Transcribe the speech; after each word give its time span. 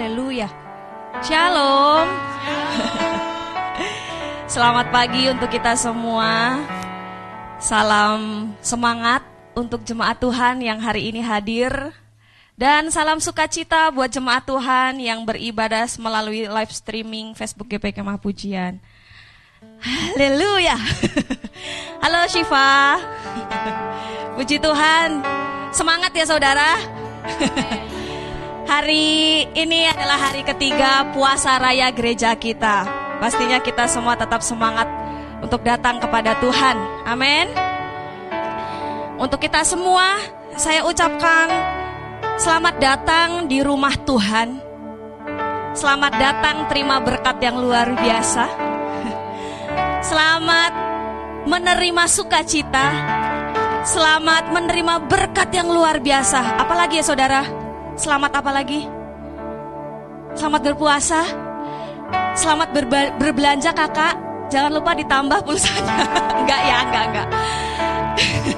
Haleluya. 0.00 0.48
Shalom. 1.20 2.08
Selamat 4.56 4.88
pagi 4.88 5.28
untuk 5.28 5.52
kita 5.52 5.76
semua. 5.76 6.56
Salam 7.60 8.48
semangat 8.64 9.20
untuk 9.52 9.84
jemaat 9.84 10.16
Tuhan 10.16 10.64
yang 10.64 10.80
hari 10.80 11.12
ini 11.12 11.20
hadir. 11.20 11.92
Dan 12.56 12.88
salam 12.88 13.20
sukacita 13.20 13.92
buat 13.92 14.08
jemaat 14.08 14.48
Tuhan 14.48 15.04
yang 15.04 15.20
beribadah 15.28 15.84
melalui 16.00 16.48
live 16.48 16.72
streaming 16.72 17.36
Facebook 17.36 17.68
GP 17.68 18.00
Kemah 18.00 18.16
Pujian. 18.16 18.80
Haleluya. 19.84 20.80
Halo 22.08 22.24
Syifa. 22.24 22.96
Puji 24.40 24.64
Tuhan. 24.64 25.20
Semangat 25.76 26.16
ya 26.16 26.24
saudara. 26.24 26.80
Hari 28.70 29.50
ini 29.50 29.82
adalah 29.90 30.30
hari 30.30 30.46
ketiga 30.46 31.10
puasa 31.10 31.58
raya 31.58 31.90
gereja 31.90 32.38
kita. 32.38 32.86
Pastinya 33.18 33.58
kita 33.58 33.90
semua 33.90 34.14
tetap 34.14 34.46
semangat 34.46 34.86
untuk 35.42 35.66
datang 35.66 35.98
kepada 35.98 36.38
Tuhan. 36.38 36.78
Amin. 37.02 37.50
Untuk 39.18 39.42
kita 39.42 39.66
semua, 39.66 40.22
saya 40.54 40.86
ucapkan 40.86 41.50
selamat 42.38 42.74
datang 42.78 43.50
di 43.50 43.58
rumah 43.58 43.90
Tuhan. 44.06 44.62
Selamat 45.74 46.14
datang 46.14 46.70
terima 46.70 47.02
berkat 47.02 47.42
yang 47.42 47.58
luar 47.58 47.90
biasa. 47.98 48.46
Selamat 50.14 50.72
menerima 51.42 52.04
sukacita. 52.06 52.86
Selamat 53.82 54.46
menerima 54.54 55.10
berkat 55.10 55.50
yang 55.58 55.74
luar 55.74 55.98
biasa. 55.98 56.54
Apalagi 56.62 57.02
ya 57.02 57.06
saudara? 57.10 57.69
Selamat 58.00 58.32
apa 58.40 58.48
lagi? 58.48 58.88
Selamat 60.32 60.72
berpuasa. 60.72 61.20
Selamat 62.32 62.72
berbelanja 63.20 63.76
kakak. 63.76 64.16
Jangan 64.48 64.72
lupa 64.72 64.96
ditambah 64.96 65.44
pulsanya. 65.44 66.08
enggak 66.40 66.60
ya, 66.64 66.76
enggak, 66.80 67.04
enggak. 67.12 67.28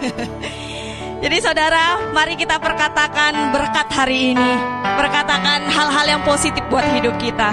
Jadi 1.27 1.37
saudara, 1.43 1.99
mari 2.15 2.39
kita 2.39 2.63
perkatakan 2.63 3.51
berkat 3.51 3.91
hari 3.91 4.31
ini. 4.31 4.51
Perkatakan 4.95 5.67
hal-hal 5.67 6.07
yang 6.07 6.23
positif 6.23 6.63
buat 6.71 6.87
hidup 6.95 7.19
kita. 7.19 7.51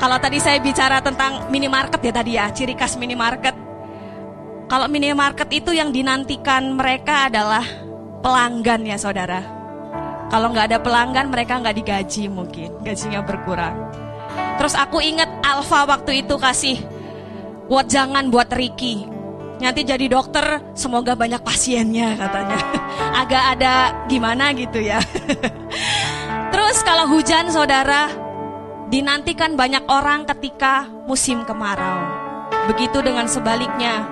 Kalau 0.00 0.16
tadi 0.16 0.40
saya 0.40 0.64
bicara 0.64 1.04
tentang 1.04 1.52
minimarket 1.52 2.00
ya 2.00 2.12
tadi 2.16 2.40
ya, 2.40 2.48
ciri 2.56 2.72
khas 2.72 2.96
minimarket. 2.96 3.52
Kalau 4.64 4.88
minimarket 4.88 5.52
itu 5.52 5.76
yang 5.76 5.92
dinantikan 5.92 6.72
mereka 6.72 7.28
adalah 7.28 7.68
pelanggan 8.24 8.80
ya 8.88 8.96
saudara. 8.96 9.59
Kalau 10.30 10.46
nggak 10.54 10.66
ada 10.70 10.78
pelanggan 10.78 11.26
mereka 11.26 11.58
nggak 11.58 11.74
digaji 11.74 12.30
mungkin, 12.30 12.70
gajinya 12.86 13.26
berkurang. 13.26 13.74
Terus 14.62 14.78
aku 14.78 15.02
ingat 15.02 15.26
Alfa 15.42 15.90
waktu 15.90 16.22
itu 16.22 16.38
kasih 16.38 16.78
buat 17.66 17.90
jangan 17.90 18.30
buat 18.30 18.46
Ricky. 18.54 19.10
Nanti 19.58 19.84
jadi 19.84 20.06
dokter 20.06 20.72
semoga 20.72 21.18
banyak 21.18 21.42
pasiennya 21.42 22.14
katanya. 22.14 22.58
Agak 23.26 23.44
ada 23.58 23.74
gimana 24.06 24.54
gitu 24.54 24.78
ya. 24.78 25.02
Terus 26.54 26.78
kalau 26.86 27.10
hujan 27.10 27.50
saudara 27.50 28.06
dinantikan 28.88 29.58
banyak 29.58 29.82
orang 29.90 30.30
ketika 30.30 30.86
musim 31.10 31.42
kemarau. 31.42 32.06
Begitu 32.70 33.02
dengan 33.02 33.26
sebaliknya. 33.26 34.06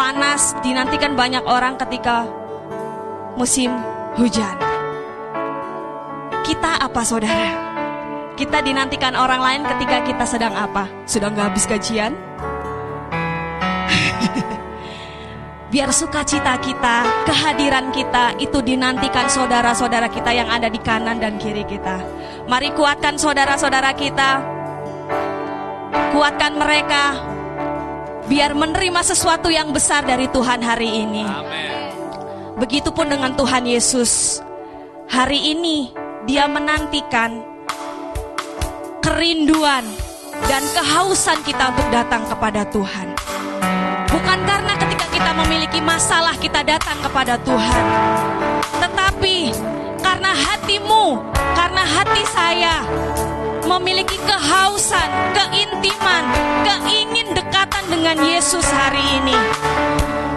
Panas 0.00 0.56
dinantikan 0.64 1.12
banyak 1.12 1.44
orang 1.44 1.76
ketika 1.76 2.24
musim 3.36 3.68
hujan. 4.16 4.81
Kita 6.52 6.84
apa 6.84 7.00
saudara? 7.00 7.48
Kita 8.36 8.60
dinantikan 8.60 9.16
orang 9.16 9.40
lain 9.40 9.64
ketika 9.72 10.04
kita 10.04 10.28
sedang 10.28 10.52
apa? 10.52 10.84
Sudah 11.08 11.32
nggak 11.32 11.48
habis 11.48 11.64
gajian? 11.64 12.12
Biar 15.72 15.88
sukacita 15.96 16.52
kita, 16.60 17.24
kehadiran 17.24 17.88
kita 17.88 18.36
itu 18.36 18.60
dinantikan 18.60 19.32
saudara-saudara 19.32 20.12
kita 20.12 20.28
yang 20.36 20.52
ada 20.52 20.68
di 20.68 20.76
kanan 20.76 21.24
dan 21.24 21.40
kiri 21.40 21.64
kita. 21.64 22.04
Mari 22.44 22.76
kuatkan 22.76 23.16
saudara-saudara 23.16 23.96
kita. 23.96 24.44
Kuatkan 26.12 26.60
mereka 26.60 27.16
biar 28.28 28.52
menerima 28.52 29.00
sesuatu 29.00 29.48
yang 29.48 29.72
besar 29.72 30.04
dari 30.04 30.28
Tuhan 30.28 30.60
hari 30.60 31.00
ini. 31.00 31.24
Begitupun 32.60 33.08
dengan 33.08 33.32
Tuhan 33.40 33.64
Yesus. 33.64 34.44
Hari 35.08 35.56
ini 35.56 36.02
dia 36.22 36.46
menantikan 36.46 37.42
kerinduan 39.02 39.82
dan 40.46 40.62
kehausan 40.74 41.38
kita 41.42 41.74
untuk 41.74 41.88
datang 41.90 42.22
kepada 42.30 42.62
Tuhan. 42.70 43.10
Bukan 44.12 44.38
karena 44.44 44.72
ketika 44.78 45.06
kita 45.10 45.30
memiliki 45.34 45.80
masalah 45.82 46.36
kita 46.38 46.62
datang 46.62 47.00
kepada 47.02 47.40
Tuhan, 47.42 47.84
tetapi 48.78 49.50
karena 49.98 50.30
hatimu, 50.30 51.18
karena 51.56 51.82
hati 51.82 52.22
saya 52.30 52.74
memiliki 53.66 54.20
kehausan, 54.22 55.08
keintiman, 55.32 56.24
keingin 56.62 57.32
dekatan 57.32 57.84
dengan 57.88 58.16
Yesus 58.20 58.66
hari 58.68 59.02
ini. 59.22 59.38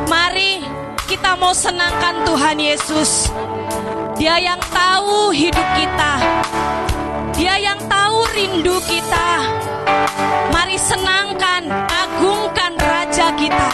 Mari 0.07 0.54
kita 1.15 1.31
mau 1.39 1.55
senangkan 1.55 2.27
Tuhan 2.27 2.59
Yesus 2.59 3.31
dia 4.19 4.35
yang 4.35 4.59
tahu 4.67 5.31
hidup 5.31 5.67
kita. 5.75 6.11
Dia 7.39 7.55
yang 7.55 7.79
tahu 7.87 8.19
rindu 8.35 8.75
kita. 8.83 9.27
Mari 10.55 10.75
senangkan, 10.75 11.67
agungkan 11.87 12.75
Raja 12.79 13.31
kita. 13.35 13.69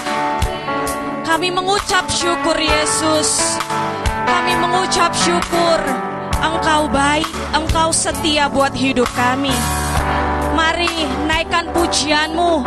Kami 1.25 1.53
mengucap 1.53 2.09
syukur 2.09 2.57
Yesus. 2.57 3.57
Kami 4.25 4.53
mengucap 4.57 5.13
syukur. 5.13 5.81
Engkau 6.41 6.89
baik, 6.89 7.29
Engkau 7.53 7.93
setia 7.93 8.49
buat 8.49 8.73
hidup 8.73 9.09
kami. 9.13 9.53
Mari 10.57 11.05
naikkan 11.29 11.69
pujianmu. 11.73 12.65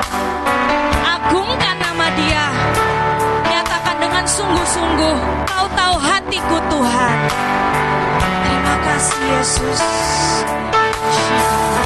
Agungkan 1.03 1.77
nama 1.79 2.07
dia 2.15 2.54
sungguh-sungguh. 4.45 5.17
Kau 5.49 5.67
tahu 5.73 5.97
hatiku 5.97 6.57
Tuhan. 6.69 7.17
Terima 8.45 8.77
kasih 8.85 9.21
Yesus. 9.25 9.79
Kau 10.69 11.84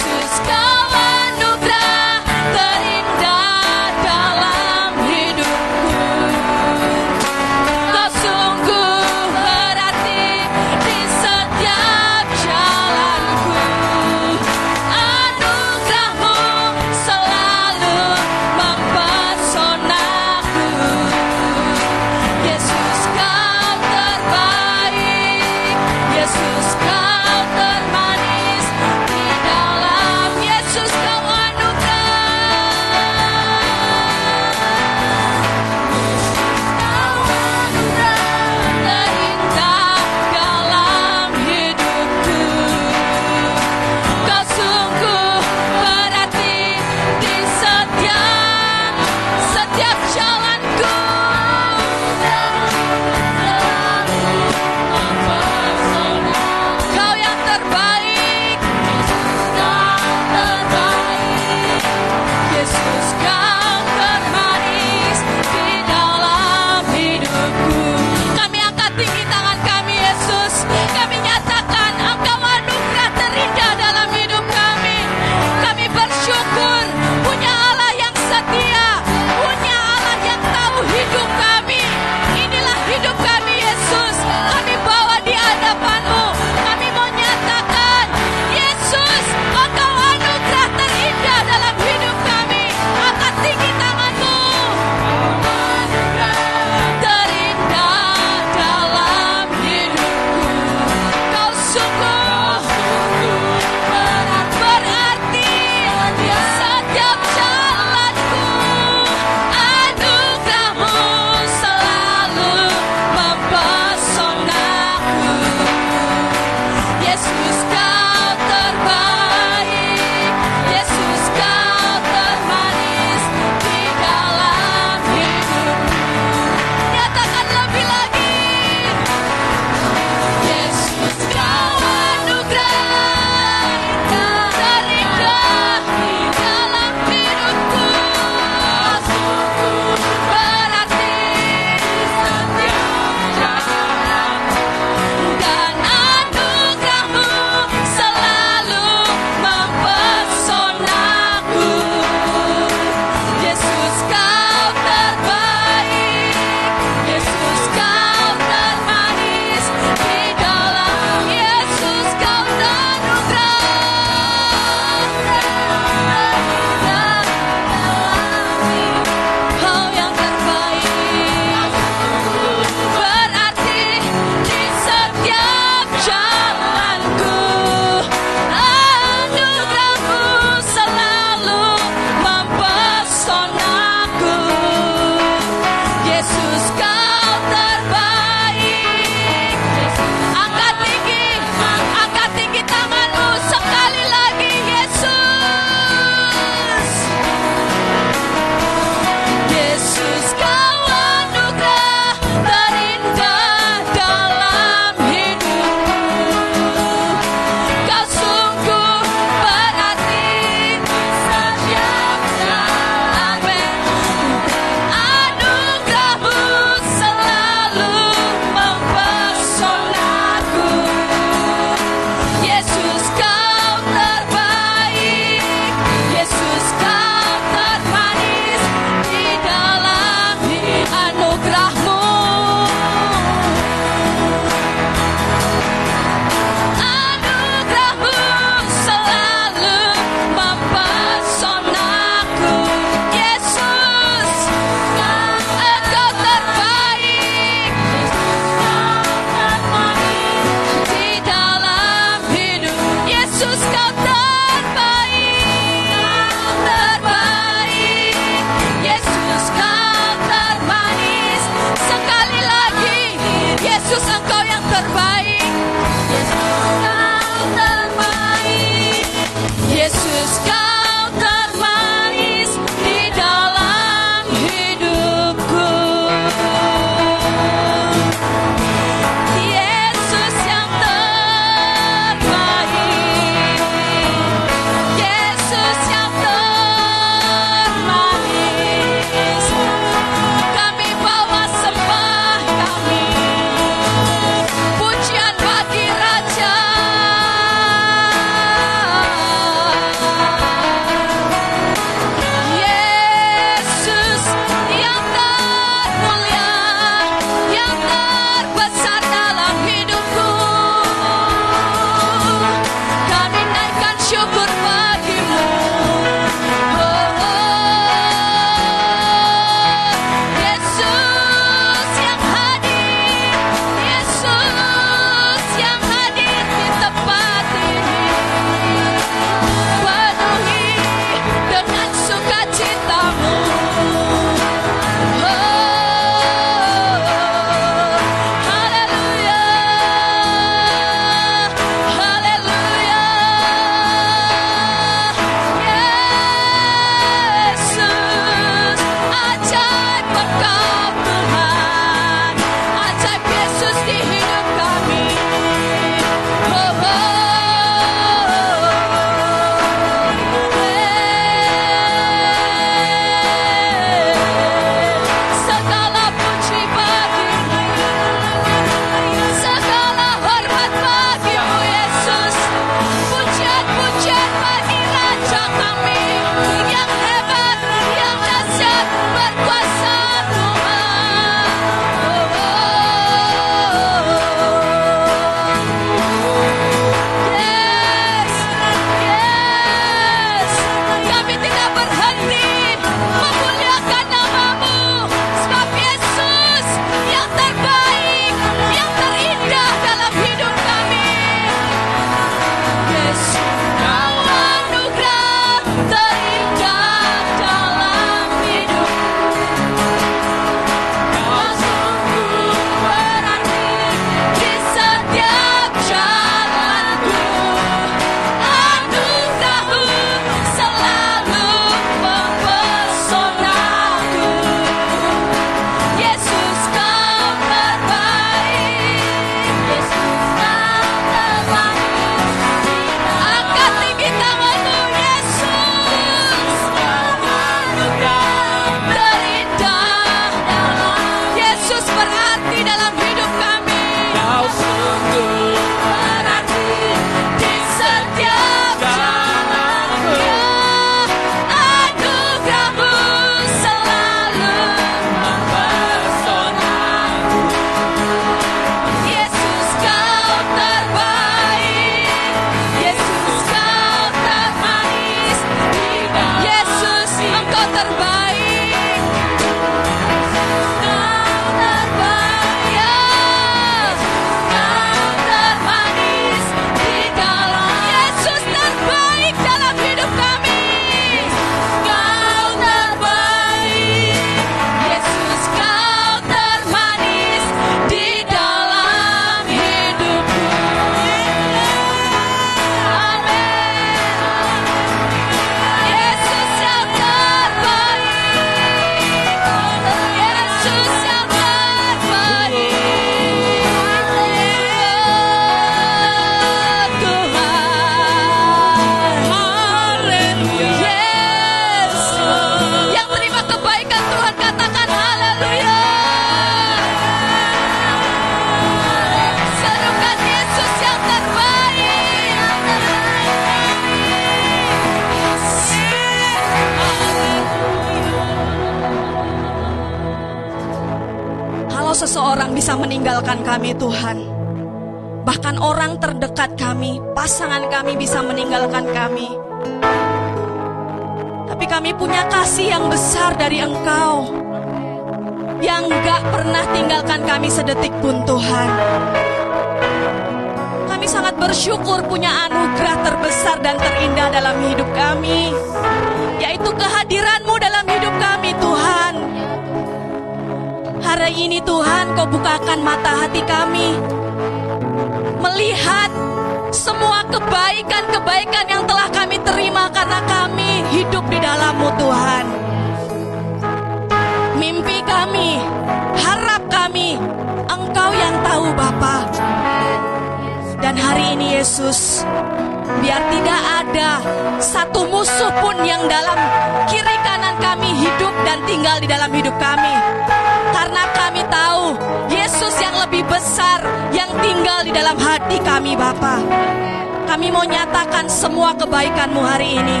semua 598.48 598.72
kebaikan-Mu 598.72 599.44
hari 599.44 599.76
ini. 599.76 600.00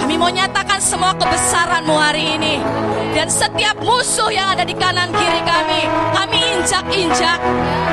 Kami 0.00 0.16
mau 0.16 0.32
nyatakan 0.32 0.80
semua 0.80 1.12
kebesaran-Mu 1.20 2.00
hari 2.00 2.40
ini. 2.40 2.56
Dan 3.12 3.28
setiap 3.28 3.76
musuh 3.84 4.32
yang 4.32 4.56
ada 4.56 4.64
di 4.64 4.72
kanan 4.72 5.12
kiri 5.12 5.42
kami, 5.44 5.84
kami 6.16 6.38
injak-injak. 6.56 7.36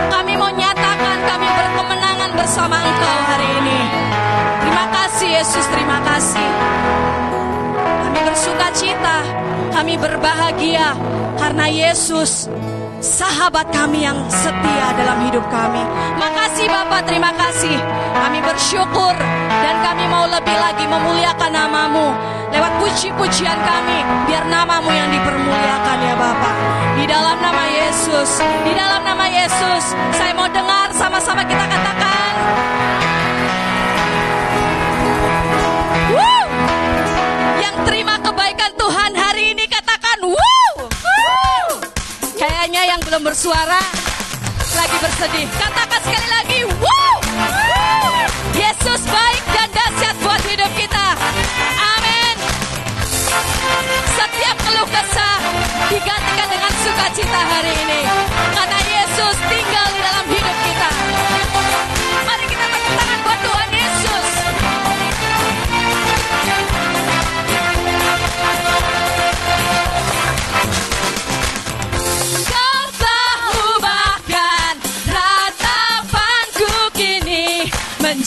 Kami 0.08 0.40
mau 0.40 0.48
nyatakan 0.48 1.18
kami 1.28 1.48
berkemenangan 1.60 2.32
bersama 2.40 2.80
Engkau 2.80 3.16
hari 3.28 3.48
ini. 3.60 3.80
Terima 4.64 4.86
kasih 4.96 5.28
Yesus, 5.44 5.66
terima 5.68 6.00
kasih. 6.08 6.50
Kami 7.84 8.20
bersuka 8.32 8.68
cita, 8.72 9.18
kami 9.76 10.00
berbahagia 10.00 10.96
karena 11.36 11.68
Yesus 11.68 12.48
sahabat 13.06 13.70
kami 13.70 14.02
yang 14.02 14.18
setia 14.34 14.88
dalam 14.98 15.22
hidup 15.30 15.46
kami. 15.54 15.86
Makasih 16.18 16.66
Bapak, 16.66 17.06
terima 17.06 17.30
kasih. 17.38 17.78
Kami 18.18 18.42
bersyukur 18.42 19.14
dan 19.62 19.76
kami 19.86 20.10
mau 20.10 20.26
lebih 20.26 20.58
lagi 20.58 20.90
memuliakan 20.90 21.52
namamu. 21.54 22.10
Lewat 22.50 22.74
puji-pujian 22.82 23.60
kami, 23.62 24.00
biar 24.26 24.50
namamu 24.50 24.90
yang 24.90 25.10
dipermuliakan 25.14 25.98
ya 26.02 26.16
Bapak. 26.18 26.56
Di 26.98 27.06
dalam 27.06 27.38
nama 27.38 27.64
Yesus, 27.70 28.42
di 28.66 28.74
dalam 28.74 29.02
nama 29.06 29.26
Yesus, 29.30 29.84
saya 30.18 30.34
mau 30.34 30.50
dengar 30.50 30.90
sama-sama 30.98 31.46
kita 31.46 31.62
katakan. 31.62 32.75
Bersuara 43.36 43.84
lagi 44.80 44.96
bersedih. 45.04 45.44
Katakan 45.60 46.00
sekali 46.08 46.30
lagi, 46.32 46.60
wow! 46.80 47.20
Yesus 48.56 49.04
baik 49.12 49.44
dan 49.52 49.68
dahsyat 49.76 50.16
buat 50.24 50.40
hidup 50.48 50.72
kita. 50.80 51.06
Amin. 51.76 52.36
Setiap 54.16 54.56
keluh 54.64 54.88
kesah 54.88 55.36
digantikan 55.92 56.48
dengan 56.48 56.72
sukacita 56.80 57.42
hari 57.44 57.76
ini. 57.76 58.08
Karena 58.56 58.80
Yesus 58.88 59.36
tinggal 59.52 59.75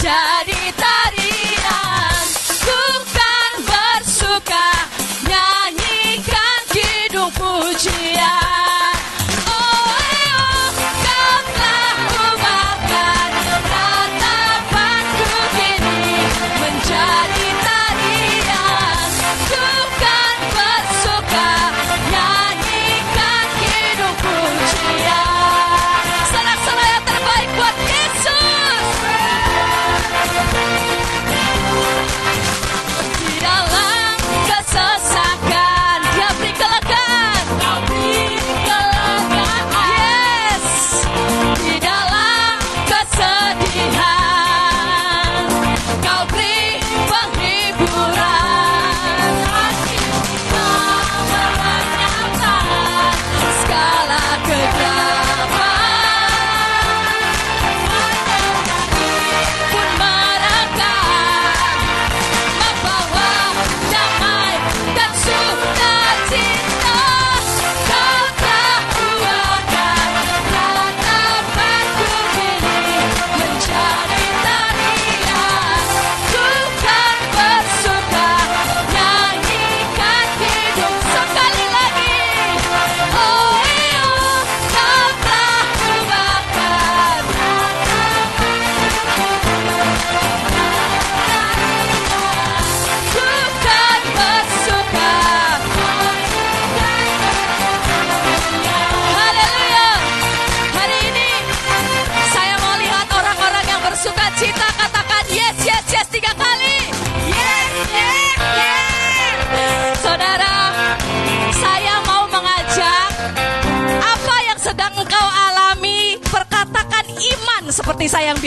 menjadi 0.09 0.38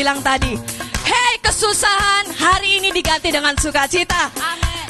bilang 0.01 0.17
tadi 0.25 0.57
Hei 1.05 1.37
kesusahan 1.45 2.33
Hari 2.33 2.81
ini 2.81 2.89
diganti 2.89 3.29
dengan 3.29 3.53
sukacita 3.53 4.33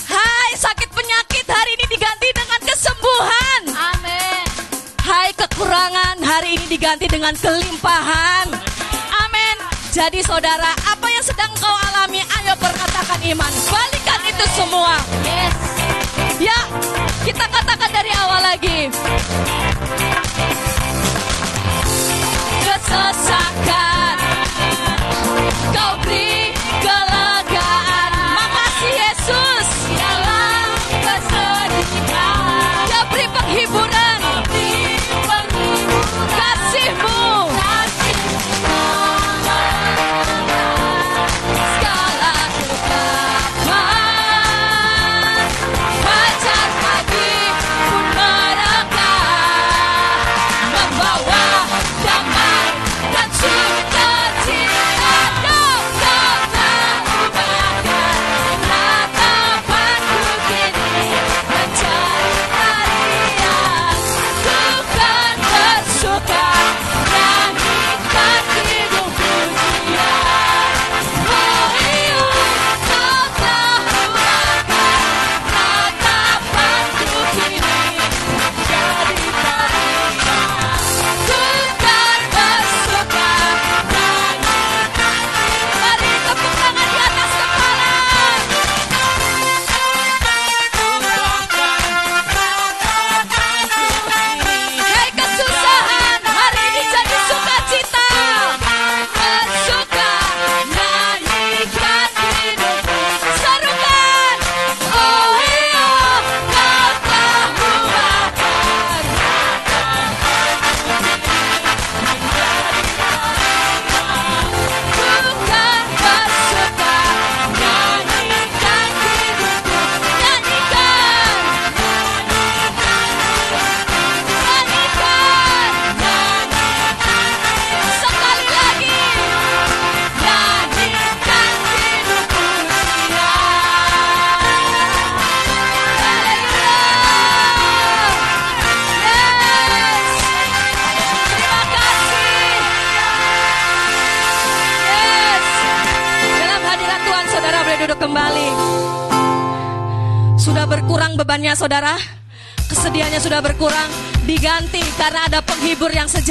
Hai 0.08 0.56
sakit 0.56 0.90
penyakit 0.92 1.48
hari 1.48 1.72
ini 1.80 1.86
diganti 1.88 2.28
dengan 2.36 2.60
kesembuhan. 2.68 3.62
Amin. 3.72 4.44
Hai 5.00 5.32
kekurangan 5.32 6.20
hari 6.20 6.60
ini 6.60 6.68
diganti 6.68 7.08
dengan 7.08 7.32
kelimpahan. 7.32 8.52
Amin. 9.24 9.56
Jadi 9.96 10.20
saudara, 10.20 10.76
apa 10.84 11.08
yang 11.08 11.24
sedang 11.24 11.48
kau 11.56 11.72
alami, 11.72 12.20
ayo 12.20 12.54
perkatakan 12.60 13.24
iman. 13.24 13.52
Balikan 13.72 14.22
itu 14.28 14.46
semua. 14.52 15.00
Yes. 15.24 15.56
Ya, 16.44 16.60
kita 17.24 17.46
katakan 17.48 17.92
dari 17.96 18.12
awal 18.12 18.42
lagi. 18.44 18.92
Kesesakan, 22.68 23.41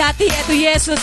penghibur 0.00 0.16
yang 0.16 0.16
sejati 0.16 0.32
yaitu 0.32 0.54
Yesus 0.56 0.96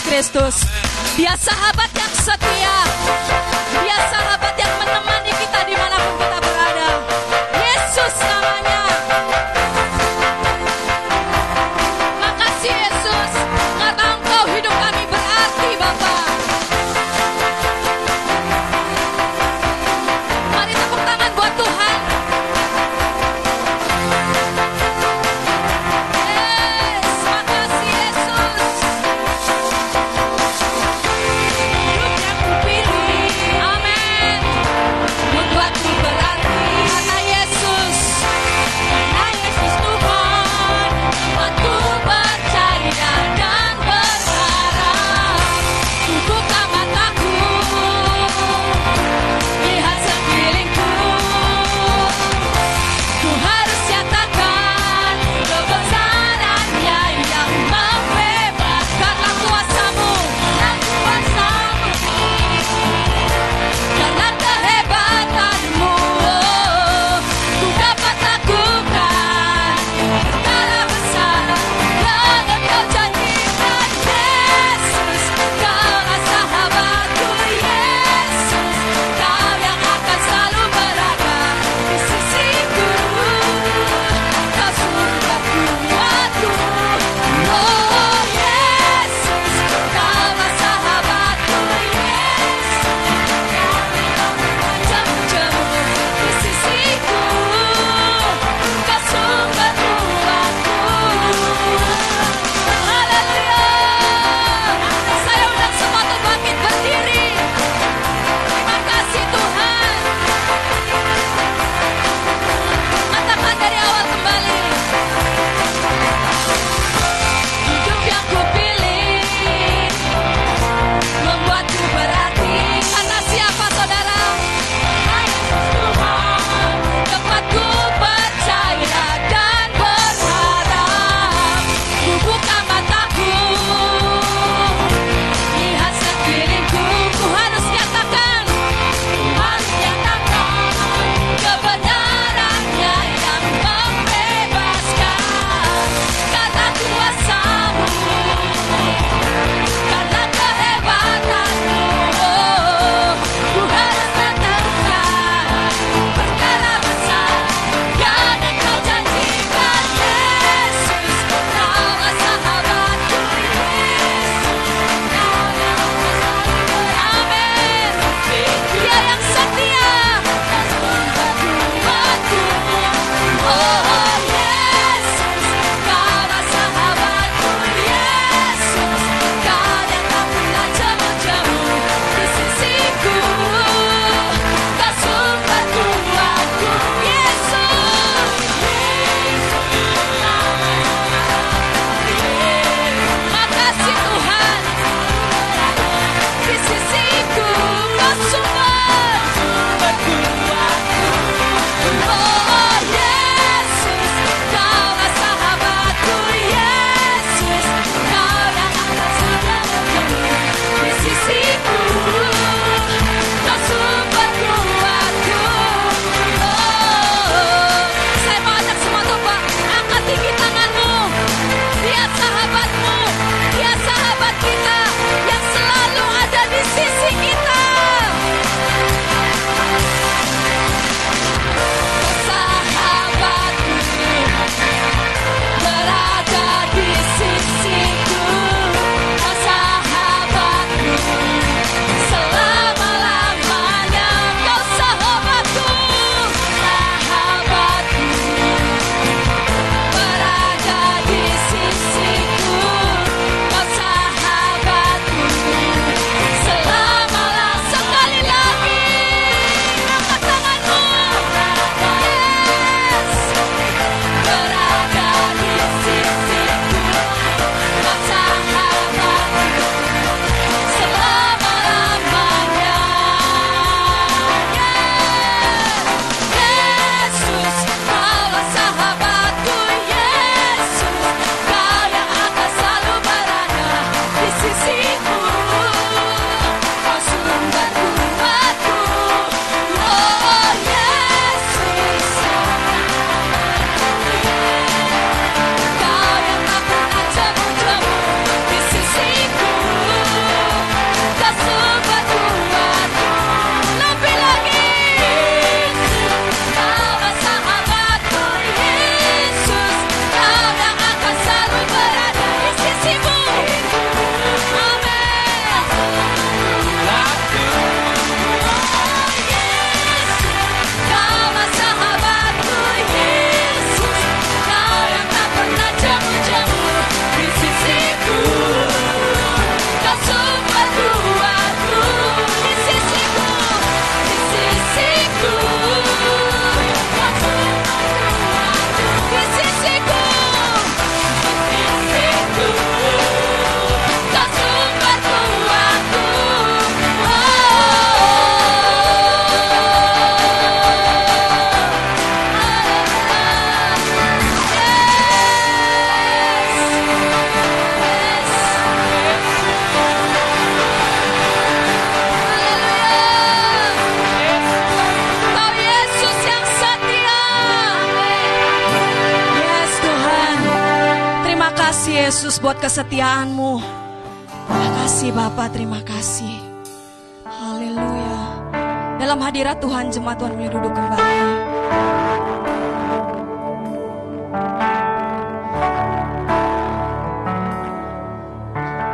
Tuhan, 379.88 380.04
jemaat 380.04 380.20
Tuhan 380.20 380.32
boleh 380.36 380.52
duduk 380.52 380.72
kembali. 380.76 381.16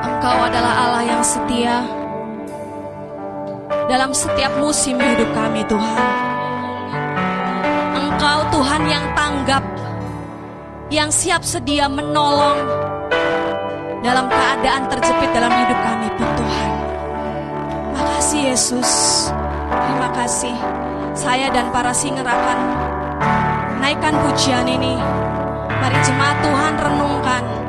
Engkau 0.07 0.38
adalah 0.38 0.74
Allah 0.87 1.02
yang 1.02 1.22
setia 1.26 1.83
dalam 3.90 4.14
setiap 4.14 4.54
musim 4.62 4.94
hidup 5.02 5.26
kami 5.35 5.66
Tuhan. 5.66 6.07
Engkau 7.98 8.38
Tuhan 8.54 8.83
yang 8.87 9.04
tanggap, 9.18 9.66
yang 10.94 11.11
siap 11.11 11.42
sedia 11.42 11.90
menolong 11.90 12.62
dalam 14.07 14.30
keadaan 14.30 14.87
terjepit 14.87 15.30
dalam 15.35 15.50
hidup 15.59 15.78
kami 15.83 16.07
pun 16.14 16.28
Tuhan. 16.38 16.70
Makasih 17.98 18.40
Yesus, 18.54 18.90
terima 19.70 20.09
kasih. 20.14 20.83
Saya 21.14 21.46
dan 21.55 21.70
para 21.70 21.94
singer 21.94 22.27
akan 22.27 22.59
naikkan 23.79 24.18
pujian 24.18 24.66
ini. 24.66 24.98
Mari 25.70 25.98
jemaat 26.03 26.42
Tuhan 26.42 26.74
renungkan. 26.74 27.63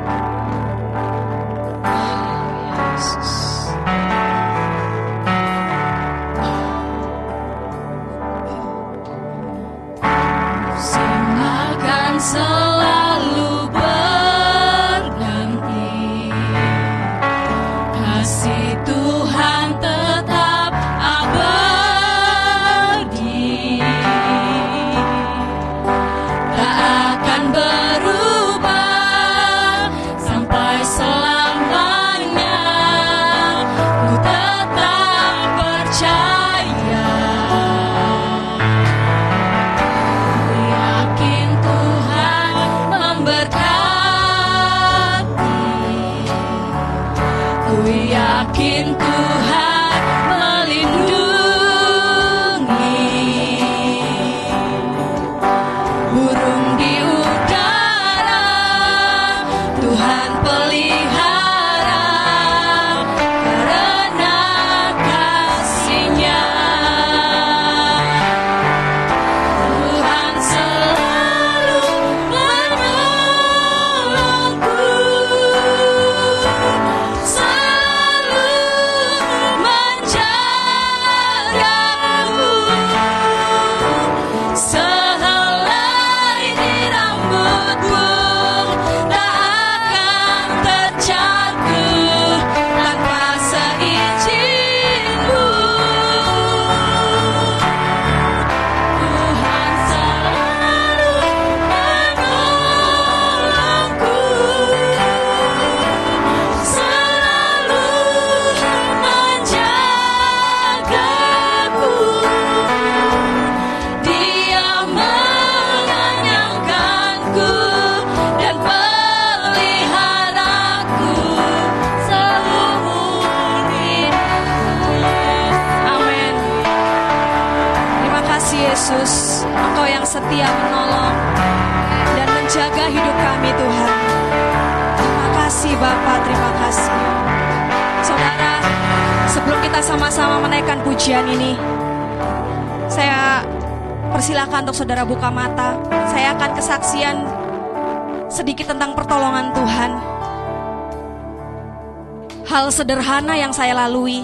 Sederhana 152.86 153.34
yang 153.34 153.50
saya 153.50 153.74
lalui, 153.74 154.22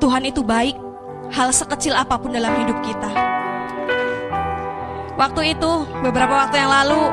Tuhan 0.00 0.24
itu 0.24 0.40
baik, 0.40 0.72
hal 1.28 1.52
sekecil 1.52 1.92
apa 1.92 2.16
pun 2.16 2.32
dalam 2.32 2.56
hidup 2.56 2.80
kita. 2.80 3.12
Waktu 5.20 5.52
itu, 5.52 5.84
beberapa 6.00 6.32
waktu 6.32 6.64
yang 6.64 6.72
lalu, 6.72 7.12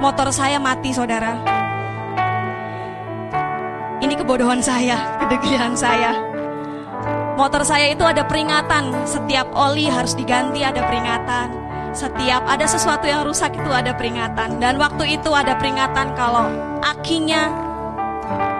motor 0.00 0.32
saya 0.32 0.56
mati, 0.56 0.96
saudara. 0.96 1.36
Ini 4.00 4.16
kebodohan 4.16 4.64
saya, 4.64 5.04
kedegilan 5.20 5.76
saya. 5.76 6.16
Motor 7.36 7.60
saya 7.60 7.92
itu 7.92 8.08
ada 8.08 8.24
peringatan, 8.24 9.04
setiap 9.04 9.52
oli 9.52 9.84
harus 9.84 10.16
diganti 10.16 10.64
ada 10.64 10.80
peringatan. 10.88 11.60
Setiap 11.92 12.40
ada 12.48 12.64
sesuatu 12.64 13.04
yang 13.04 13.20
rusak 13.20 13.52
itu 13.52 13.68
ada 13.68 13.92
peringatan. 13.92 14.64
Dan 14.64 14.80
waktu 14.80 15.20
itu 15.20 15.28
ada 15.36 15.60
peringatan 15.60 16.16
kalau 16.16 16.48
akinya 16.80 17.63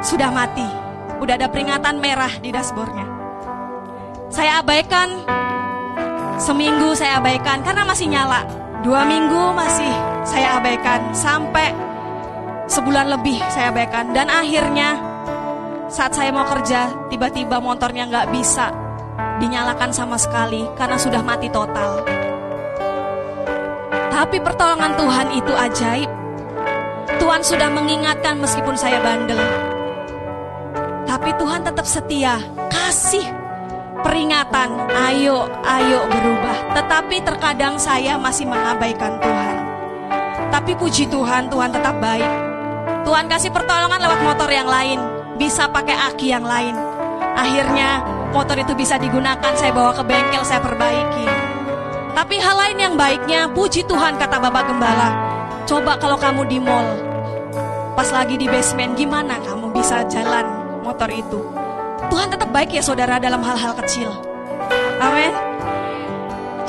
sudah 0.04 0.28
mati. 0.28 0.68
Udah 1.18 1.40
ada 1.40 1.48
peringatan 1.48 1.98
merah 1.98 2.30
di 2.38 2.52
dashboardnya. 2.52 3.08
Saya 4.28 4.60
abaikan, 4.60 5.08
seminggu 6.36 6.92
saya 6.92 7.18
abaikan 7.18 7.64
karena 7.64 7.82
masih 7.88 8.12
nyala. 8.12 8.44
Dua 8.84 9.08
minggu 9.08 9.56
masih 9.56 9.88
saya 10.28 10.60
abaikan 10.60 11.16
sampai 11.16 11.72
sebulan 12.68 13.16
lebih 13.16 13.40
saya 13.48 13.72
abaikan. 13.72 14.12
Dan 14.12 14.28
akhirnya 14.28 15.00
saat 15.88 16.12
saya 16.12 16.28
mau 16.28 16.44
kerja, 16.44 17.08
tiba-tiba 17.08 17.64
motornya 17.64 18.04
nggak 18.04 18.28
bisa 18.28 18.68
dinyalakan 19.40 19.90
sama 19.94 20.20
sekali 20.20 20.68
karena 20.76 21.00
sudah 21.00 21.24
mati 21.24 21.48
total. 21.48 22.04
Tapi 24.12 24.36
pertolongan 24.44 24.92
Tuhan 25.00 25.28
itu 25.32 25.52
ajaib. 25.56 26.10
Tuhan 27.18 27.40
sudah 27.40 27.72
mengingatkan 27.72 28.36
meskipun 28.36 28.76
saya 28.76 29.00
bandel. 29.00 29.63
Tuhan 31.34 31.60
tetap 31.66 31.86
setia, 31.86 32.38
kasih 32.70 33.26
peringatan, 34.04 34.70
ayo, 35.10 35.50
ayo 35.66 36.06
berubah. 36.06 36.56
Tetapi 36.78 37.16
terkadang 37.24 37.74
saya 37.80 38.14
masih 38.20 38.46
mengabaikan 38.46 39.18
Tuhan. 39.18 39.56
Tapi 40.54 40.72
puji 40.78 41.10
Tuhan, 41.10 41.50
Tuhan 41.50 41.70
tetap 41.74 41.98
baik. 41.98 42.32
Tuhan 43.04 43.26
kasih 43.26 43.50
pertolongan 43.50 44.00
lewat 44.00 44.20
motor 44.22 44.48
yang 44.48 44.68
lain, 44.70 45.00
bisa 45.36 45.66
pakai 45.66 45.96
aki 46.14 46.30
yang 46.30 46.46
lain. 46.46 46.78
Akhirnya 47.34 48.00
motor 48.30 48.54
itu 48.54 48.72
bisa 48.78 48.94
digunakan, 48.96 49.52
saya 49.58 49.74
bawa 49.74 49.92
ke 49.92 50.02
bengkel, 50.06 50.46
saya 50.46 50.62
perbaiki. 50.62 51.26
Tapi 52.14 52.38
hal 52.38 52.56
lain 52.56 52.78
yang 52.78 52.94
baiknya, 52.94 53.50
puji 53.50 53.84
Tuhan 53.90 54.16
kata 54.16 54.38
Bapak 54.38 54.70
Gembala. 54.70 55.10
Coba 55.66 55.98
kalau 55.98 56.14
kamu 56.14 56.46
di 56.46 56.62
mall, 56.62 56.86
pas 57.98 58.06
lagi 58.14 58.38
di 58.38 58.46
basement, 58.46 58.94
gimana 58.94 59.42
kamu 59.42 59.74
bisa 59.74 60.06
jalan 60.06 60.63
motor 60.84 61.08
itu? 61.08 61.40
Tuhan 62.12 62.28
tetap 62.28 62.52
baik 62.52 62.76
ya 62.76 62.84
saudara 62.84 63.16
dalam 63.16 63.40
hal-hal 63.40 63.72
kecil. 63.80 64.12
Amin. 65.00 65.32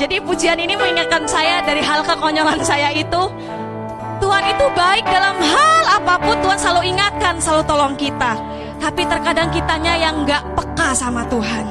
Jadi 0.00 0.20
pujian 0.24 0.56
ini 0.56 0.76
mengingatkan 0.76 1.28
saya 1.28 1.60
dari 1.64 1.80
hal 1.84 2.04
kekonyolan 2.04 2.60
saya 2.64 2.92
itu 2.92 3.22
Tuhan 4.16 4.44
itu 4.48 4.66
baik 4.72 5.04
dalam 5.08 5.36
hal 5.40 5.82
apa 6.00 6.14
pun 6.20 6.36
Tuhan 6.40 6.58
selalu 6.58 6.82
ingatkan, 6.96 7.36
selalu 7.36 7.62
tolong 7.68 7.94
kita. 8.00 8.32
Tapi 8.76 9.02
terkadang 9.08 9.48
kitanya 9.52 9.96
yang 9.96 10.24
nggak 10.24 10.42
peka 10.56 10.92
sama 10.96 11.24
Tuhan. 11.28 11.64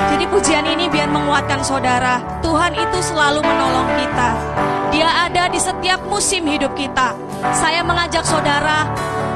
Jadi 0.00 0.24
pujian 0.26 0.66
ini 0.66 0.90
biar 0.90 1.06
menguatkan 1.10 1.62
saudara. 1.62 2.18
Tuhan 2.42 2.72
itu 2.74 2.98
selalu 2.98 3.44
menolong 3.44 3.88
kita. 4.00 4.30
Dia 4.90 5.08
ada 5.30 5.46
di 5.46 5.60
setiap 5.60 6.02
musim 6.10 6.48
hidup 6.50 6.74
kita. 6.74 7.14
Saya 7.54 7.86
mengajak 7.86 8.26
saudara, 8.26 8.90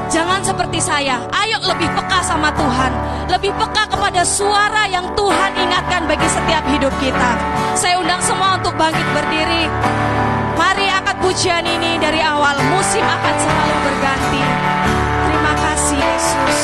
jangan 0.09 0.41
seperti 0.45 0.79
saya. 0.81 1.21
Ayo 1.33 1.57
lebih 1.63 1.89
peka 1.93 2.19
sama 2.21 2.51
Tuhan. 2.53 2.91
Lebih 3.29 3.51
peka 3.57 3.89
kepada 3.89 4.21
suara 4.21 4.85
yang 4.89 5.05
Tuhan 5.17 5.51
ingatkan 5.57 6.05
bagi 6.05 6.27
setiap 6.29 6.63
hidup 6.69 6.93
kita. 7.01 7.31
Saya 7.73 7.97
undang 7.99 8.21
semua 8.21 8.57
untuk 8.57 8.73
bangkit 8.77 9.07
berdiri. 9.13 9.65
Mari 10.55 10.87
angkat 10.89 11.17
pujian 11.19 11.65
ini 11.65 11.97
dari 11.99 12.21
awal. 12.21 12.55
Musim 12.71 13.03
akan 13.03 13.35
selalu 13.39 13.75
berganti. 13.85 14.43
Terima 15.25 15.53
kasih 15.59 15.99
Yesus. 15.99 16.59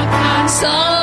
akan 0.00 0.44
selalu 0.48 0.99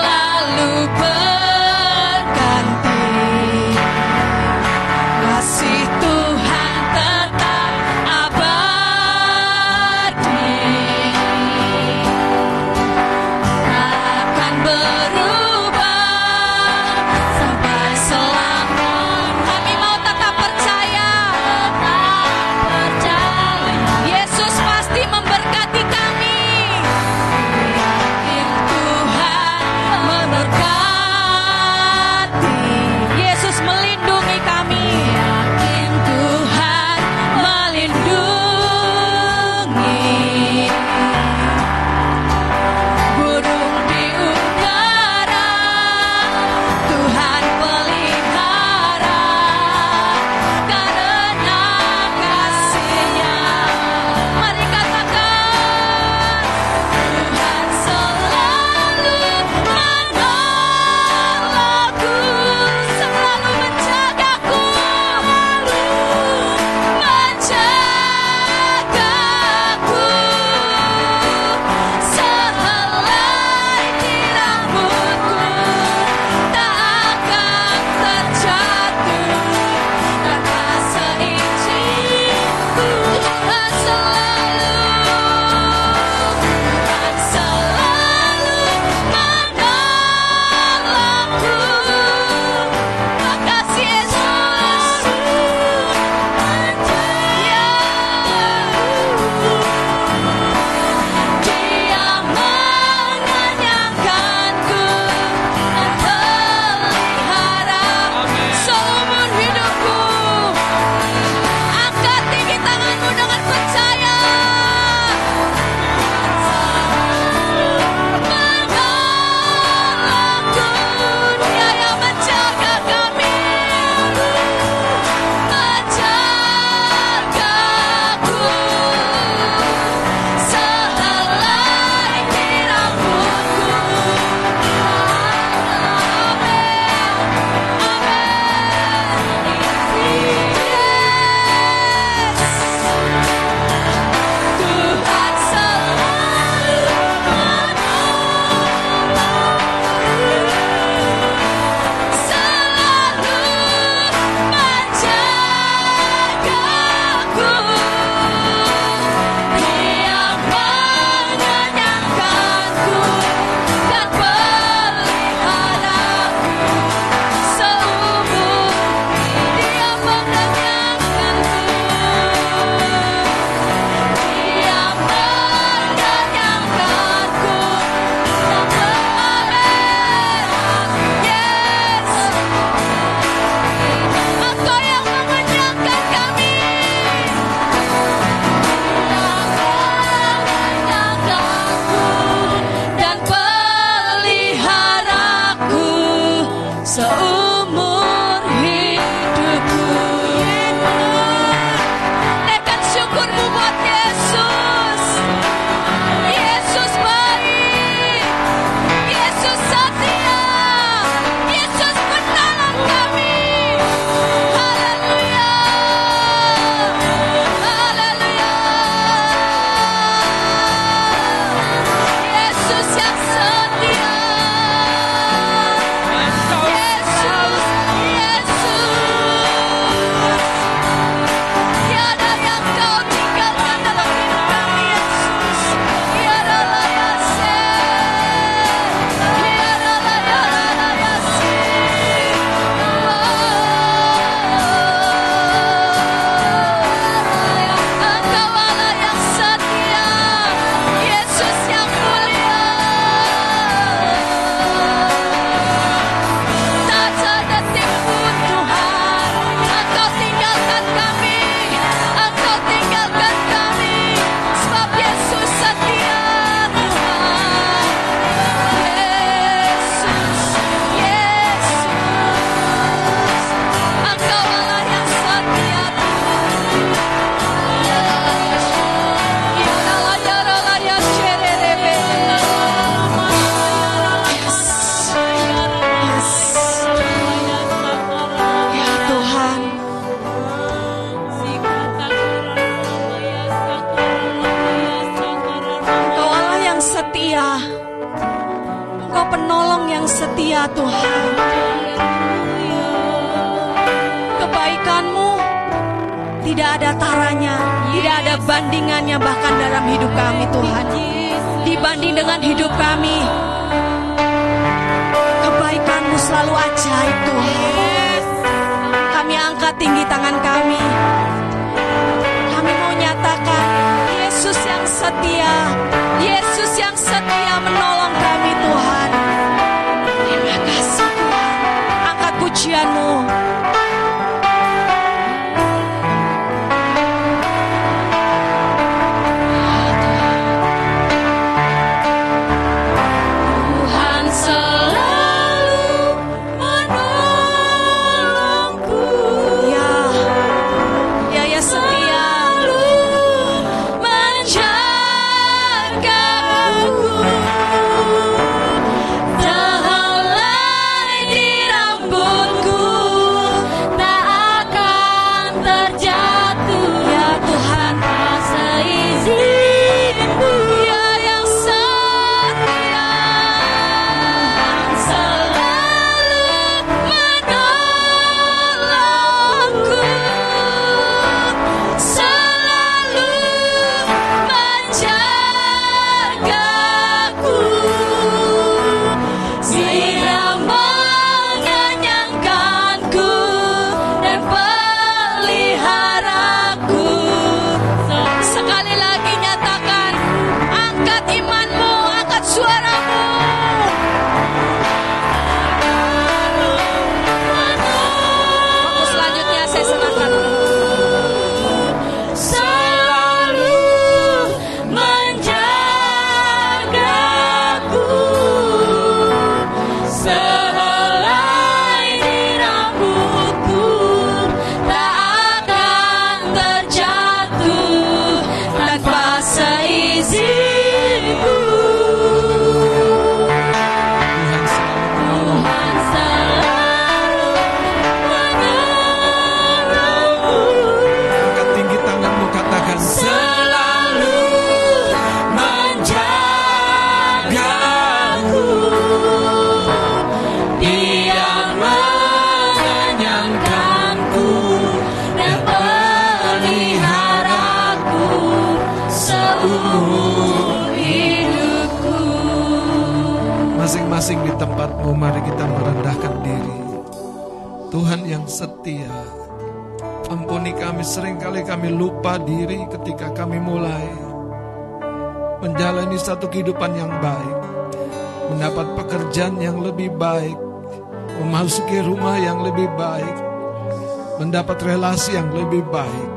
lebih 485.68 485.84
baik. 485.92 486.32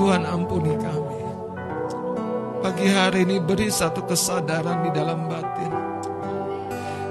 Tuhan 0.00 0.24
ampuni 0.24 0.72
kami. 0.80 1.20
Pagi 2.64 2.88
hari 2.88 3.28
ini 3.28 3.36
beri 3.44 3.68
satu 3.68 4.08
kesadaran 4.08 4.88
di 4.88 4.90
dalam 4.96 5.28
batin. 5.28 5.72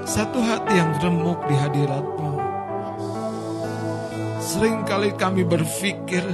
Satu 0.02 0.42
hati 0.42 0.74
yang 0.74 0.90
remuk 0.98 1.38
di 1.46 1.54
hadiratmu. 1.54 2.32
Seringkali 4.42 5.14
kami 5.14 5.46
berpikir 5.46 6.26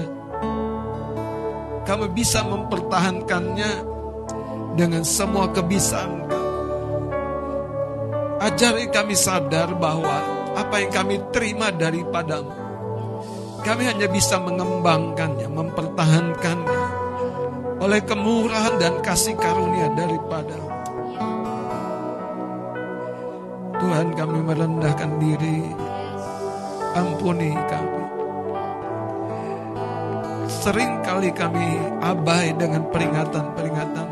kami 1.84 2.06
bisa 2.16 2.40
mempertahankannya 2.40 3.72
dengan 4.72 5.04
semua 5.04 5.52
kebisaan 5.52 6.24
kami. 6.32 6.50
Ajari 8.40 8.88
kami 8.88 9.12
sadar 9.12 9.76
bahwa 9.76 10.16
apa 10.56 10.80
yang 10.80 10.92
kami 10.92 11.16
terima 11.28 11.68
daripadamu, 11.68 12.61
kami 13.62 13.86
hanya 13.86 14.10
bisa 14.10 14.42
mengembangkannya, 14.42 15.46
mempertahankannya 15.46 16.82
oleh 17.78 18.00
kemurahan 18.02 18.74
dan 18.78 18.98
kasih 19.02 19.38
karunia 19.38 19.90
daripadamu. 19.94 20.70
Tuhan 23.82 24.08
kami 24.14 24.38
merendahkan 24.46 25.10
diri, 25.18 25.62
ampuni 26.94 27.50
kami. 27.54 28.02
Seringkali 30.46 31.30
kami 31.34 31.68
abai 32.02 32.54
dengan 32.54 32.86
peringatan-peringatan. 32.90 34.08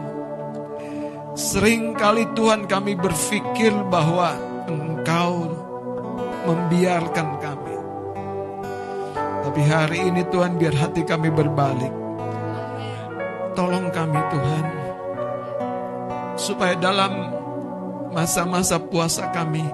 Seringkali 1.39 2.35
Tuhan 2.35 2.67
kami 2.67 2.99
berpikir 2.99 3.71
bahwa 3.87 4.35
Engkau 4.67 5.47
membiarkan. 6.47 7.39
Tapi 9.51 9.67
hari 9.67 9.99
ini 10.07 10.23
Tuhan 10.31 10.63
biar 10.63 10.71
hati 10.79 11.03
kami 11.03 11.27
berbalik. 11.27 11.91
Tolong 13.59 13.91
kami 13.91 14.21
Tuhan. 14.31 14.67
Supaya 16.39 16.79
dalam 16.79 17.35
masa-masa 18.15 18.79
puasa 18.79 19.27
kami, 19.35 19.67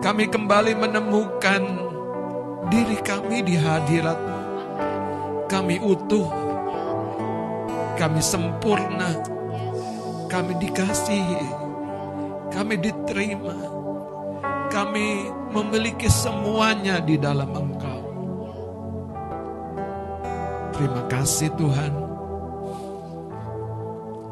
kami 0.00 0.32
kembali 0.32 0.72
menemukan 0.72 1.68
diri 2.72 2.96
kami 3.04 3.44
di 3.44 3.60
hadirat 3.60 4.16
Kami 5.52 5.84
utuh, 5.84 6.32
kami 8.00 8.24
sempurna, 8.24 9.20
kami 10.32 10.56
dikasihi, 10.64 11.44
kami 12.56 12.80
diterima, 12.80 13.52
kami 14.72 15.28
memiliki 15.52 16.08
semuanya 16.08 17.04
di 17.04 17.20
dalam 17.20 17.52
Engkau. 17.52 17.97
Terima 20.78 21.02
kasih 21.10 21.50
Tuhan. 21.58 21.90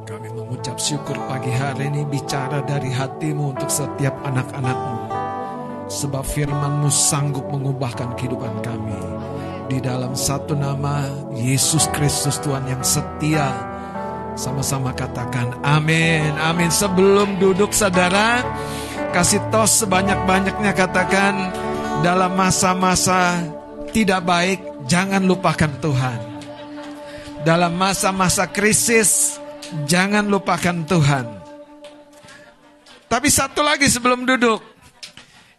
Kami 0.07 0.29
mengucap 0.31 0.79
syukur 0.79 1.19
pagi 1.27 1.51
hari 1.51 1.91
ini 1.91 2.07
bicara 2.07 2.63
dari 2.63 2.87
hatimu 2.87 3.51
untuk 3.51 3.67
setiap 3.67 4.15
anak-anakmu. 4.23 5.11
Sebab 5.91 6.23
firmanmu 6.23 6.87
sanggup 6.87 7.51
mengubahkan 7.51 8.15
kehidupan 8.15 8.63
kami. 8.63 8.95
Di 9.67 9.83
dalam 9.83 10.15
satu 10.15 10.55
nama 10.55 11.11
Yesus 11.35 11.91
Kristus 11.91 12.39
Tuhan 12.39 12.63
yang 12.71 12.79
setia. 12.87 13.51
Sama-sama 14.39 14.95
katakan 14.95 15.51
amin. 15.67 16.31
Amin. 16.39 16.71
Sebelum 16.71 17.43
duduk 17.43 17.75
saudara, 17.75 18.47
kasih 19.11 19.43
tos 19.51 19.83
sebanyak-banyaknya 19.83 20.71
katakan 20.79 21.51
dalam 22.07 22.39
masa-masa 22.39 23.43
tidak 23.91 24.23
baik, 24.23 24.63
jangan 24.87 25.27
lupakan 25.27 25.75
Tuhan. 25.83 26.36
Dalam 27.47 27.79
masa-masa 27.79 28.51
krisis, 28.51 29.39
jangan 29.87 30.27
lupakan 30.27 30.83
Tuhan. 30.83 31.31
Tapi 33.07 33.31
satu 33.31 33.63
lagi 33.63 33.87
sebelum 33.87 34.27
duduk. 34.27 34.59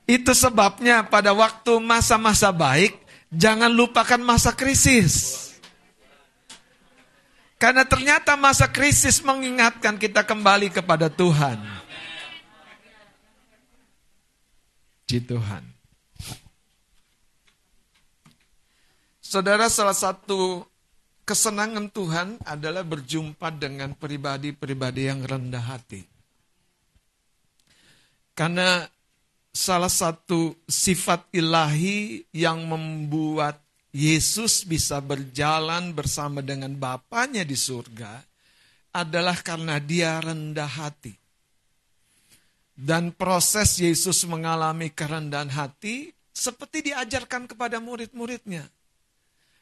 Itu 0.03 0.35
sebabnya 0.35 1.07
pada 1.07 1.31
waktu 1.31 1.79
masa-masa 1.79 2.51
baik, 2.51 2.91
jangan 3.31 3.71
lupakan 3.71 4.19
masa 4.19 4.51
krisis. 4.51 5.47
Karena 7.55 7.87
ternyata 7.87 8.35
masa 8.35 8.67
krisis 8.67 9.23
mengingatkan 9.23 9.95
kita 9.95 10.27
kembali 10.27 10.67
kepada 10.67 11.07
Tuhan. 11.07 11.55
Ji 15.07 15.23
Tuhan. 15.23 15.63
Saudara, 19.23 19.71
salah 19.71 19.95
satu 19.95 20.66
kesenangan 21.27 21.91
Tuhan 21.91 22.39
adalah 22.47 22.87
berjumpa 22.87 23.51
dengan 23.59 23.91
pribadi-pribadi 23.91 25.11
yang 25.11 25.27
rendah 25.27 25.59
hati. 25.59 26.07
Karena 28.31 28.87
salah 29.51 29.91
satu 29.91 30.55
sifat 30.63 31.27
ilahi 31.35 32.23
yang 32.31 32.63
membuat 32.63 33.59
Yesus 33.91 34.63
bisa 34.63 35.03
berjalan 35.03 35.91
bersama 35.91 36.39
dengan 36.39 36.71
Bapaknya 36.79 37.43
di 37.43 37.57
surga 37.59 38.23
adalah 38.95 39.35
karena 39.43 39.83
dia 39.83 40.23
rendah 40.23 40.69
hati. 40.69 41.11
Dan 42.77 43.09
proses 43.09 43.81
Yesus 43.81 44.21
mengalami 44.29 44.93
kerendahan 44.93 45.49
hati 45.49 46.13
seperti 46.29 46.93
diajarkan 46.93 47.49
kepada 47.49 47.81
murid-muridnya. 47.81 48.69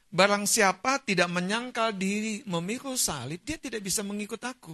Barang 0.06 0.46
siapa 0.46 1.02
tidak 1.02 1.28
menyangkal 1.28 1.92
diri 1.92 2.40
memikul 2.46 2.94
salib, 2.94 3.42
dia 3.42 3.58
tidak 3.58 3.82
bisa 3.82 4.06
mengikut 4.06 4.40
aku. 4.40 4.72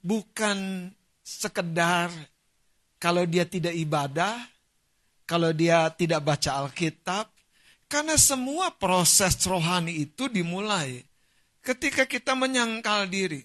Bukan 0.00 0.88
sekedar 1.26 2.08
kalau 3.02 3.26
dia 3.26 3.42
tidak 3.44 3.74
ibadah, 3.74 4.38
kalau 5.26 5.50
dia 5.50 5.90
tidak 5.90 6.22
baca 6.22 6.64
Alkitab, 6.64 7.26
karena 7.90 8.14
semua 8.14 8.70
proses 8.70 9.34
rohani 9.42 10.06
itu 10.06 10.30
dimulai 10.30 11.02
ketika 11.66 12.06
kita 12.06 12.38
menyangkal 12.38 13.10
diri. 13.10 13.42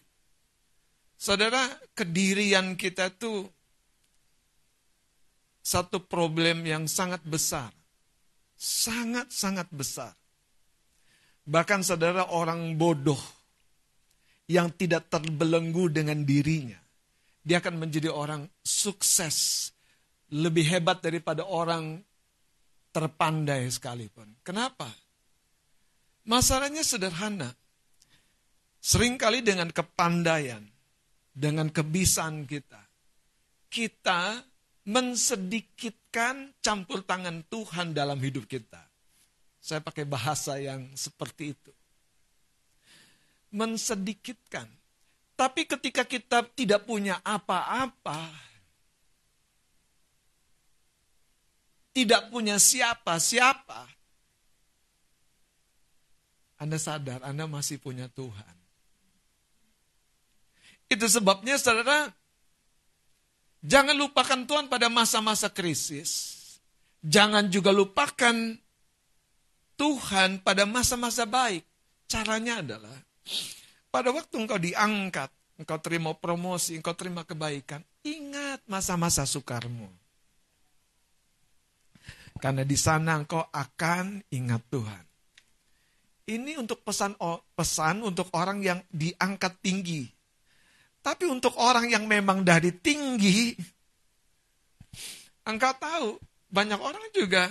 Saudara, 1.18 1.62
kedirian 1.98 2.78
kita 2.78 3.10
tuh 3.14 3.50
satu 5.62 6.02
problem 6.02 6.66
yang 6.66 6.90
sangat 6.90 7.22
besar. 7.22 7.70
Sangat-sangat 8.58 9.70
besar. 9.74 10.21
Bahkan 11.52 11.84
saudara 11.84 12.32
orang 12.32 12.80
bodoh 12.80 13.20
yang 14.48 14.72
tidak 14.72 15.12
terbelenggu 15.12 15.92
dengan 15.92 16.24
dirinya. 16.24 16.80
Dia 17.44 17.60
akan 17.60 17.76
menjadi 17.76 18.08
orang 18.08 18.48
sukses. 18.64 19.68
Lebih 20.32 20.64
hebat 20.72 21.04
daripada 21.04 21.44
orang 21.44 22.00
terpandai 22.96 23.68
sekalipun. 23.68 24.32
Kenapa? 24.48 24.88
Masalahnya 26.24 26.88
sederhana. 26.88 27.52
Seringkali 28.80 29.44
dengan 29.44 29.68
kepandaian, 29.76 30.64
dengan 31.36 31.68
kebisaan 31.68 32.48
kita, 32.48 32.80
kita 33.68 34.40
mensedikitkan 34.88 36.56
campur 36.64 37.04
tangan 37.04 37.44
Tuhan 37.52 37.92
dalam 37.92 38.18
hidup 38.24 38.48
kita. 38.48 38.91
Saya 39.62 39.78
pakai 39.78 40.10
bahasa 40.10 40.58
yang 40.58 40.90
seperti 40.98 41.54
itu. 41.54 41.72
Mensedikitkan. 43.54 44.66
Tapi 45.38 45.70
ketika 45.70 46.02
kita 46.02 46.42
tidak 46.58 46.90
punya 46.90 47.22
apa-apa, 47.22 48.30
tidak 51.94 52.34
punya 52.34 52.58
siapa-siapa, 52.58 53.86
Anda 56.62 56.78
sadar 56.78 57.26
Anda 57.26 57.50
masih 57.50 57.82
punya 57.82 58.06
Tuhan. 58.14 58.56
Itu 60.92 61.08
sebabnya 61.10 61.58
saudara, 61.58 62.12
jangan 63.66 63.98
lupakan 63.98 64.46
Tuhan 64.46 64.70
pada 64.70 64.92
masa-masa 64.92 65.50
krisis. 65.50 66.38
Jangan 67.02 67.50
juga 67.50 67.74
lupakan 67.74 68.62
Tuhan 69.82 70.46
pada 70.46 70.70
masa-masa 70.70 71.26
baik. 71.26 71.66
Caranya 72.06 72.62
adalah, 72.62 72.94
pada 73.90 74.14
waktu 74.14 74.38
engkau 74.38 74.62
diangkat, 74.62 75.34
engkau 75.58 75.82
terima 75.82 76.14
promosi, 76.14 76.78
engkau 76.78 76.94
terima 76.94 77.26
kebaikan, 77.26 77.82
ingat 78.06 78.62
masa-masa 78.70 79.26
sukarmu. 79.26 79.90
Karena 82.38 82.62
di 82.62 82.78
sana 82.78 83.18
engkau 83.18 83.42
akan 83.42 84.22
ingat 84.30 84.62
Tuhan. 84.70 85.04
Ini 86.30 86.62
untuk 86.62 86.86
pesan 86.86 87.18
pesan 87.58 88.06
untuk 88.06 88.30
orang 88.38 88.62
yang 88.62 88.86
diangkat 88.94 89.66
tinggi. 89.66 90.06
Tapi 91.02 91.26
untuk 91.26 91.58
orang 91.58 91.90
yang 91.90 92.06
memang 92.06 92.46
dari 92.46 92.70
tinggi, 92.70 93.58
engkau 95.50 95.74
tahu 95.74 96.22
banyak 96.54 96.78
orang 96.78 97.02
juga 97.18 97.50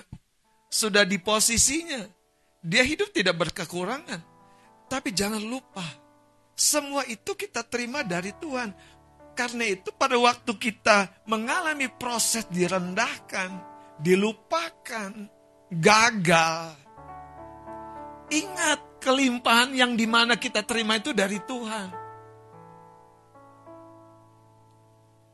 sudah 0.70 1.02
di 1.02 1.18
posisinya. 1.18 2.19
Dia 2.60 2.84
hidup 2.84 3.08
tidak 3.16 3.40
berkekurangan. 3.40 4.20
Tapi 4.90 5.14
jangan 5.16 5.40
lupa, 5.40 5.84
semua 6.52 7.06
itu 7.08 7.32
kita 7.32 7.64
terima 7.64 8.04
dari 8.04 8.36
Tuhan. 8.36 8.68
Karena 9.32 9.64
itu 9.64 9.88
pada 9.96 10.20
waktu 10.20 10.52
kita 10.52 11.24
mengalami 11.24 11.88
proses 11.88 12.44
direndahkan, 12.52 13.48
dilupakan, 13.96 15.12
gagal. 15.72 16.76
Ingat 18.28 19.00
kelimpahan 19.00 19.72
yang 19.72 19.96
di 19.96 20.04
mana 20.04 20.36
kita 20.36 20.60
terima 20.66 21.00
itu 21.00 21.16
dari 21.16 21.40
Tuhan. 21.40 21.88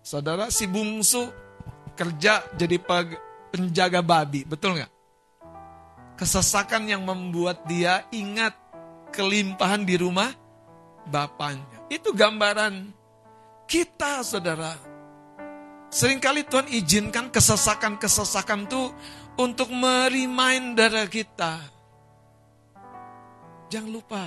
Saudara 0.07 0.47
si 0.55 0.70
bungsu 0.70 1.27
kerja 1.99 2.47
jadi 2.55 2.79
penjaga 3.51 3.99
babi, 4.07 4.47
betul 4.47 4.79
nggak? 4.79 4.95
Kesesakan 6.17 6.89
yang 6.89 7.05
membuat 7.05 7.69
dia 7.69 8.09
ingat 8.09 8.57
kelimpahan 9.12 9.85
di 9.85 10.01
rumah 10.01 10.33
bapaknya. 11.09 11.87
Itu 11.93 12.17
gambaran 12.17 12.91
kita 13.69 14.25
saudara 14.25 14.97
Seringkali 15.87 16.45
Tuhan 16.45 16.67
izinkan 16.69 17.31
kesesakan-kesesakan 17.31 18.67
itu 18.67 18.91
untuk 19.39 19.71
mereminder 19.71 21.07
kita. 21.07 21.62
Jangan 23.71 23.91
lupa. 23.91 24.25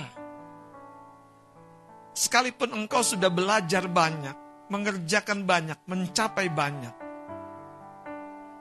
Sekalipun 2.16 2.74
engkau 2.74 3.04
sudah 3.04 3.30
belajar 3.30 3.86
banyak, 3.86 4.34
mengerjakan 4.66 5.46
banyak, 5.46 5.78
mencapai 5.86 6.50
banyak. 6.50 6.94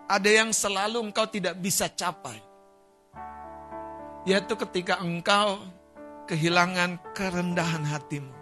Ada 0.05 0.29
yang 0.29 0.53
selalu 0.53 1.09
engkau 1.09 1.25
tidak 1.27 1.57
bisa 1.59 1.89
capai. 1.89 2.48
Yaitu 4.27 4.55
ketika 4.59 4.99
engkau 4.99 5.59
kehilangan 6.27 6.99
kerendahan 7.15 7.83
hatimu. 7.87 8.35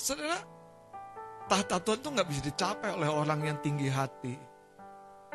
Saudara, 0.00 0.36
tahta 1.46 1.80
Tuhan 1.80 2.00
itu 2.00 2.08
nggak 2.12 2.28
bisa 2.28 2.42
dicapai 2.44 2.90
oleh 2.96 3.08
orang 3.08 3.40
yang 3.44 3.58
tinggi 3.60 3.88
hati. 3.88 4.34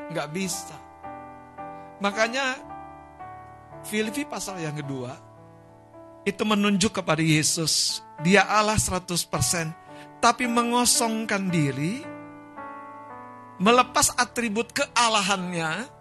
Nggak 0.10 0.30
bisa. 0.34 0.78
Makanya 2.00 2.60
Filipi 3.88 4.28
pasal 4.28 4.60
yang 4.60 4.76
kedua 4.76 5.16
itu 6.28 6.44
menunjuk 6.44 7.00
kepada 7.00 7.24
Yesus. 7.24 8.04
Dia 8.22 8.44
Allah 8.44 8.76
100%. 8.76 9.16
Tapi 10.20 10.46
mengosongkan 10.46 11.48
diri. 11.48 12.04
Melepas 13.60 14.12
atribut 14.20 14.72
kealahannya. 14.76 15.99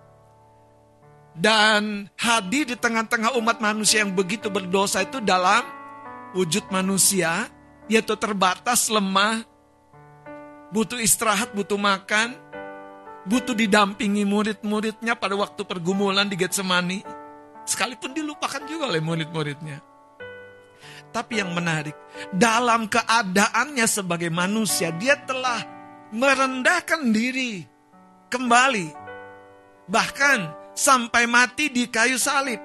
Dan 1.39 2.11
hadir 2.18 2.66
di 2.66 2.74
tengah-tengah 2.74 3.39
umat 3.39 3.62
manusia 3.62 4.03
yang 4.03 4.11
begitu 4.11 4.51
berdosa 4.51 5.07
itu 5.07 5.22
dalam 5.22 5.62
wujud 6.34 6.66
manusia. 6.74 7.47
Yaitu 7.89 8.18
terbatas, 8.20 8.93
lemah, 8.93 9.47
butuh 10.74 11.01
istirahat, 11.01 11.57
butuh 11.57 11.80
makan, 11.80 12.36
butuh 13.24 13.57
didampingi 13.57 14.28
murid-muridnya 14.28 15.16
pada 15.16 15.32
waktu 15.39 15.64
pergumulan 15.64 16.28
di 16.28 16.36
Getsemani. 16.36 17.01
Sekalipun 17.64 18.12
dilupakan 18.12 18.61
juga 18.68 18.93
oleh 18.93 19.01
murid-muridnya. 19.01 19.80
Tapi 21.09 21.41
yang 21.41 21.57
menarik, 21.57 21.97
dalam 22.28 22.84
keadaannya 22.84 23.86
sebagai 23.89 24.28
manusia, 24.28 24.93
dia 24.93 25.16
telah 25.16 25.64
merendahkan 26.12 27.09
diri 27.09 27.64
kembali. 28.28 28.89
Bahkan 29.89 30.39
sampai 30.79 31.26
mati 31.26 31.66
di 31.74 31.91
kayu 31.91 32.14
salib. 32.14 32.62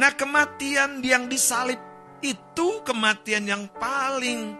Nah 0.00 0.16
kematian 0.16 1.04
yang 1.04 1.28
disalib 1.28 1.76
itu 2.24 2.80
kematian 2.80 3.44
yang 3.44 3.68
paling 3.76 4.56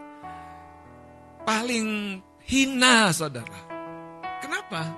paling 1.49 2.21
hina 2.45 3.09
saudara. 3.17 3.61
Kenapa? 4.45 4.93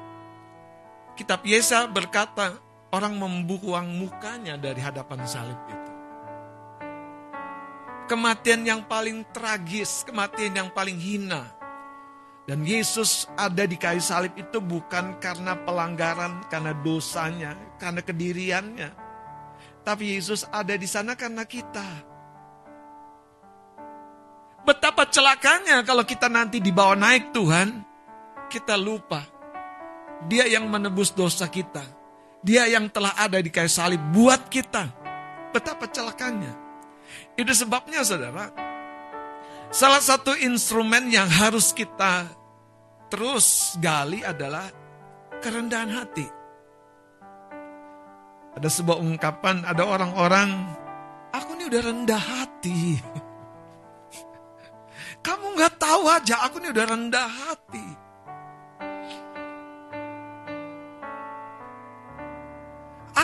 Kitab 1.15 1.47
Yesa 1.47 1.87
berkata 1.87 2.59
orang 2.91 3.15
membuang 3.15 3.87
mukanya 3.87 4.59
dari 4.59 4.83
hadapan 4.83 5.23
salib 5.23 5.59
itu. 5.71 5.91
Kematian 8.11 8.67
yang 8.67 8.83
paling 8.85 9.23
tragis, 9.31 10.03
kematian 10.03 10.53
yang 10.59 10.69
paling 10.75 10.99
hina. 10.99 11.62
Dan 12.43 12.67
Yesus 12.67 13.31
ada 13.39 13.63
di 13.63 13.79
kayu 13.79 14.03
salib 14.03 14.35
itu 14.35 14.59
bukan 14.59 15.23
karena 15.23 15.55
pelanggaran, 15.63 16.43
karena 16.51 16.75
dosanya, 16.83 17.55
karena 17.79 18.03
kediriannya. 18.03 18.91
Tapi 19.87 20.19
Yesus 20.19 20.47
ada 20.51 20.75
di 20.75 20.87
sana 20.91 21.15
karena 21.15 21.47
kita. 21.47 21.87
Betapa 24.63 25.07
celakanya 25.11 25.83
kalau 25.87 26.03
kita 26.03 26.27
nanti 26.27 26.59
dibawa 26.59 26.99
naik 26.99 27.31
Tuhan, 27.31 27.83
kita 28.51 28.75
lupa. 28.75 29.23
Dia 30.27 30.47
yang 30.47 30.71
menebus 30.71 31.11
dosa 31.15 31.51
kita. 31.51 31.83
Dia 32.43 32.67
yang 32.67 32.91
telah 32.91 33.15
ada 33.19 33.39
di 33.39 33.51
kayu 33.51 33.71
salib 33.71 34.03
buat 34.11 34.51
kita. 34.51 34.91
Betapa 35.55 35.87
celakanya. 35.91 36.59
Itu 37.35 37.51
sebabnya 37.55 38.03
saudara, 38.07 38.51
Salah 39.73 40.05
satu 40.05 40.37
instrumen 40.37 41.09
yang 41.09 41.25
harus 41.33 41.73
kita 41.73 42.29
terus 43.09 43.73
gali 43.81 44.21
adalah 44.21 44.69
kerendahan 45.41 45.89
hati. 45.89 46.29
Ada 48.53 48.69
sebuah 48.69 49.01
ungkapan, 49.01 49.65
ada 49.65 49.81
orang-orang, 49.89 50.53
aku 51.33 51.57
ini 51.57 51.73
udah 51.73 51.83
rendah 51.89 52.21
hati. 52.21 53.01
Kamu 55.25 55.57
nggak 55.57 55.81
tahu 55.81 56.05
aja, 56.05 56.45
aku 56.45 56.61
ini 56.61 56.69
udah 56.69 56.87
rendah 56.93 57.29
hati. 57.33 57.87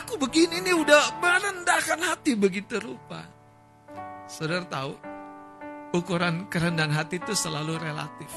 Aku 0.00 0.16
begini 0.16 0.64
nih 0.64 0.72
udah 0.72 1.20
merendahkan 1.20 2.00
hati 2.00 2.32
begitu 2.32 2.80
rupa. 2.80 3.28
Saudara 4.24 4.64
tahu, 4.64 4.96
ukuran 5.92 6.48
kerendahan 6.52 6.92
hati 6.92 7.20
itu 7.20 7.32
selalu 7.32 7.80
relatif. 7.80 8.32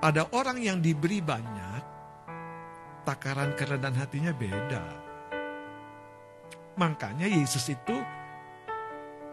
Pada 0.00 0.24
orang 0.32 0.56
yang 0.60 0.80
diberi 0.80 1.20
banyak, 1.20 1.82
takaran 3.04 3.52
kerendahan 3.52 4.00
hatinya 4.00 4.32
beda. 4.32 4.84
Makanya 6.80 7.28
Yesus 7.28 7.68
itu 7.68 7.96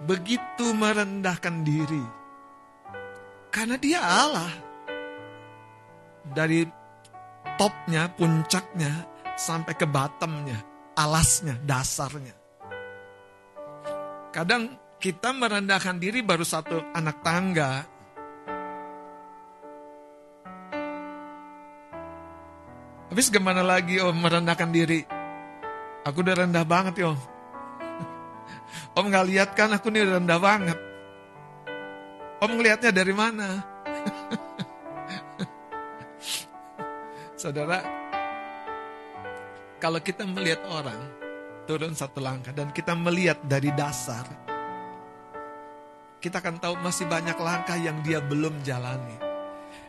begitu 0.03 0.75
merendahkan 0.75 1.63
diri. 1.63 2.05
Karena 3.47 3.79
dia 3.79 4.03
Allah. 4.03 4.51
Dari 6.27 6.67
topnya, 7.55 8.11
puncaknya, 8.11 9.07
sampai 9.39 9.71
ke 9.79 9.87
bottomnya, 9.87 10.59
alasnya, 10.99 11.55
dasarnya. 11.63 12.35
Kadang 14.35 14.75
kita 14.97 15.29
merendahkan 15.29 16.01
diri 16.01 16.25
baru 16.25 16.41
satu 16.41 16.81
anak 16.93 17.21
tangga. 17.21 17.85
Habis 23.13 23.29
gimana 23.29 23.61
lagi 23.61 24.01
om 24.01 24.13
merendahkan 24.13 24.73
diri? 24.73 25.05
Aku 26.05 26.21
udah 26.25 26.35
rendah 26.45 26.65
banget 26.65 27.01
yo. 27.01 27.13
Om 28.97 29.05
nggak 29.09 29.27
lihat 29.27 29.49
kan 29.57 29.73
aku 29.73 29.89
nih 29.89 30.05
rendah 30.05 30.39
banget. 30.39 30.77
Om 32.37 32.51
ngelihatnya 32.55 32.91
dari 32.93 33.13
mana? 33.15 33.47
Saudara, 37.41 37.81
kalau 39.81 39.99
kita 39.99 40.25
melihat 40.25 40.61
orang 40.69 41.01
turun 41.67 41.91
satu 41.91 42.23
langkah 42.23 42.55
dan 42.55 42.71
kita 42.71 42.95
melihat 42.95 43.35
dari 43.43 43.67
dasar, 43.75 44.46
kita 46.18 46.41
akan 46.41 46.57
tahu 46.57 46.76
masih 46.82 47.05
banyak 47.05 47.38
langkah 47.38 47.78
yang 47.78 48.01
dia 48.01 48.18
belum 48.18 48.65
jalani. 48.65 49.22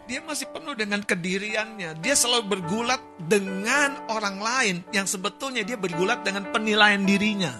Dia 0.09 0.25
masih 0.25 0.49
penuh 0.49 0.73
dengan 0.73 1.05
kediriannya. 1.05 2.01
Dia 2.01 2.17
selalu 2.17 2.57
bergulat 2.57 3.01
dengan 3.21 4.09
orang 4.09 4.37
lain 4.41 4.77
yang 4.93 5.05
sebetulnya 5.05 5.65
dia 5.65 5.77
bergulat 5.77 6.25
dengan 6.25 6.49
penilaian 6.49 7.05
dirinya. 7.05 7.53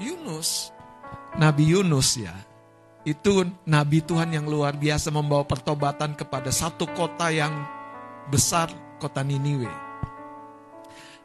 Yunus, 0.00 0.72
Nabi 1.36 1.74
Yunus 1.74 2.16
ya, 2.16 2.32
itu 3.04 3.44
Nabi 3.68 4.00
Tuhan 4.00 4.32
yang 4.32 4.46
luar 4.48 4.78
biasa 4.78 5.12
membawa 5.12 5.44
pertobatan 5.44 6.16
kepada 6.16 6.48
satu 6.48 6.88
kota 6.96 7.28
yang 7.28 7.52
besar, 8.30 8.72
kota 9.02 9.20
Niniwe 9.20 9.87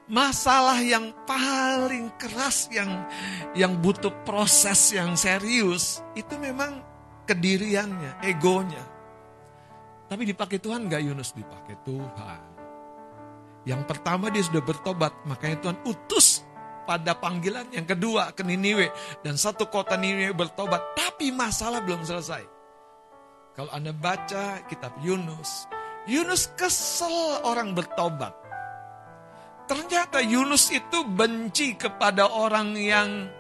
masalah 0.08 0.80
yang 0.84 1.16
paling 1.24 2.12
keras 2.20 2.68
yang 2.72 3.08
yang 3.56 3.80
butuh 3.80 4.12
proses 4.28 4.92
yang 4.92 5.16
serius 5.16 6.04
itu 6.14 6.36
memang 6.36 6.84
kediriannya, 7.24 8.24
egonya. 8.24 8.84
Tapi 10.12 10.24
dipakai 10.28 10.60
Tuhan 10.60 10.92
nggak 10.92 11.02
Yunus 11.02 11.32
dipakai 11.34 11.80
Tuhan. 11.88 12.42
Yang 13.64 13.82
pertama 13.88 14.28
dia 14.28 14.44
sudah 14.44 14.60
bertobat, 14.60 15.24
makanya 15.24 15.58
Tuhan 15.64 15.80
utus 15.88 16.44
pada 16.84 17.16
panggilan 17.16 17.72
yang 17.72 17.88
kedua 17.88 18.36
ke 18.36 18.44
Niniwe 18.44 18.92
dan 19.24 19.40
satu 19.40 19.72
kota 19.72 19.96
Niniwe 19.96 20.36
bertobat, 20.36 21.00
tapi 21.00 21.32
masalah 21.32 21.80
belum 21.80 22.04
selesai. 22.04 22.44
Kalau 23.56 23.72
Anda 23.72 23.96
baca 23.96 24.68
kitab 24.68 25.00
Yunus, 25.00 25.72
Yunus 26.04 26.52
kesel 26.60 27.40
orang 27.48 27.72
bertobat. 27.72 28.36
Ternyata 29.64 30.20
Yunus 30.20 30.68
itu 30.76 31.08
benci 31.08 31.80
kepada 31.80 32.28
orang 32.28 32.76
yang 32.76 33.32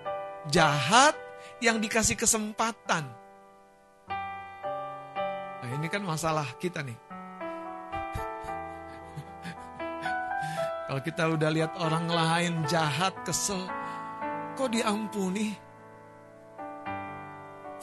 jahat 0.47 1.15
yang 1.59 1.84
dikasih 1.84 2.15
kesempatan. 2.15 3.03
Nah 5.63 5.69
ini 5.80 5.88
kan 5.91 6.03
masalah 6.03 6.47
kita 6.59 6.84
nih. 6.84 6.95
Kalau 10.88 11.01
kita 11.03 11.24
udah 11.32 11.49
lihat 11.51 11.76
orang 11.80 12.07
lain 12.07 12.53
jahat, 12.67 13.15
kesel, 13.28 13.63
kok 14.55 14.71
diampuni? 14.71 15.55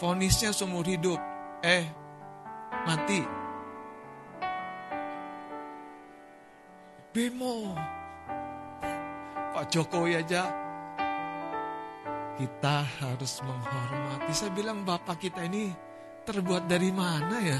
Fonisnya 0.00 0.56
seumur 0.56 0.88
hidup. 0.88 1.20
Eh, 1.60 1.84
mati. 2.88 3.20
Bemo. 7.12 7.99
Pak 9.50 9.66
Jokowi 9.66 10.14
aja 10.14 10.46
kita 12.38 12.86
harus 13.02 13.42
menghormati. 13.44 14.32
Saya 14.32 14.50
bilang 14.54 14.86
Bapak 14.86 15.18
kita 15.20 15.44
ini 15.44 15.74
terbuat 16.22 16.70
dari 16.70 16.94
mana 16.94 17.36
ya? 17.42 17.58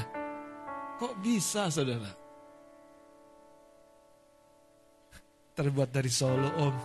Kok 0.97 1.19
bisa 1.19 1.67
saudara? 1.67 2.07
Terbuat 5.51 5.91
dari 5.91 6.07
Solo 6.09 6.47
om. 6.57 6.71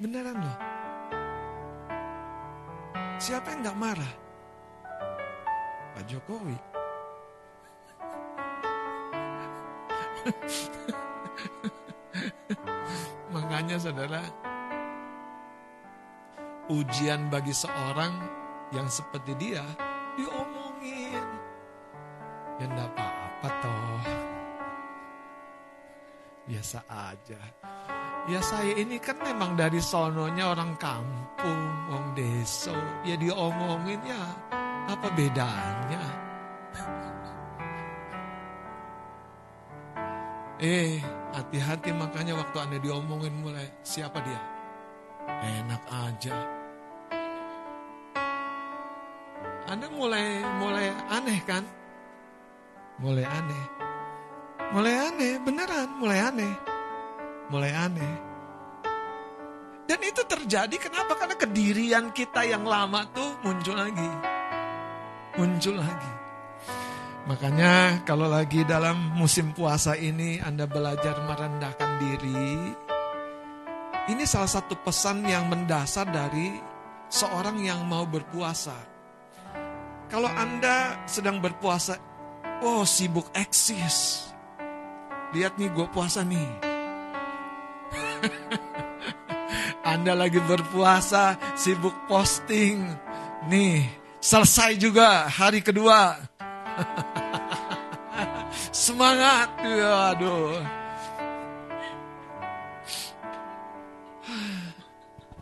Beneran 0.00 0.38
loh. 0.38 0.56
Siapa 3.18 3.50
yang 3.52 3.66
gak 3.66 3.76
marah? 3.76 4.12
Pak 5.98 6.06
Jokowi. 6.06 6.56
Makanya 13.34 13.76
saudara, 13.78 14.22
ujian 16.70 17.28
bagi 17.28 17.52
seorang 17.52 18.14
yang 18.72 18.88
seperti 18.88 19.34
dia 19.36 19.64
diomongin. 20.16 21.26
Ya 22.62 22.64
enggak 22.70 22.88
apa-apa 22.94 23.48
toh. 23.60 24.02
Biasa 26.44 26.78
aja. 26.86 27.40
Ya 28.24 28.40
saya 28.40 28.72
ini 28.80 28.96
kan 28.96 29.20
memang 29.20 29.52
dari 29.52 29.80
sononya 29.84 30.56
orang 30.56 30.72
kampung, 30.80 31.62
orang 31.92 32.16
deso. 32.16 32.76
Ya 33.04 33.18
diomongin 33.18 34.00
ya 34.06 34.22
apa 34.88 35.08
bedanya? 35.12 36.04
Eh, 40.64 41.02
Hati-hati 41.34 41.90
makanya 41.90 42.38
waktu 42.38 42.62
Anda 42.62 42.78
diomongin 42.78 43.34
mulai 43.42 43.66
siapa 43.82 44.22
dia? 44.22 44.38
Enak 45.26 45.82
aja. 45.90 46.36
Anda 49.66 49.90
mulai 49.90 50.46
mulai 50.62 50.94
aneh 51.10 51.40
kan? 51.42 51.66
Mulai 53.02 53.26
aneh. 53.26 53.64
Mulai 54.78 54.94
aneh, 55.10 55.32
beneran 55.42 55.90
mulai 55.98 56.18
aneh. 56.22 56.54
Mulai 57.50 57.72
aneh. 57.74 58.14
Dan 59.90 60.00
itu 60.06 60.22
terjadi 60.22 60.76
kenapa? 60.78 61.18
Karena 61.18 61.34
kedirian 61.34 62.14
kita 62.14 62.46
yang 62.46 62.62
lama 62.62 63.10
tuh 63.10 63.42
muncul 63.42 63.74
lagi. 63.74 64.10
Muncul 65.34 65.82
lagi. 65.82 66.23
Makanya 67.24 68.04
kalau 68.04 68.28
lagi 68.28 68.68
dalam 68.68 69.16
musim 69.16 69.56
puasa 69.56 69.96
ini 69.96 70.44
Anda 70.44 70.68
belajar 70.68 71.16
merendahkan 71.24 71.90
diri. 71.96 72.76
Ini 74.12 74.28
salah 74.28 74.60
satu 74.60 74.76
pesan 74.84 75.24
yang 75.24 75.48
mendasar 75.48 76.04
dari 76.12 76.52
seorang 77.08 77.64
yang 77.64 77.80
mau 77.88 78.04
berpuasa. 78.04 78.76
Kalau 80.12 80.28
Anda 80.28 81.00
sedang 81.08 81.40
berpuasa, 81.40 81.96
oh 82.60 82.84
sibuk 82.84 83.32
eksis. 83.32 84.28
Lihat 85.32 85.56
nih 85.56 85.72
gue 85.72 85.88
puasa 85.96 86.20
nih. 86.28 86.50
Anda 89.96 90.12
lagi 90.12 90.44
berpuasa, 90.44 91.40
sibuk 91.56 91.96
posting. 92.04 92.84
Nih, 93.48 93.88
selesai 94.20 94.76
juga 94.76 95.24
hari 95.24 95.64
kedua. 95.64 96.20
Semangat, 98.74 99.54
aduh. 99.62 100.58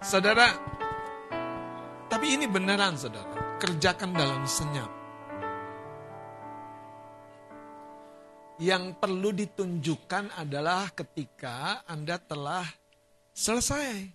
Saudara, 0.04 0.52
tapi 2.12 2.36
ini 2.36 2.44
beneran 2.44 2.92
saudara, 2.92 3.56
kerjakan 3.56 4.12
dalam 4.12 4.44
senyap. 4.44 4.92
Yang 8.60 9.00
perlu 9.00 9.32
ditunjukkan 9.32 10.36
adalah 10.36 10.92
ketika 10.92 11.88
Anda 11.88 12.20
telah 12.20 12.68
selesai. 13.32 14.12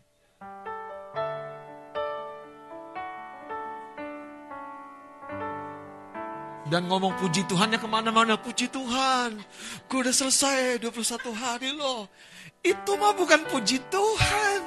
Dan 6.67 6.91
ngomong 6.91 7.15
puji 7.15 7.47
Tuhannya 7.47 7.79
ke 7.79 7.87
mana-mana. 7.87 8.35
Puji 8.35 8.67
Tuhan, 8.67 9.39
gue 9.87 9.99
udah 10.03 10.11
selesai 10.11 10.83
21 10.83 11.31
hari 11.31 11.71
loh. 11.71 12.11
Itu 12.59 12.99
mah 12.99 13.15
bukan 13.15 13.47
puji 13.47 13.79
Tuhan. 13.87 14.59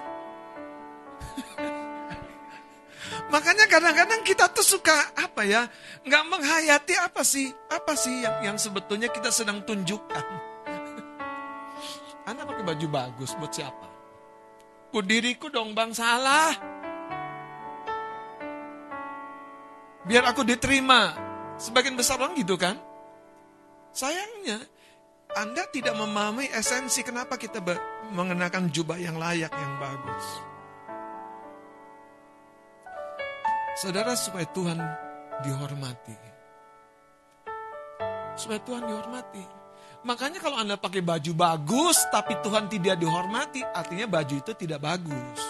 Makanya 3.33 3.69
kadang-kadang 3.69 4.25
kita 4.25 4.49
tuh 4.49 4.65
suka 4.65 5.13
apa 5.13 5.45
ya, 5.45 5.69
nggak 6.09 6.25
menghayati 6.25 6.95
apa 6.97 7.21
sih, 7.21 7.53
apa 7.69 7.93
sih 7.93 8.25
yang, 8.25 8.37
yang 8.53 8.57
sebetulnya 8.57 9.13
kita 9.13 9.29
sedang 9.29 9.61
tunjukkan. 9.69 10.27
Anda 12.29 12.49
pakai 12.49 12.65
baju 12.65 12.87
bagus 12.89 13.37
buat 13.37 13.53
siapa? 13.53 13.89
Ku 14.89 15.05
diriku 15.05 15.53
dong 15.53 15.77
bang 15.77 15.93
salah. 15.93 16.57
Biar 20.09 20.25
aku 20.25 20.43
diterima. 20.49 21.30
Sebagian 21.61 21.93
besar 21.93 22.17
orang 22.17 22.33
gitu 22.41 22.57
kan? 22.57 22.81
Sayangnya, 23.93 24.65
Anda 25.37 25.69
tidak 25.69 25.93
memahami 25.93 26.49
esensi 26.57 27.05
kenapa 27.05 27.37
kita 27.37 27.61
mengenakan 28.17 28.73
jubah 28.73 28.97
yang 28.97 29.21
layak, 29.21 29.53
yang 29.53 29.75
bagus. 29.77 30.27
Saudara, 33.77 34.17
supaya 34.17 34.49
Tuhan 34.57 34.81
dihormati. 35.45 36.17
Supaya 38.41 38.61
Tuhan 38.65 38.89
dihormati. 38.89 39.45
Makanya 40.01 40.41
kalau 40.41 40.57
Anda 40.57 40.81
pakai 40.81 41.05
baju 41.05 41.33
bagus, 41.37 42.01
tapi 42.09 42.41
Tuhan 42.41 42.73
tidak 42.73 42.97
dihormati, 42.97 43.61
artinya 43.61 44.09
baju 44.09 44.33
itu 44.33 44.53
tidak 44.57 44.81
bagus. 44.81 45.41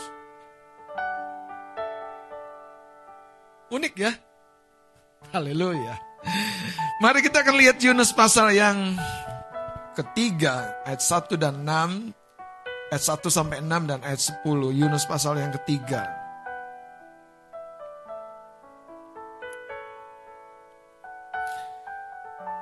Unik 3.70 3.94
ya? 3.94 4.10
Haleluya. 5.28 6.00
Mari 7.04 7.20
kita 7.20 7.44
akan 7.44 7.56
lihat 7.60 7.76
Yunus 7.76 8.16
pasal 8.16 8.56
yang 8.56 8.96
ketiga, 9.92 10.80
ayat 10.88 11.04
1 11.04 11.36
dan 11.36 11.60
6, 11.60 12.12
ayat 12.88 13.04
1 13.04 13.28
sampai 13.28 13.60
6 13.60 13.84
dan 13.84 14.00
ayat 14.00 14.20
10. 14.20 14.72
Yunus 14.72 15.04
pasal 15.04 15.36
yang 15.36 15.52
ketiga. 15.60 16.08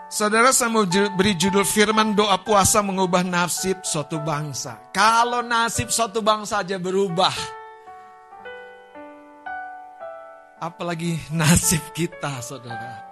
Saudara 0.08 0.50
saya 0.56 0.72
mau 0.72 0.88
beri 0.88 1.36
judul 1.36 1.68
firman 1.68 2.16
doa 2.16 2.40
puasa 2.40 2.80
mengubah 2.80 3.22
nasib 3.22 3.84
suatu 3.84 4.18
bangsa. 4.18 4.90
Kalau 4.90 5.44
nasib 5.44 5.92
suatu 5.92 6.24
bangsa 6.24 6.64
aja 6.64 6.80
berubah, 6.80 7.57
apalagi 10.58 11.18
nasib 11.30 11.82
kita 11.94 12.42
saudara. 12.42 13.06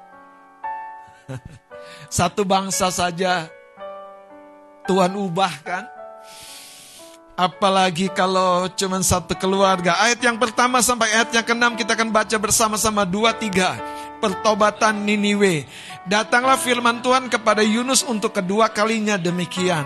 Satu 2.11 2.43
bangsa 2.47 2.91
saja 2.91 3.51
Tuhan 4.87 5.15
ubahkan. 5.19 5.87
Apalagi 7.37 8.09
kalau 8.17 8.65
cuma 8.81 8.97
satu 9.05 9.37
keluarga. 9.37 10.01
Ayat 10.01 10.25
yang 10.25 10.41
pertama 10.41 10.81
sampai 10.81 11.13
ayat 11.13 11.37
yang 11.37 11.45
keenam 11.45 11.77
kita 11.77 11.93
akan 11.93 12.09
baca 12.09 12.33
bersama-sama 12.41 13.05
dua 13.05 13.37
tiga. 13.37 13.77
Pertobatan 14.25 15.05
Niniwe. 15.05 15.69
Datanglah 16.09 16.57
firman 16.57 17.05
Tuhan 17.05 17.29
kepada 17.29 17.61
Yunus 17.61 18.09
untuk 18.09 18.33
kedua 18.33 18.73
kalinya 18.73 19.21
demikian. 19.21 19.85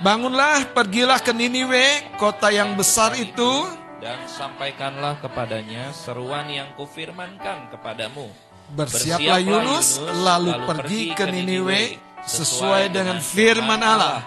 Bangunlah, 0.00 0.72
pergilah 0.72 1.20
ke 1.20 1.36
Niniwe, 1.36 2.16
kota 2.16 2.48
yang 2.48 2.72
besar 2.72 3.12
itu, 3.20 3.68
dan 4.00 4.24
sampaikanlah 4.24 5.20
kepadanya 5.20 5.92
seruan 5.92 6.48
yang 6.48 6.72
kufirmankan 6.74 7.68
kepadamu. 7.68 8.32
Bersiaplah 8.72 9.40
Yunus 9.44 10.00
lalu 10.00 10.56
pergi 10.64 11.12
ke 11.12 11.28
Niniwe 11.28 12.00
sesuai 12.24 12.88
dengan 12.88 13.20
firman 13.20 13.80
Allah. 13.84 14.24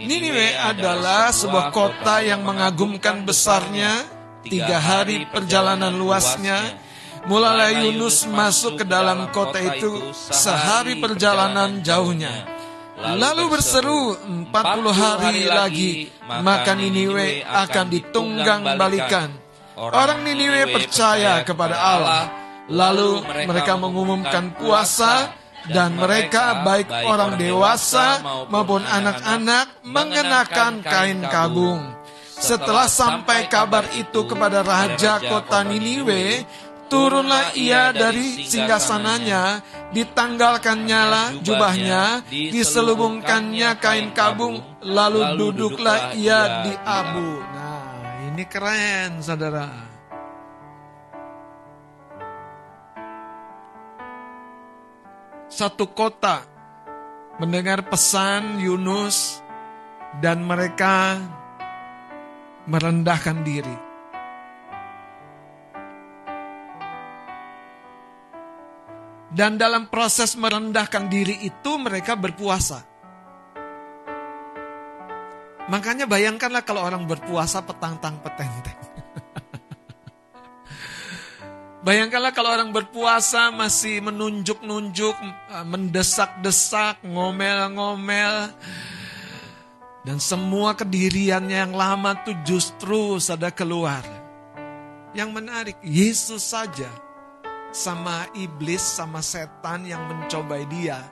Niniwe 0.00 0.56
adalah 0.56 1.28
sebuah 1.28 1.68
kota 1.68 2.24
yang 2.24 2.40
mengagumkan 2.40 3.28
besarnya, 3.28 4.08
tiga 4.40 4.80
hari 4.80 5.28
perjalanan 5.28 5.92
luasnya. 5.92 6.80
Mulai 7.28 7.84
Yunus 7.84 8.24
masuk 8.24 8.80
ke 8.80 8.84
dalam 8.88 9.28
kota 9.28 9.60
itu 9.60 10.16
sehari 10.16 10.96
perjalanan 10.96 11.84
jauhnya. 11.84 12.59
Lalu 13.00 13.44
berseru 13.48 14.12
40 14.52 14.52
hari 14.92 15.48
lagi, 15.48 15.92
maka 16.20 16.76
Niniwe 16.76 17.40
akan 17.40 17.86
ditunggang 17.88 18.76
balikan. 18.76 19.32
Orang 19.80 20.20
Niniwe 20.28 20.68
percaya 20.68 21.40
kepada 21.40 21.76
Allah. 21.80 22.24
Lalu 22.70 23.24
mereka 23.48 23.74
mengumumkan 23.80 24.54
puasa 24.54 25.32
dan 25.66 25.96
mereka 25.96 26.60
baik 26.62 26.86
orang 26.88 27.40
dewasa 27.40 28.20
maupun 28.52 28.84
anak-anak 28.84 29.80
mengenakan 29.82 30.84
kain 30.84 31.20
kabung. 31.26 31.82
Setelah 32.40 32.88
sampai 32.88 33.52
kabar 33.52 33.84
itu 33.92 34.24
kepada 34.24 34.64
raja 34.64 35.20
kota 35.20 35.60
Niniwe, 35.60 36.44
Turunlah 36.90 37.54
ia 37.54 37.94
dari 37.94 38.42
singgasananya, 38.42 39.62
ditanggalkannya 39.94 41.00
lah 41.06 41.28
jubahnya, 41.38 42.26
diselubungkannya 42.26 43.78
kain 43.78 44.10
kabung, 44.10 44.58
lalu 44.82 45.38
duduklah 45.38 46.18
ia 46.18 46.66
di 46.66 46.74
abu. 46.82 47.30
Nah, 47.54 47.86
ini 48.26 48.42
keren, 48.50 49.22
saudara. 49.22 49.70
Satu 55.46 55.94
kota 55.94 56.42
mendengar 57.38 57.86
pesan 57.86 58.58
Yunus 58.58 59.38
dan 60.18 60.42
mereka 60.42 61.22
merendahkan 62.66 63.46
diri 63.46 63.89
Dan 69.30 69.54
dalam 69.54 69.86
proses 69.86 70.34
merendahkan 70.34 71.06
diri 71.06 71.46
itu 71.46 71.78
mereka 71.78 72.18
berpuasa. 72.18 72.82
Makanya 75.70 76.10
bayangkanlah 76.10 76.66
kalau 76.66 76.82
orang 76.82 77.06
berpuasa 77.06 77.62
petang-tang 77.62 78.18
petenteng. 78.26 78.74
Bayangkanlah 81.86 82.34
kalau 82.34 82.50
orang 82.50 82.74
berpuasa 82.74 83.54
masih 83.54 84.02
menunjuk-nunjuk, 84.02 85.14
mendesak-desak, 85.64 87.06
ngomel-ngomel. 87.06 88.50
Dan 90.02 90.18
semua 90.18 90.74
kediriannya 90.74 91.70
yang 91.70 91.72
lama 91.72 92.18
tuh 92.26 92.34
justru 92.42 93.22
sudah 93.22 93.54
keluar. 93.54 94.02
Yang 95.14 95.30
menarik, 95.30 95.76
Yesus 95.86 96.50
saja 96.50 96.90
sama 97.70 98.26
iblis, 98.34 98.82
sama 98.82 99.22
setan 99.22 99.86
yang 99.86 100.02
mencobai 100.06 100.66
dia. 100.66 101.06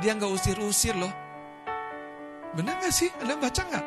Dia 0.00 0.16
nggak 0.16 0.32
usir-usir 0.32 0.96
loh. 0.96 1.12
Benar 2.56 2.80
gak 2.80 2.92
sih? 2.92 3.12
Anda 3.20 3.36
baca 3.36 3.62
nggak? 3.64 3.86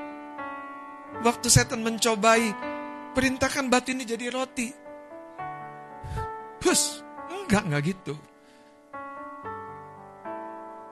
Waktu 1.25 1.47
setan 1.49 1.81
mencobai, 1.81 2.53
perintahkan 3.17 3.65
batu 3.69 3.93
ini 3.93 4.05
jadi 4.05 4.29
roti. 4.29 4.69
Hus, 6.61 7.01
enggak, 7.33 7.65
enggak 7.65 7.81
gitu. 7.97 8.13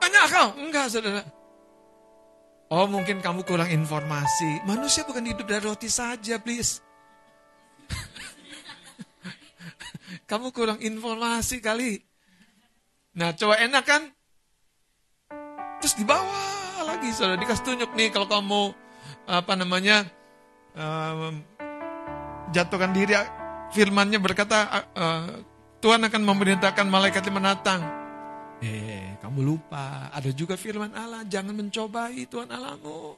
Banyak 0.02 0.24
kau? 0.26 0.48
Enggak, 0.58 0.90
saudara. 0.90 1.22
Oh 2.68 2.84
mungkin 2.84 3.22
kamu 3.24 3.46
kurang 3.46 3.70
informasi. 3.70 4.66
Manusia 4.68 5.06
bukan 5.06 5.24
hidup 5.24 5.46
dari 5.48 5.62
roti 5.64 5.88
saja, 5.88 6.36
please. 6.36 6.84
Kamu 10.24 10.52
kurang 10.54 10.78
informasi 10.80 11.60
kali. 11.60 12.02
Nah 13.18 13.34
coba 13.34 13.58
enak 13.60 13.84
kan? 13.84 14.02
Terus 15.78 15.94
dibawa 15.94 16.82
lagi, 16.86 17.12
saudara. 17.14 17.38
Dikasih 17.38 17.64
tunjuk 17.64 17.90
nih 17.94 18.10
kalau 18.10 18.26
kamu, 18.26 18.62
apa 19.30 19.52
namanya, 19.54 20.06
um, 20.74 21.42
jatuhkan 22.50 22.90
diri. 22.90 23.14
Firmannya 23.68 24.16
berkata, 24.16 24.88
uh, 24.96 25.44
Tuhan 25.78 26.02
akan 26.02 26.22
memerintahkan 26.24 26.88
malaikat 26.88 27.28
menatang. 27.30 27.84
Eh, 28.58 29.14
kamu 29.22 29.44
lupa. 29.44 30.10
Ada 30.10 30.34
juga 30.34 30.58
firman 30.58 30.90
Allah, 30.90 31.22
jangan 31.22 31.54
mencobai 31.54 32.26
Tuhan 32.26 32.50
Allahmu. 32.50 33.14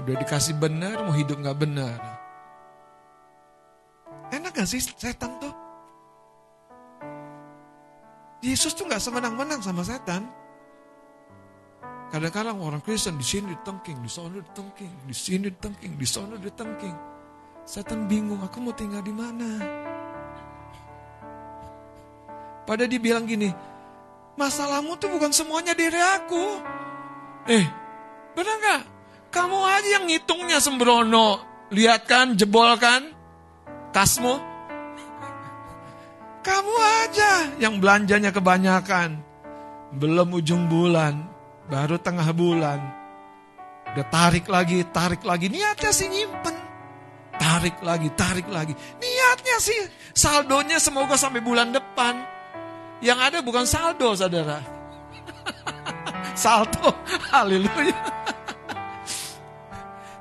Udah 0.00 0.14
dikasih 0.22 0.56
benar, 0.56 1.04
mau 1.04 1.12
hidup 1.12 1.42
gak 1.44 1.58
benar. 1.58 1.98
Enak 4.32 4.56
gak 4.56 4.68
sih 4.70 4.80
setan 4.80 5.36
tuh? 5.42 5.47
Yesus 8.38 8.74
tuh 8.74 8.86
gak 8.86 9.02
semenang-menang 9.02 9.58
sama 9.58 9.82
setan. 9.82 10.26
Kadang-kadang 12.08 12.56
orang 12.64 12.80
Kristen 12.80 13.20
di 13.20 13.26
sini 13.26 13.52
ditengking, 13.52 14.00
di 14.00 14.08
sana 14.08 14.40
ditengking, 14.40 14.92
di 15.04 15.12
sini 15.12 15.52
ditengking, 15.52 15.92
di 15.98 16.06
sana 16.08 16.34
ditengking. 16.40 16.96
Setan 17.68 18.08
bingung, 18.08 18.40
aku 18.40 18.64
mau 18.64 18.72
tinggal 18.72 19.04
di 19.04 19.12
mana? 19.12 19.60
Pada 22.64 22.88
dibilang 22.88 23.28
gini, 23.28 23.52
masalahmu 24.40 24.96
tuh 24.96 25.12
bukan 25.12 25.28
semuanya 25.36 25.76
diri 25.76 26.00
aku. 26.00 26.44
Eh, 27.44 27.66
benar 28.32 28.56
nggak? 28.56 28.82
Kamu 29.28 29.58
aja 29.68 29.88
yang 30.00 30.04
ngitungnya 30.08 30.64
sembrono. 30.64 31.44
Lihat 31.68 32.08
kan, 32.08 32.32
jebol 32.40 32.72
kan? 32.80 33.12
Kasmu. 33.92 34.47
Kamu 36.48 36.74
aja 37.04 37.32
yang 37.60 37.76
belanjanya 37.76 38.32
kebanyakan. 38.32 39.20
Belum 39.92 40.32
ujung 40.32 40.64
bulan, 40.64 41.28
baru 41.68 42.00
tengah 42.00 42.32
bulan. 42.32 42.80
Udah 43.92 44.06
tarik 44.08 44.48
lagi, 44.48 44.80
tarik 44.88 45.24
lagi. 45.28 45.52
Niatnya 45.52 45.92
sih 45.92 46.08
nyimpen. 46.08 46.56
Tarik 47.36 47.84
lagi, 47.84 48.08
tarik 48.16 48.48
lagi. 48.48 48.72
Niatnya 48.96 49.56
sih 49.60 49.80
saldonya 50.16 50.80
semoga 50.80 51.20
sampai 51.20 51.44
bulan 51.44 51.68
depan. 51.68 52.16
Yang 53.04 53.18
ada 53.30 53.38
bukan 53.44 53.64
saldo, 53.68 54.16
saudara. 54.16 54.58
Salto, 56.34 56.90
haleluya. 57.30 57.94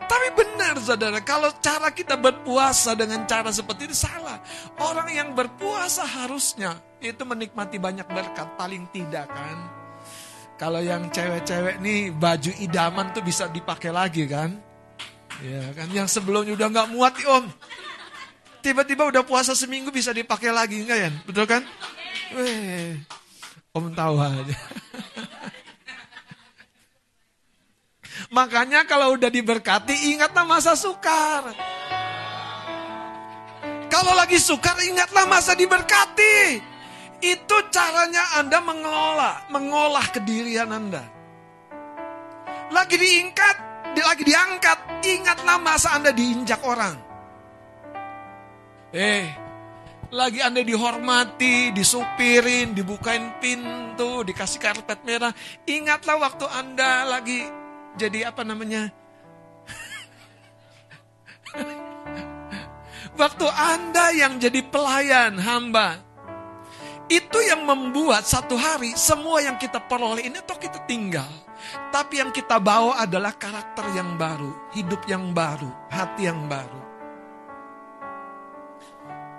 Tapi 0.08 0.28
benar, 0.32 0.80
saudara, 0.80 1.20
kalau 1.20 1.52
cara 1.60 1.92
kita 1.92 2.16
berpuasa 2.16 2.96
dengan 2.96 3.28
cara 3.28 3.52
seperti 3.52 3.92
ini 3.92 3.96
salah. 3.96 4.40
Orang 4.80 5.12
yang 5.12 5.36
berpuasa 5.36 6.08
harusnya 6.08 6.80
itu 7.04 7.28
menikmati 7.28 7.76
banyak 7.76 8.08
berkat, 8.08 8.56
paling 8.56 8.88
tidak 8.96 9.28
kan. 9.28 9.58
Kalau 10.58 10.82
yang 10.82 11.12
cewek-cewek 11.12 11.84
nih 11.84 12.10
baju 12.16 12.52
idaman 12.64 13.14
tuh 13.14 13.22
bisa 13.22 13.46
dipakai 13.52 13.92
lagi 13.92 14.26
kan. 14.26 14.58
Ya 15.44 15.70
kan, 15.76 15.92
yang 15.94 16.10
sebelumnya 16.10 16.58
udah 16.58 16.68
nggak 16.72 16.90
muat 16.96 17.14
om. 17.30 17.46
Tiba-tiba 18.64 19.06
udah 19.06 19.22
puasa 19.22 19.54
seminggu 19.54 19.94
bisa 19.94 20.10
dipakai 20.16 20.50
lagi 20.50 20.82
enggak 20.82 20.98
ya? 20.98 21.12
Betul 21.30 21.46
kan? 21.46 21.62
Weh, 22.34 22.98
om 23.76 23.94
tahu 23.94 24.18
aja. 24.18 24.56
Makanya 28.28 28.84
kalau 28.84 29.16
udah 29.16 29.32
diberkati 29.32 30.12
ingatlah 30.12 30.44
masa 30.44 30.76
sukar. 30.76 31.56
Kalau 33.88 34.14
lagi 34.14 34.36
sukar 34.36 34.76
ingatlah 34.84 35.24
masa 35.26 35.56
diberkati. 35.56 36.60
Itu 37.18 37.58
caranya 37.74 38.38
Anda 38.38 38.62
mengelola, 38.62 39.50
mengolah 39.50 40.06
kedirian 40.14 40.70
Anda. 40.70 41.02
Lagi 42.70 43.00
diingkat, 43.00 43.56
lagi 43.96 44.24
diangkat, 44.28 44.80
ingatlah 45.08 45.58
masa 45.58 45.98
Anda 45.98 46.14
diinjak 46.14 46.62
orang. 46.62 47.00
Eh, 48.94 49.26
lagi 50.14 50.40
Anda 50.44 50.62
dihormati, 50.62 51.74
disupirin, 51.74 52.78
dibukain 52.78 53.40
pintu, 53.42 54.22
dikasih 54.22 54.60
karpet 54.62 55.02
merah. 55.02 55.34
Ingatlah 55.66 56.22
waktu 56.22 56.46
Anda 56.54 57.08
lagi 57.08 57.67
jadi 57.98 58.30
apa 58.30 58.46
namanya? 58.46 58.94
waktu 63.18 63.48
Anda 63.50 64.14
yang 64.14 64.38
jadi 64.38 64.62
pelayan 64.70 65.42
hamba. 65.42 66.06
Itu 67.08 67.40
yang 67.40 67.64
membuat 67.64 68.28
satu 68.28 68.60
hari 68.60 68.92
semua 69.00 69.40
yang 69.40 69.56
kita 69.56 69.80
peroleh 69.80 70.28
ini 70.28 70.44
toh 70.44 70.60
kita 70.60 70.84
tinggal. 70.86 71.28
Tapi 71.90 72.20
yang 72.20 72.36
kita 72.36 72.60
bawa 72.60 73.00
adalah 73.00 73.34
karakter 73.34 73.90
yang 73.96 74.20
baru, 74.20 74.52
hidup 74.76 75.08
yang 75.08 75.32
baru, 75.32 75.72
hati 75.88 76.28
yang 76.28 76.46
baru. 76.52 76.82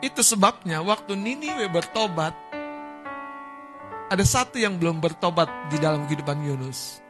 Itu 0.01 0.25
sebabnya 0.25 0.81
waktu 0.81 1.13
Niniwe 1.13 1.69
bertobat, 1.69 2.33
ada 4.09 4.25
satu 4.25 4.57
yang 4.57 4.81
belum 4.81 5.05
bertobat 5.05 5.53
di 5.69 5.77
dalam 5.77 6.09
kehidupan 6.09 6.41
Yunus. 6.41 7.08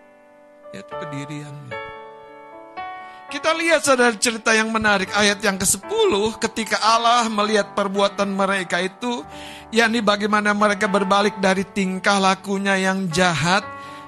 Yaitu 0.72 0.92
kediriannya. 0.92 1.76
Kita 3.28 3.52
lihat 3.52 3.84
saudara 3.84 4.16
cerita 4.16 4.56
yang 4.56 4.72
menarik 4.72 5.12
ayat 5.12 5.44
yang 5.44 5.60
ke-10 5.60 6.40
ketika 6.40 6.80
Allah 6.80 7.28
melihat 7.28 7.76
perbuatan 7.76 8.32
mereka 8.32 8.80
itu 8.80 9.20
yakni 9.68 10.00
bagaimana 10.00 10.56
mereka 10.56 10.88
berbalik 10.88 11.36
dari 11.36 11.60
tingkah 11.60 12.16
lakunya 12.16 12.80
yang 12.80 13.04
jahat 13.12 13.60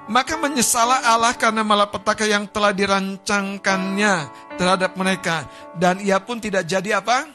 maka 0.08 0.40
menyesalah 0.40 1.04
Allah 1.04 1.36
karena 1.36 1.60
malapetaka 1.60 2.24
yang 2.24 2.48
telah 2.48 2.72
dirancangkannya 2.72 4.14
terhadap 4.56 4.96
mereka 4.96 5.44
dan 5.76 6.00
ia 6.00 6.16
pun 6.16 6.40
tidak 6.40 6.64
jadi 6.64 7.04
apa? 7.04 7.28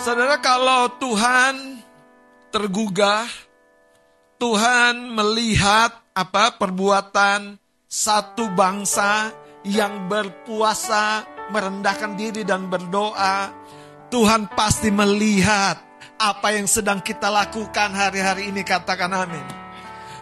Saudara 0.00 0.40
kalau 0.40 0.88
Tuhan 0.96 1.84
tergugah 2.48 3.28
Tuhan 4.40 5.12
melihat 5.12 6.09
apa 6.20 6.60
perbuatan 6.60 7.56
satu 7.88 8.52
bangsa 8.52 9.32
yang 9.64 10.04
berpuasa, 10.04 11.24
merendahkan 11.48 12.12
diri 12.12 12.44
dan 12.44 12.68
berdoa, 12.68 13.48
Tuhan 14.12 14.52
pasti 14.52 14.92
melihat 14.92 15.80
apa 16.20 16.52
yang 16.52 16.68
sedang 16.68 17.00
kita 17.00 17.32
lakukan 17.32 17.96
hari-hari 17.96 18.52
ini. 18.52 18.60
Katakan 18.60 19.08
amin. 19.16 19.46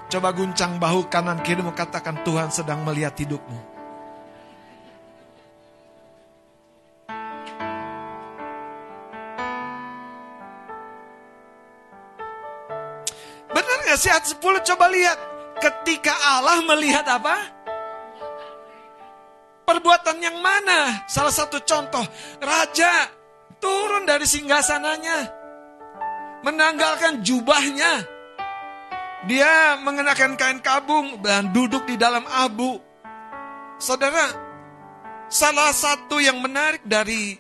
Coba 0.07 0.30
guncang 0.30 0.78
bahu 0.78 1.11
kanan 1.11 1.42
kirimu 1.42 1.74
katakan 1.74 2.22
Tuhan 2.22 2.49
sedang 2.55 2.86
melihat 2.86 3.12
hidupmu. 3.18 3.61
Benar 13.53 13.78
gak 13.84 13.99
sih 14.01 14.09
ayat 14.09 14.24
10 14.30 14.40
coba 14.62 14.86
lihat. 14.88 15.28
Ketika 15.59 16.14
Allah 16.38 16.62
melihat 16.62 17.02
apa? 17.06 17.36
Perbuatan 19.66 20.16
yang 20.22 20.38
mana? 20.40 21.04
Salah 21.04 21.34
satu 21.34 21.61
contoh, 21.61 22.00
raja 22.40 23.11
turun 23.61 24.06
dari 24.09 24.24
singgasananya, 24.24 25.28
menanggalkan 26.46 27.20
jubahnya. 27.20 28.06
Dia 29.26 29.76
mengenakan 29.82 30.38
kain 30.38 30.62
kabung 30.62 31.20
dan 31.20 31.50
duduk 31.50 31.84
di 31.84 31.98
dalam 31.98 32.22
abu. 32.30 32.78
Saudara, 33.82 34.30
salah 35.26 35.74
satu 35.74 36.22
yang 36.22 36.38
menarik 36.38 36.86
dari 36.86 37.34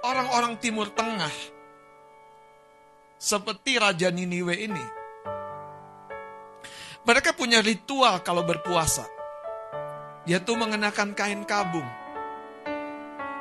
orang-orang 0.00 0.58
Timur 0.58 0.88
Tengah, 0.90 1.32
seperti 3.20 3.76
Raja 3.78 4.08
Niniwe 4.08 4.64
ini, 4.64 4.84
mereka 7.04 7.36
punya 7.36 7.60
ritual 7.60 8.24
kalau 8.24 8.44
berpuasa. 8.48 9.04
Tuh 10.24 10.56
mengenakan 10.56 11.12
kain 11.12 11.44
kabung. 11.44 11.84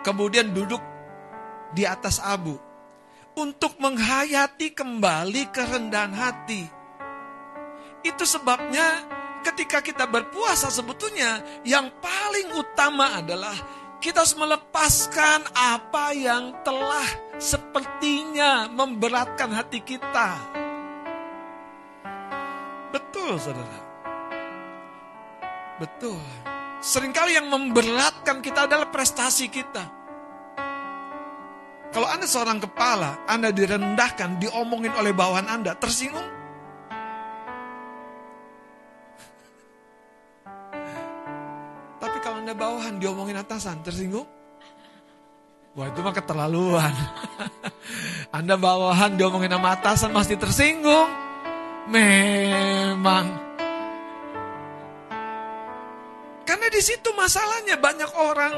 Kemudian 0.04 0.52
duduk 0.52 0.84
di 1.72 1.88
atas 1.88 2.20
abu. 2.20 2.60
Untuk 3.34 3.80
menghayati 3.80 4.76
kembali 4.76 5.50
kerendahan 5.50 6.14
hati. 6.14 6.68
Itu 8.04 8.28
sebabnya 8.28 9.08
ketika 9.48 9.80
kita 9.80 10.06
berpuasa 10.12 10.68
sebetulnya 10.68 11.64
yang 11.64 11.88
paling 12.04 12.52
utama 12.54 13.24
adalah 13.24 13.56
kita 14.04 14.28
harus 14.28 14.36
melepaskan 14.36 15.48
apa 15.56 16.12
yang 16.12 16.52
telah 16.68 17.08
sepertinya 17.40 18.68
memberatkan 18.68 19.56
hati 19.56 19.80
kita. 19.80 20.63
Betul, 23.24 23.40
saudara. 23.40 23.80
Betul. 25.80 26.20
Seringkali 26.84 27.40
yang 27.40 27.48
memberatkan 27.48 28.44
kita 28.44 28.68
adalah 28.68 28.92
prestasi 28.92 29.48
kita. 29.48 29.88
Kalau 31.96 32.04
Anda 32.12 32.28
seorang 32.28 32.60
kepala, 32.60 33.24
Anda 33.24 33.56
direndahkan, 33.56 34.44
diomongin 34.44 34.92
oleh 35.00 35.16
bawahan 35.16 35.48
Anda, 35.48 35.72
tersinggung? 35.72 36.28
Tapi 42.04 42.18
kalau 42.20 42.44
Anda 42.44 42.52
bawahan, 42.52 43.00
diomongin 43.00 43.40
atasan, 43.40 43.88
tersinggung? 43.88 44.28
Wah 45.80 45.88
itu 45.88 46.04
mah 46.04 46.12
keterlaluan. 46.12 46.92
anda 48.36 48.60
bawahan, 48.60 49.16
diomongin 49.16 49.56
sama 49.56 49.80
atasan, 49.80 50.12
pasti 50.12 50.36
tersinggung. 50.36 51.33
Memang. 51.88 53.26
Karena 56.44 56.68
di 56.72 56.82
situ 56.84 57.12
masalahnya 57.16 57.76
banyak 57.80 58.12
orang 58.20 58.54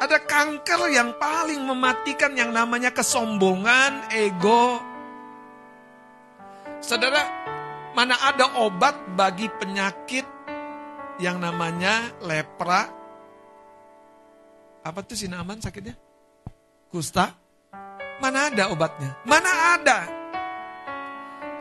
ada 0.00 0.20
kanker 0.20 0.92
yang 0.92 1.16
paling 1.16 1.64
mematikan 1.64 2.36
yang 2.36 2.52
namanya 2.52 2.92
kesombongan, 2.92 4.12
ego. 4.12 4.80
Saudara, 6.84 7.24
mana 7.96 8.12
ada 8.20 8.60
obat 8.60 8.96
bagi 9.16 9.48
penyakit 9.48 10.26
yang 11.22 11.40
namanya 11.40 12.12
lepra? 12.20 12.90
Apa 14.84 15.00
tuh 15.00 15.16
sinaman 15.16 15.62
sakitnya? 15.64 15.96
Kusta? 16.92 17.32
Mana 18.20 18.52
ada 18.52 18.68
obatnya? 18.68 19.16
Mana 19.24 19.80
ada? 19.80 20.23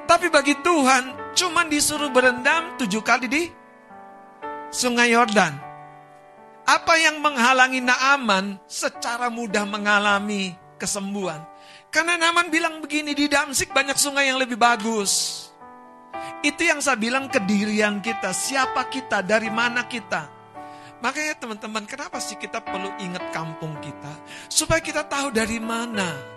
Tapi 0.04 0.28
bagi 0.28 0.60
Tuhan, 0.60 1.34
cuman 1.34 1.72
disuruh 1.72 2.12
berendam 2.12 2.76
tujuh 2.76 3.00
kali 3.00 3.28
di 3.32 3.44
sungai 4.68 5.16
Yordan. 5.16 5.56
Apa 6.64 6.96
yang 6.96 7.20
menghalangi 7.20 7.84
Naaman 7.84 8.60
secara 8.68 9.28
mudah 9.28 9.68
mengalami 9.68 10.56
kesembuhan? 10.80 11.44
Karena 11.92 12.16
Naaman 12.20 12.48
bilang 12.52 12.80
begini, 12.80 13.12
di 13.16 13.28
Damsik 13.28 13.72
banyak 13.72 13.96
sungai 14.00 14.32
yang 14.32 14.40
lebih 14.40 14.56
bagus. 14.56 15.46
Itu 16.44 16.68
yang 16.68 16.84
saya 16.84 17.00
bilang 17.00 17.32
kedirian 17.32 18.04
kita, 18.04 18.32
siapa 18.36 18.88
kita, 18.92 19.24
dari 19.24 19.48
mana 19.48 19.88
kita. 19.88 20.28
Makanya 21.04 21.36
teman-teman, 21.36 21.84
kenapa 21.84 22.20
sih 22.24 22.40
kita 22.40 22.64
perlu 22.64 22.88
ingat 23.00 23.28
kampung 23.36 23.76
kita? 23.84 24.12
Supaya 24.48 24.80
kita 24.80 25.04
tahu 25.04 25.36
dari 25.36 25.60
mana. 25.60 26.33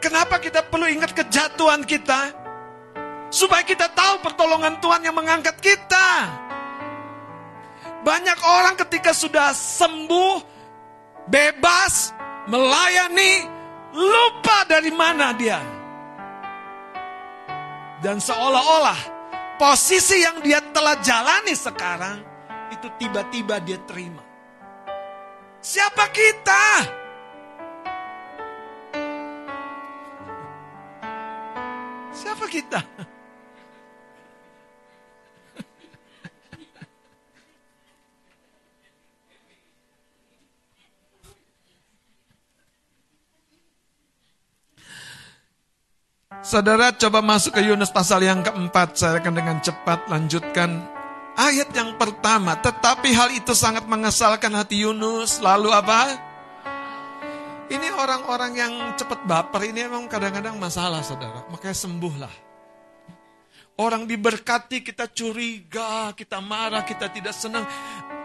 Kenapa 0.00 0.40
kita 0.40 0.64
perlu 0.64 0.88
ingat 0.88 1.12
kejatuhan 1.12 1.84
kita? 1.84 2.32
Supaya 3.28 3.62
kita 3.62 3.92
tahu 3.92 4.24
pertolongan 4.24 4.80
Tuhan 4.80 5.04
yang 5.04 5.14
mengangkat 5.14 5.60
kita. 5.60 6.08
Banyak 8.00 8.38
orang 8.40 8.80
ketika 8.80 9.12
sudah 9.12 9.52
sembuh, 9.52 10.40
bebas, 11.28 12.16
melayani, 12.48 13.44
lupa 13.92 14.64
dari 14.64 14.88
mana 14.88 15.36
dia. 15.36 15.60
Dan 18.00 18.16
seolah-olah 18.16 18.96
posisi 19.60 20.24
yang 20.24 20.40
dia 20.40 20.64
telah 20.72 20.96
jalani 21.04 21.52
sekarang, 21.52 22.24
itu 22.72 22.88
tiba-tiba 22.96 23.60
dia 23.60 23.76
terima. 23.84 24.24
Siapa 25.60 26.08
kita? 26.08 26.96
Siapa 32.10 32.46
kita? 32.50 32.82
Saudara 46.40 46.88
coba 46.96 47.20
masuk 47.20 47.52
ke 47.52 47.62
Yunus 47.62 47.92
pasal 47.92 48.24
yang 48.24 48.40
keempat. 48.40 48.96
Saya 48.96 49.20
akan 49.20 49.34
dengan 49.36 49.60
cepat 49.60 50.08
lanjutkan 50.08 50.82
ayat 51.36 51.68
yang 51.76 51.94
pertama. 52.00 52.56
Tetapi 52.58 53.12
hal 53.12 53.28
itu 53.36 53.52
sangat 53.52 53.84
mengesalkan 53.84 54.56
hati 54.56 54.82
Yunus. 54.82 55.38
Lalu 55.44 55.68
apa? 55.70 56.29
Ini 57.70 57.86
orang-orang 57.94 58.52
yang 58.58 58.74
cepat 58.98 59.22
baper 59.30 59.70
ini 59.70 59.86
emang 59.86 60.10
kadang-kadang 60.10 60.58
masalah 60.58 61.06
saudara. 61.06 61.46
Makanya 61.54 61.78
sembuhlah. 61.78 62.34
Orang 63.78 64.10
diberkati 64.10 64.82
kita 64.82 65.06
curiga, 65.14 66.10
kita 66.18 66.42
marah, 66.42 66.82
kita 66.82 67.06
tidak 67.14 67.30
senang. 67.30 67.62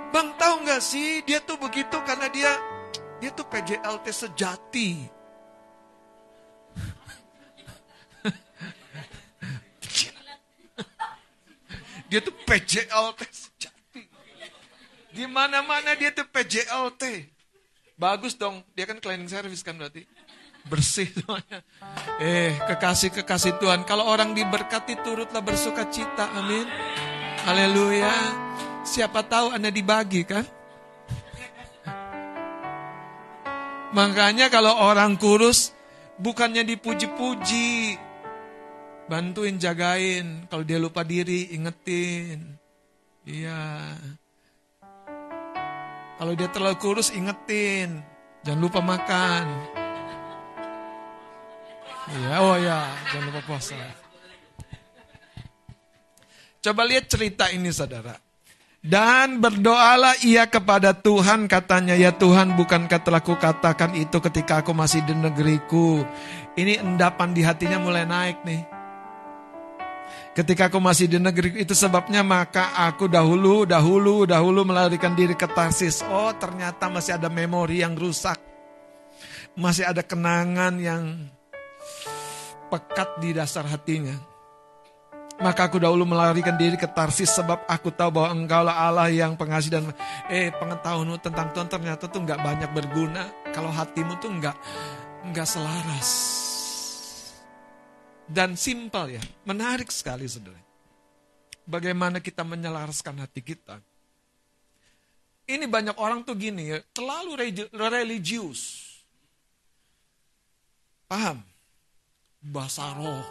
Bang 0.09 0.33
tahu 0.41 0.65
nggak 0.65 0.81
sih 0.81 1.21
dia 1.23 1.45
tuh 1.45 1.61
begitu 1.61 1.93
karena 2.03 2.25
dia 2.33 2.57
dia 3.21 3.29
tuh 3.29 3.45
PJLT 3.45 4.05
sejati. 4.09 4.89
Dia 12.05 12.21
tuh 12.21 12.33
PJLT 12.45 13.21
sejati. 13.29 14.03
Di 15.13 15.25
mana-mana 15.29 15.93
dia 15.97 16.13
tuh 16.13 16.25
PJLT. 16.29 17.34
Bagus 17.95 18.35
dong, 18.35 18.59
dia 18.75 18.83
kan 18.83 18.99
cleaning 18.99 19.31
service 19.31 19.63
kan 19.63 19.79
berarti. 19.79 20.03
Bersih 20.67 21.07
semuanya. 21.15 21.63
Eh, 22.19 22.57
kekasih-kekasih 22.67 23.61
Tuhan. 23.61 23.87
Kalau 23.87 24.03
orang 24.09 24.35
diberkati 24.35 24.99
turutlah 25.05 25.39
bersuka 25.39 25.87
cita. 25.87 26.27
Amin. 26.35 26.65
Haleluya. 27.45 28.11
Siapa 28.83 29.23
tahu 29.23 29.53
Anda 29.53 29.69
dibagi 29.69 30.25
kan? 30.25 30.43
Makanya 33.95 34.51
kalau 34.51 34.75
orang 34.75 35.15
kurus 35.15 35.71
bukannya 36.19 36.67
dipuji-puji, 36.67 37.95
Bantuin 39.05 39.61
jagain. 39.61 40.49
Kalau 40.49 40.65
dia 40.65 40.81
lupa 40.81 41.05
diri, 41.05 41.53
ingetin. 41.53 42.57
Iya. 43.21 43.93
Kalau 46.15 46.31
dia 46.31 46.47
terlalu 46.47 46.77
kurus, 46.79 47.11
ingetin. 47.11 47.99
Jangan 48.47 48.61
lupa 48.61 48.79
makan. 48.79 49.45
Iya, 52.05 52.33
oh 52.39 52.55
ya, 52.61 52.79
jangan 53.09 53.25
lupa 53.33 53.41
puasa. 53.43 53.75
Coba 56.61 56.81
lihat 56.85 57.09
cerita 57.09 57.49
ini 57.49 57.73
saudara. 57.73 58.15
Dan 58.85 59.41
berdoalah 59.41 60.13
ia 60.21 60.45
kepada 60.45 60.93
Tuhan 60.93 61.49
katanya, 61.49 61.97
ya 61.97 62.13
Tuhan 62.13 62.53
bukankah 62.53 63.01
telah 63.01 63.21
kukatakan 63.25 63.97
itu 63.97 64.21
ketika 64.21 64.61
aku 64.61 64.77
masih 64.77 65.01
di 65.01 65.17
negeriku. 65.17 66.05
Ini 66.53 66.85
endapan 66.85 67.33
di 67.33 67.41
hatinya 67.41 67.81
mulai 67.81 68.05
naik 68.05 68.45
nih. 68.45 68.74
Ketika 70.35 70.67
aku 70.67 70.83
masih 70.83 71.07
di 71.07 71.15
negeri 71.15 71.63
itu 71.63 71.71
sebabnya 71.71 72.19
maka 72.19 72.75
aku 72.75 73.07
dahulu, 73.07 73.63
dahulu, 73.63 74.27
dahulu 74.27 74.67
melarikan 74.67 75.15
diri 75.15 75.31
ke 75.31 75.47
Tarsis. 75.47 76.03
Oh 76.11 76.35
ternyata 76.35 76.91
masih 76.91 77.15
ada 77.15 77.31
memori 77.31 77.79
yang 77.79 77.95
rusak. 77.95 78.35
Masih 79.55 79.87
ada 79.87 80.03
kenangan 80.03 80.75
yang 80.75 81.31
pekat 82.67 83.15
di 83.23 83.31
dasar 83.31 83.63
hatinya. 83.63 84.19
Maka 85.39 85.71
aku 85.71 85.79
dahulu 85.79 86.03
melarikan 86.03 86.59
diri 86.59 86.75
ke 86.75 86.91
Tarsis 86.91 87.31
sebab 87.31 87.63
aku 87.71 87.95
tahu 87.95 88.19
bahwa 88.19 88.35
engkau 88.35 88.59
lah 88.59 88.91
Allah 88.91 89.07
yang 89.07 89.39
pengasih 89.39 89.71
dan 89.71 89.87
eh 90.27 90.51
pengetahuanmu 90.51 91.15
tentang 91.23 91.55
Tuhan 91.55 91.71
ternyata 91.71 92.11
tuh 92.11 92.19
nggak 92.27 92.43
banyak 92.43 92.71
berguna 92.75 93.23
kalau 93.55 93.71
hatimu 93.71 94.19
tuh 94.19 94.35
nggak 94.35 94.55
nggak 95.31 95.47
selaras 95.47 96.44
dan 98.29 98.57
simpel 98.57 99.17
ya. 99.17 99.23
Menarik 99.45 99.89
sekali 99.93 100.25
saudara. 100.25 100.61
Bagaimana 101.65 102.21
kita 102.21 102.45
menyelaraskan 102.45 103.25
hati 103.25 103.41
kita. 103.41 103.81
Ini 105.45 105.65
banyak 105.69 105.97
orang 106.01 106.25
tuh 106.25 106.33
gini 106.33 106.73
ya, 106.73 106.81
terlalu 106.89 107.53
religius. 107.73 108.85
Paham? 111.05 111.41
Bahasa 112.41 112.93
roh. 112.97 113.25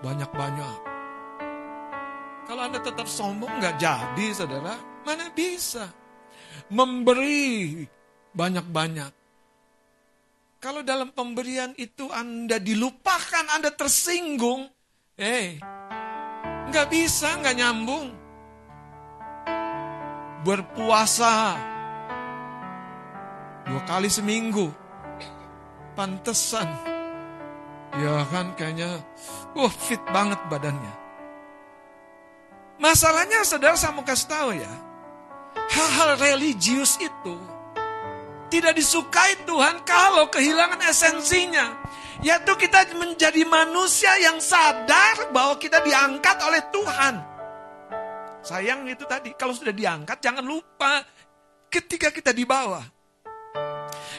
Banyak-banyak. 0.00 0.76
Kalau 2.48 2.62
Anda 2.64 2.80
tetap 2.80 3.08
sombong 3.08 3.60
nggak 3.60 3.76
jadi, 3.76 4.26
saudara. 4.32 4.76
Mana 5.04 5.28
bisa? 5.32 5.88
Memberi 6.68 7.84
banyak-banyak. 8.32 9.12
Kalau 10.62 10.86
dalam 10.86 11.10
pemberian 11.10 11.74
itu 11.74 12.06
Anda 12.14 12.62
dilupakan, 12.62 13.50
Anda 13.50 13.74
tersinggung, 13.74 14.70
eh, 15.18 15.58
nggak 16.70 16.86
bisa, 16.86 17.34
nggak 17.42 17.56
nyambung. 17.58 18.06
Berpuasa 20.46 21.58
dua 23.66 23.82
kali 23.90 24.06
seminggu, 24.06 24.70
pantesan. 25.98 26.70
Ya 27.98 28.22
kan 28.30 28.54
kayaknya, 28.54 29.02
wah 29.58 29.66
fit 29.66 29.98
banget 30.14 30.38
badannya. 30.46 30.94
Masalahnya 32.78 33.42
saudara 33.42 33.74
saya 33.74 33.98
mau 33.98 34.06
kasih 34.06 34.30
tahu 34.30 34.50
ya, 34.54 34.72
hal-hal 35.74 36.22
religius 36.22 37.02
itu 37.02 37.51
tidak 38.52 38.76
disukai 38.76 39.48
Tuhan 39.48 39.80
kalau 39.88 40.28
kehilangan 40.28 40.84
esensinya. 40.84 41.80
Yaitu 42.20 42.52
kita 42.60 42.84
menjadi 42.94 43.42
manusia 43.48 44.12
yang 44.20 44.36
sadar 44.38 45.32
bahwa 45.32 45.56
kita 45.56 45.80
diangkat 45.80 46.36
oleh 46.44 46.62
Tuhan. 46.68 47.14
Sayang 48.44 48.86
itu 48.86 49.08
tadi, 49.08 49.32
kalau 49.34 49.56
sudah 49.56 49.72
diangkat 49.72 50.20
jangan 50.20 50.44
lupa 50.44 51.02
ketika 51.72 52.12
kita 52.12 52.30
di 52.36 52.44
bawah. 52.44 52.84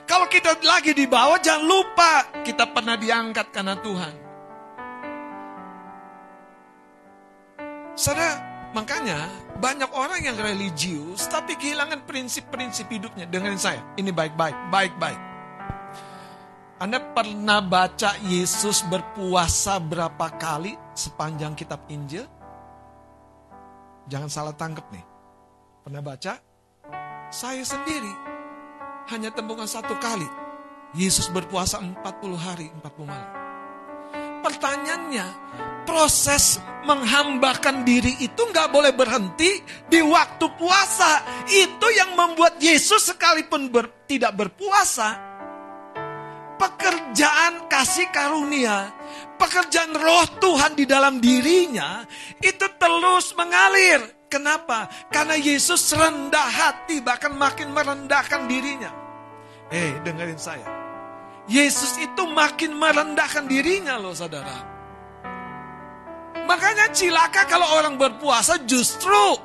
Kalau 0.04 0.28
kita 0.28 0.60
lagi 0.68 0.92
di 0.92 1.08
bawah 1.08 1.40
jangan 1.40 1.64
lupa 1.64 2.12
kita 2.44 2.68
pernah 2.76 3.00
diangkat 3.00 3.48
karena 3.56 3.76
Tuhan. 3.80 4.14
Saudara, 7.94 8.53
Makanya 8.74 9.30
banyak 9.62 9.94
orang 9.94 10.26
yang 10.26 10.34
religius 10.34 11.30
tapi 11.30 11.54
kehilangan 11.54 12.10
prinsip-prinsip 12.10 12.90
hidupnya. 12.90 13.30
Dengerin 13.30 13.62
saya, 13.62 13.82
ini 14.02 14.10
baik-baik, 14.10 14.58
baik-baik. 14.74 15.22
Anda 16.82 17.00
pernah 17.00 17.62
baca 17.62 18.18
Yesus 18.28 18.82
berpuasa 18.90 19.78
berapa 19.78 20.28
kali 20.36 20.74
sepanjang 20.98 21.54
kitab 21.54 21.86
Injil? 21.88 22.26
Jangan 24.10 24.28
salah 24.28 24.56
tangkap 24.58 24.90
nih. 24.92 25.06
Pernah 25.86 26.02
baca? 26.04 26.34
Saya 27.30 27.64
sendiri 27.64 28.12
hanya 29.14 29.30
temukan 29.32 29.70
satu 29.70 29.96
kali. 30.02 30.28
Yesus 30.94 31.30
berpuasa 31.30 31.82
40 31.82 31.98
hari, 32.38 32.68
40 32.84 33.10
malam. 33.10 33.32
Pertanyaannya, 34.44 35.28
proses 35.84 36.60
menghambakan 36.84 37.88
diri 37.88 38.20
itu 38.20 38.42
nggak 38.44 38.70
boleh 38.72 38.92
berhenti 38.92 39.64
di 39.88 40.00
waktu 40.04 40.46
puasa. 40.60 41.24
Itu 41.48 41.88
yang 41.96 42.16
membuat 42.16 42.60
Yesus 42.60 43.12
sekalipun 43.12 43.72
ber, 43.72 44.08
tidak 44.08 44.36
berpuasa, 44.36 45.16
pekerjaan 46.60 47.68
kasih 47.72 48.08
karunia, 48.12 48.92
pekerjaan 49.40 49.96
roh 49.96 50.28
Tuhan 50.40 50.76
di 50.76 50.88
dalam 50.88 51.20
dirinya 51.20 52.04
itu 52.40 52.68
terus 52.80 53.36
mengalir. 53.36 54.28
Kenapa? 54.32 54.90
Karena 55.14 55.38
Yesus 55.38 55.94
rendah 55.94 56.50
hati 56.50 57.06
bahkan 57.06 57.38
makin 57.38 57.70
merendahkan 57.70 58.50
dirinya. 58.50 58.90
Eh, 59.70 59.94
dengerin 60.02 60.42
saya. 60.42 60.66
Yesus 61.46 62.02
itu 62.02 62.26
makin 62.26 62.74
merendahkan 62.74 63.46
dirinya 63.46 64.02
loh 64.02 64.18
saudara. 64.18 64.73
Makanya 66.44 66.92
cilaka 66.92 67.48
kalau 67.48 67.68
orang 67.80 67.96
berpuasa 67.96 68.60
justru 68.68 69.40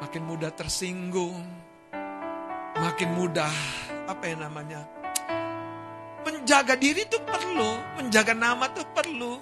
makin 0.00 0.26
mudah 0.26 0.50
tersinggung. 0.50 1.38
Makin 2.80 3.12
mudah 3.12 3.52
apa 4.08 4.24
ya 4.24 4.36
namanya? 4.40 4.80
Menjaga 6.24 6.74
diri 6.74 7.04
itu 7.04 7.20
perlu, 7.22 7.70
menjaga 8.00 8.32
nama 8.32 8.66
itu 8.72 8.82
perlu. 8.90 9.38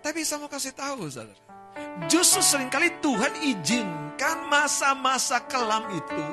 Tapi 0.00 0.20
saya 0.24 0.42
mau 0.42 0.50
kasih 0.50 0.74
tahu 0.74 1.06
saudara. 1.08 1.36
Justru 2.10 2.42
sering 2.42 2.72
kali 2.72 2.90
Tuhan 2.98 3.38
izinkan 3.38 4.50
masa-masa 4.50 5.46
kelam 5.46 5.86
itu 5.94 6.24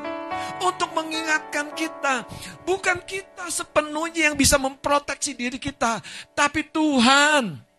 untuk 0.65 0.89
mengingatkan 0.97 1.69
kita. 1.77 2.25
Bukan 2.65 3.05
kita 3.05 3.45
sepenuhnya 3.53 4.31
yang 4.31 4.35
bisa 4.35 4.57
memproteksi 4.57 5.38
diri 5.38 5.61
kita. 5.61 6.01
Tapi 6.33 6.65
Tuhan 6.73 7.70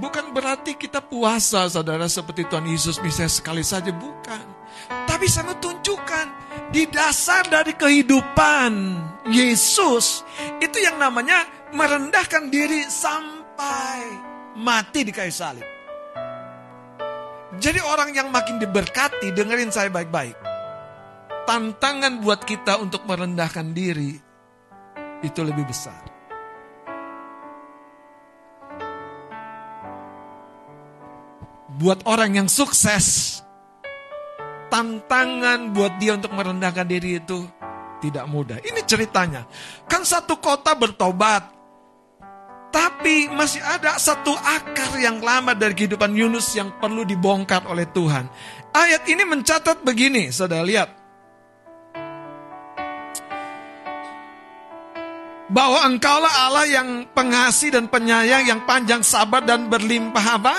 Bukan 0.00 0.32
berarti 0.32 0.80
kita 0.80 1.04
puasa 1.04 1.68
saudara 1.68 2.08
seperti 2.08 2.48
Tuhan 2.48 2.64
Yesus 2.64 2.96
misalnya 3.04 3.32
sekali 3.36 3.60
saja, 3.60 3.92
bukan. 3.92 4.40
Tapi 5.04 5.28
mau 5.44 5.52
tunjukkan 5.60 6.26
di 6.72 6.88
dasar 6.88 7.44
dari 7.44 7.76
kehidupan 7.76 8.72
Yesus 9.28 10.24
itu 10.56 10.78
yang 10.80 10.96
namanya 10.96 11.44
merendahkan 11.76 12.48
diri 12.48 12.88
sampai 12.88 14.00
mati 14.56 15.04
di 15.04 15.12
kayu 15.12 15.28
salib. 15.28 15.68
Jadi 17.60 17.84
orang 17.84 18.16
yang 18.16 18.32
makin 18.32 18.56
diberkati, 18.56 19.36
dengerin 19.36 19.68
saya 19.68 19.92
baik-baik. 19.92 20.38
Tantangan 21.44 22.24
buat 22.24 22.40
kita 22.48 22.80
untuk 22.80 23.04
merendahkan 23.04 23.76
diri 23.76 24.16
itu 25.20 25.40
lebih 25.44 25.68
besar. 25.68 26.09
Buat 31.80 32.04
orang 32.04 32.36
yang 32.36 32.48
sukses, 32.52 33.40
tantangan 34.68 35.72
buat 35.72 35.96
dia 35.96 36.12
untuk 36.12 36.36
merendahkan 36.36 36.84
diri 36.84 37.16
itu 37.16 37.48
tidak 38.04 38.28
mudah. 38.28 38.60
Ini 38.60 38.84
ceritanya. 38.84 39.48
Kan 39.88 40.04
satu 40.04 40.36
kota 40.36 40.76
bertobat. 40.76 41.56
Tapi 42.70 43.26
masih 43.34 43.58
ada 43.66 43.98
satu 43.98 44.30
akar 44.30 44.94
yang 45.02 45.18
lama 45.18 45.58
dari 45.58 45.74
kehidupan 45.74 46.14
Yunus 46.14 46.54
yang 46.54 46.70
perlu 46.78 47.02
dibongkar 47.02 47.66
oleh 47.66 47.82
Tuhan. 47.90 48.30
Ayat 48.70 49.10
ini 49.10 49.26
mencatat 49.26 49.82
begini, 49.82 50.30
saudara 50.30 50.62
lihat. 50.62 50.94
Bahwa 55.50 55.82
engkaulah 55.82 56.30
Allah 56.46 56.66
yang 56.70 57.10
pengasih 57.10 57.74
dan 57.74 57.90
penyayang, 57.90 58.46
yang 58.46 58.62
panjang 58.62 59.02
sabar 59.02 59.42
dan 59.42 59.66
berlimpah 59.66 60.26
apa? 60.38 60.54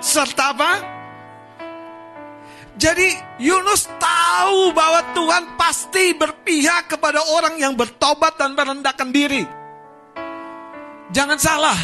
Serta 0.00 0.56
apa? 0.56 0.70
Jadi 2.80 3.12
Yunus 3.36 3.84
tahu 4.00 4.72
bahwa 4.72 5.12
Tuhan 5.12 5.44
pasti 5.60 6.16
berpihak 6.16 6.88
kepada 6.96 7.20
orang 7.36 7.60
yang 7.60 7.76
bertobat 7.76 8.40
dan 8.40 8.56
merendahkan 8.56 9.12
diri. 9.12 9.44
Jangan 11.12 11.36
salah, 11.36 11.76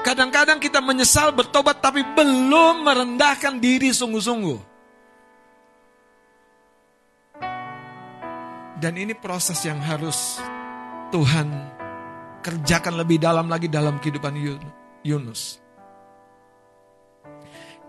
kadang-kadang 0.00 0.56
kita 0.56 0.80
menyesal 0.80 1.36
bertobat 1.36 1.84
tapi 1.84 2.00
belum 2.16 2.88
merendahkan 2.88 3.60
diri 3.60 3.92
sungguh-sungguh. 3.92 4.72
Dan 8.80 8.96
ini 8.96 9.12
proses 9.12 9.60
yang 9.68 9.76
harus 9.76 10.40
Tuhan 11.12 11.52
kerjakan 12.40 12.96
lebih 12.96 13.20
dalam 13.20 13.44
lagi 13.44 13.68
dalam 13.68 14.00
kehidupan 14.00 14.32
Yunus. 15.04 15.60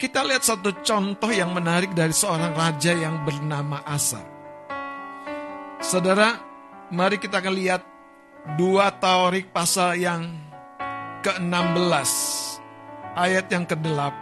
Kita 0.02 0.26
lihat 0.26 0.42
satu 0.42 0.82
contoh 0.82 1.30
yang 1.30 1.54
menarik 1.54 1.94
dari 1.94 2.10
seorang 2.10 2.58
raja 2.58 2.90
yang 2.90 3.22
bernama 3.22 3.86
Asa. 3.86 4.18
Saudara, 5.78 6.42
mari 6.90 7.22
kita 7.22 7.38
akan 7.38 7.54
lihat 7.54 7.86
dua 8.58 8.90
Taurik 8.98 9.54
pasal 9.54 10.02
yang 10.02 10.26
ke-16 11.22 12.10
ayat 13.14 13.46
yang 13.54 13.62
ke-8 13.70 14.22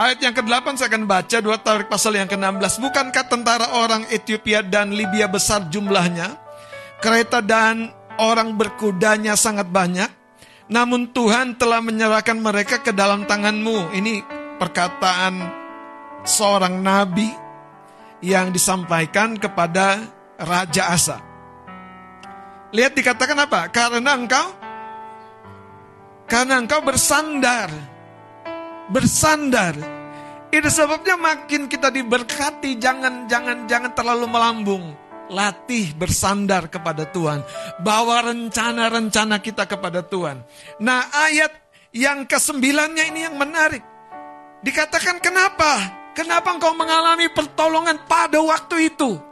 Ayat 0.00 0.16
yang 0.24 0.32
ke-8 0.32 0.80
saya 0.80 0.88
akan 0.88 1.04
baca 1.04 1.36
dua 1.44 1.60
Taurik 1.60 1.92
pasal 1.92 2.16
yang 2.16 2.24
ke-16. 2.24 2.80
Bukankah 2.80 3.20
tentara 3.28 3.68
orang 3.76 4.08
Ethiopia 4.08 4.64
dan 4.64 4.96
Libya 4.96 5.28
besar 5.28 5.68
jumlahnya? 5.68 6.40
Kereta 7.04 7.44
dan 7.44 7.92
orang 8.16 8.56
berkudanya 8.56 9.36
sangat 9.36 9.68
banyak. 9.68 10.08
Namun 10.72 11.12
Tuhan 11.12 11.60
telah 11.60 11.84
menyerahkan 11.84 12.40
mereka 12.40 12.80
ke 12.80 12.96
dalam 12.96 13.28
tanganmu. 13.28 13.92
Ini 13.92 14.24
perkataan 14.56 15.36
seorang 16.24 16.80
nabi 16.80 17.28
yang 18.24 18.56
disampaikan 18.56 19.36
kepada 19.36 20.00
Raja 20.40 20.96
Asa. 20.96 21.20
Lihat 22.72 22.96
dikatakan 22.96 23.36
apa? 23.36 23.68
Karena 23.68 24.16
engkau 24.16 24.48
karena 26.24 26.56
engkau 26.56 26.80
bersandar 26.80 27.68
bersandar. 28.90 29.78
Itu 30.50 30.66
sebabnya 30.66 31.14
makin 31.14 31.70
kita 31.70 31.94
diberkati, 31.94 32.74
jangan 32.76 33.30
jangan 33.30 33.70
jangan 33.70 33.92
terlalu 33.94 34.26
melambung. 34.26 34.84
Latih 35.30 35.94
bersandar 35.94 36.66
kepada 36.66 37.06
Tuhan. 37.06 37.46
Bawa 37.86 38.34
rencana-rencana 38.34 39.38
kita 39.38 39.62
kepada 39.70 40.02
Tuhan. 40.02 40.42
Nah 40.82 41.06
ayat 41.06 41.54
yang 41.94 42.26
kesembilannya 42.26 43.14
ini 43.14 43.20
yang 43.30 43.38
menarik. 43.38 43.86
Dikatakan 44.66 45.22
kenapa? 45.22 46.02
Kenapa 46.18 46.50
engkau 46.50 46.74
mengalami 46.74 47.30
pertolongan 47.30 48.02
pada 48.10 48.42
waktu 48.42 48.90
itu? 48.90 49.22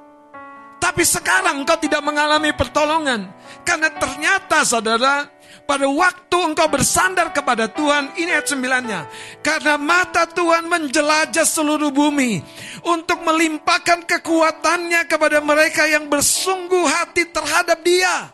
Tapi 0.78 1.02
sekarang 1.02 1.66
engkau 1.66 1.74
tidak 1.82 1.98
mengalami 2.06 2.54
pertolongan. 2.54 3.26
Karena 3.66 3.90
ternyata 3.90 4.62
saudara, 4.62 5.26
pada 5.68 5.84
waktu 5.84 6.36
engkau 6.48 6.64
bersandar 6.72 7.28
kepada 7.36 7.68
Tuhan, 7.68 8.16
ini 8.16 8.32
ayat 8.32 8.48
sembilannya. 8.48 9.00
Karena 9.44 9.76
mata 9.76 10.24
Tuhan 10.24 10.64
menjelajah 10.64 11.44
seluruh 11.44 11.92
bumi 11.92 12.40
untuk 12.88 13.20
melimpahkan 13.20 14.08
kekuatannya 14.08 15.04
kepada 15.04 15.44
mereka 15.44 15.84
yang 15.84 16.08
bersungguh 16.08 16.88
hati 16.88 17.28
terhadap 17.28 17.84
dia. 17.84 18.32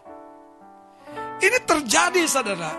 Ini 1.42 1.58
terjadi 1.66 2.22
saudara. 2.30 2.70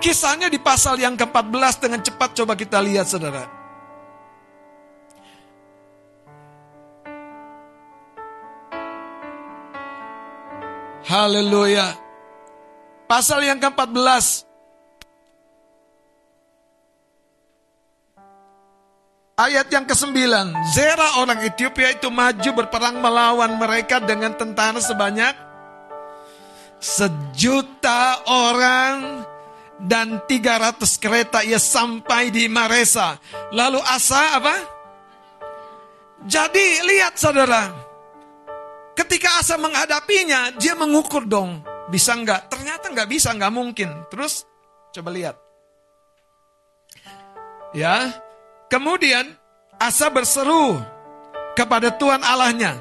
Kisahnya 0.00 0.48
di 0.48 0.56
pasal 0.56 0.96
yang 0.96 1.12
ke-14 1.12 1.74
dengan 1.84 2.00
cepat 2.00 2.32
coba 2.32 2.56
kita 2.56 2.80
lihat 2.80 3.04
saudara. 3.04 3.44
Haleluya. 11.04 12.09
Pasal 13.10 13.42
yang 13.42 13.58
ke-14. 13.58 14.46
Ayat 19.34 19.66
yang 19.66 19.82
ke-9. 19.82 20.14
Zera 20.70 21.18
orang 21.18 21.42
Ethiopia 21.42 21.90
itu 21.90 22.06
maju 22.06 22.50
berperang 22.54 23.02
melawan 23.02 23.58
mereka 23.58 23.98
dengan 23.98 24.38
tentara 24.38 24.78
sebanyak 24.78 25.34
sejuta 26.78 28.30
orang 28.30 29.26
dan 29.82 30.22
300 30.30 30.78
kereta 31.02 31.42
ia 31.42 31.58
sampai 31.58 32.30
di 32.30 32.46
Maresa. 32.46 33.18
Lalu 33.50 33.82
Asa 33.90 34.38
apa? 34.38 34.54
Jadi 36.30 36.84
lihat 36.86 37.18
saudara, 37.18 37.74
ketika 38.94 39.42
Asa 39.42 39.58
menghadapinya, 39.58 40.54
dia 40.54 40.78
mengukur 40.78 41.26
dong. 41.26 41.79
Bisa 41.90 42.14
nggak? 42.14 42.46
Ternyata 42.48 42.94
nggak 42.94 43.10
bisa, 43.10 43.34
nggak 43.34 43.52
mungkin. 43.52 43.90
Terus 44.08 44.46
coba 44.94 45.10
lihat. 45.10 45.36
Ya, 47.74 48.10
kemudian 48.66 49.38
Asa 49.78 50.10
berseru 50.10 50.78
kepada 51.54 51.94
Tuhan 51.94 52.22
Allahnya. 52.22 52.78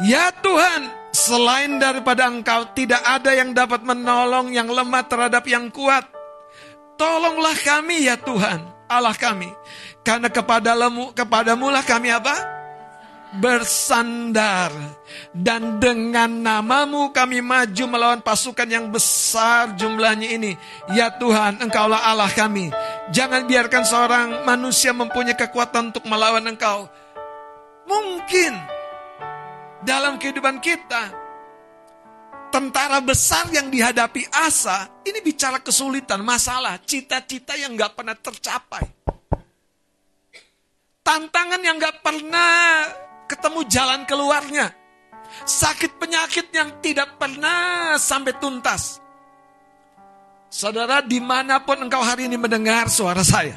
Ya 0.00 0.32
Tuhan, 0.32 0.88
selain 1.12 1.76
daripada 1.76 2.28
engkau 2.28 2.72
tidak 2.72 3.04
ada 3.04 3.36
yang 3.36 3.52
dapat 3.52 3.84
menolong 3.84 4.52
yang 4.52 4.68
lemah 4.68 5.04
terhadap 5.04 5.44
yang 5.44 5.68
kuat. 5.68 6.08
Tolonglah 6.96 7.56
kami 7.64 8.08
ya 8.08 8.16
Tuhan, 8.16 8.60
Allah 8.88 9.16
kami. 9.16 9.48
Karena 10.00 10.32
kepadamu, 10.32 11.12
kepadamu 11.12 11.68
lah 11.68 11.84
kami 11.84 12.12
apa? 12.12 12.59
Bersandar 13.38 14.74
dan 15.30 15.78
dengan 15.78 16.26
namamu 16.26 17.14
kami 17.14 17.38
maju 17.38 17.84
melawan 17.86 18.18
pasukan 18.18 18.66
yang 18.66 18.90
besar 18.90 19.78
jumlahnya 19.78 20.34
ini. 20.34 20.52
Ya 20.90 21.14
Tuhan, 21.14 21.62
Engkaulah 21.62 22.10
Allah 22.10 22.30
kami. 22.34 22.74
Jangan 23.14 23.46
biarkan 23.46 23.84
seorang 23.86 24.28
manusia 24.42 24.90
mempunyai 24.90 25.38
kekuatan 25.38 25.94
untuk 25.94 26.02
melawan 26.10 26.42
Engkau. 26.42 26.90
Mungkin 27.86 28.52
dalam 29.86 30.18
kehidupan 30.18 30.58
kita 30.58 31.14
tentara 32.50 32.98
besar 32.98 33.46
yang 33.54 33.70
dihadapi 33.70 34.26
Asa 34.34 34.90
ini 35.06 35.22
bicara 35.22 35.62
kesulitan, 35.62 36.20
masalah, 36.26 36.82
cita-cita 36.82 37.54
yang 37.54 37.78
gak 37.78 37.94
pernah 37.94 38.18
tercapai. 38.18 38.84
Tantangan 41.00 41.62
yang 41.62 41.78
gak 41.78 42.02
pernah 42.04 42.84
ketemu 43.30 43.60
jalan 43.70 44.02
keluarnya. 44.10 44.74
Sakit 45.46 46.02
penyakit 46.02 46.50
yang 46.50 46.82
tidak 46.82 47.14
pernah 47.14 47.94
sampai 47.94 48.34
tuntas. 48.42 48.98
Saudara, 50.50 50.98
di 50.98 51.22
mana 51.22 51.62
pun 51.62 51.78
engkau 51.78 52.02
hari 52.02 52.26
ini 52.26 52.34
mendengar 52.34 52.90
suara 52.90 53.22
saya. 53.22 53.54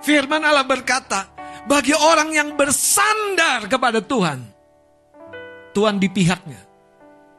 Firman 0.00 0.40
Allah 0.40 0.64
berkata, 0.64 1.28
bagi 1.68 1.92
orang 1.92 2.32
yang 2.32 2.56
bersandar 2.56 3.68
kepada 3.68 4.00
Tuhan, 4.00 4.40
Tuhan 5.76 6.00
di 6.00 6.08
pihaknya. 6.08 6.72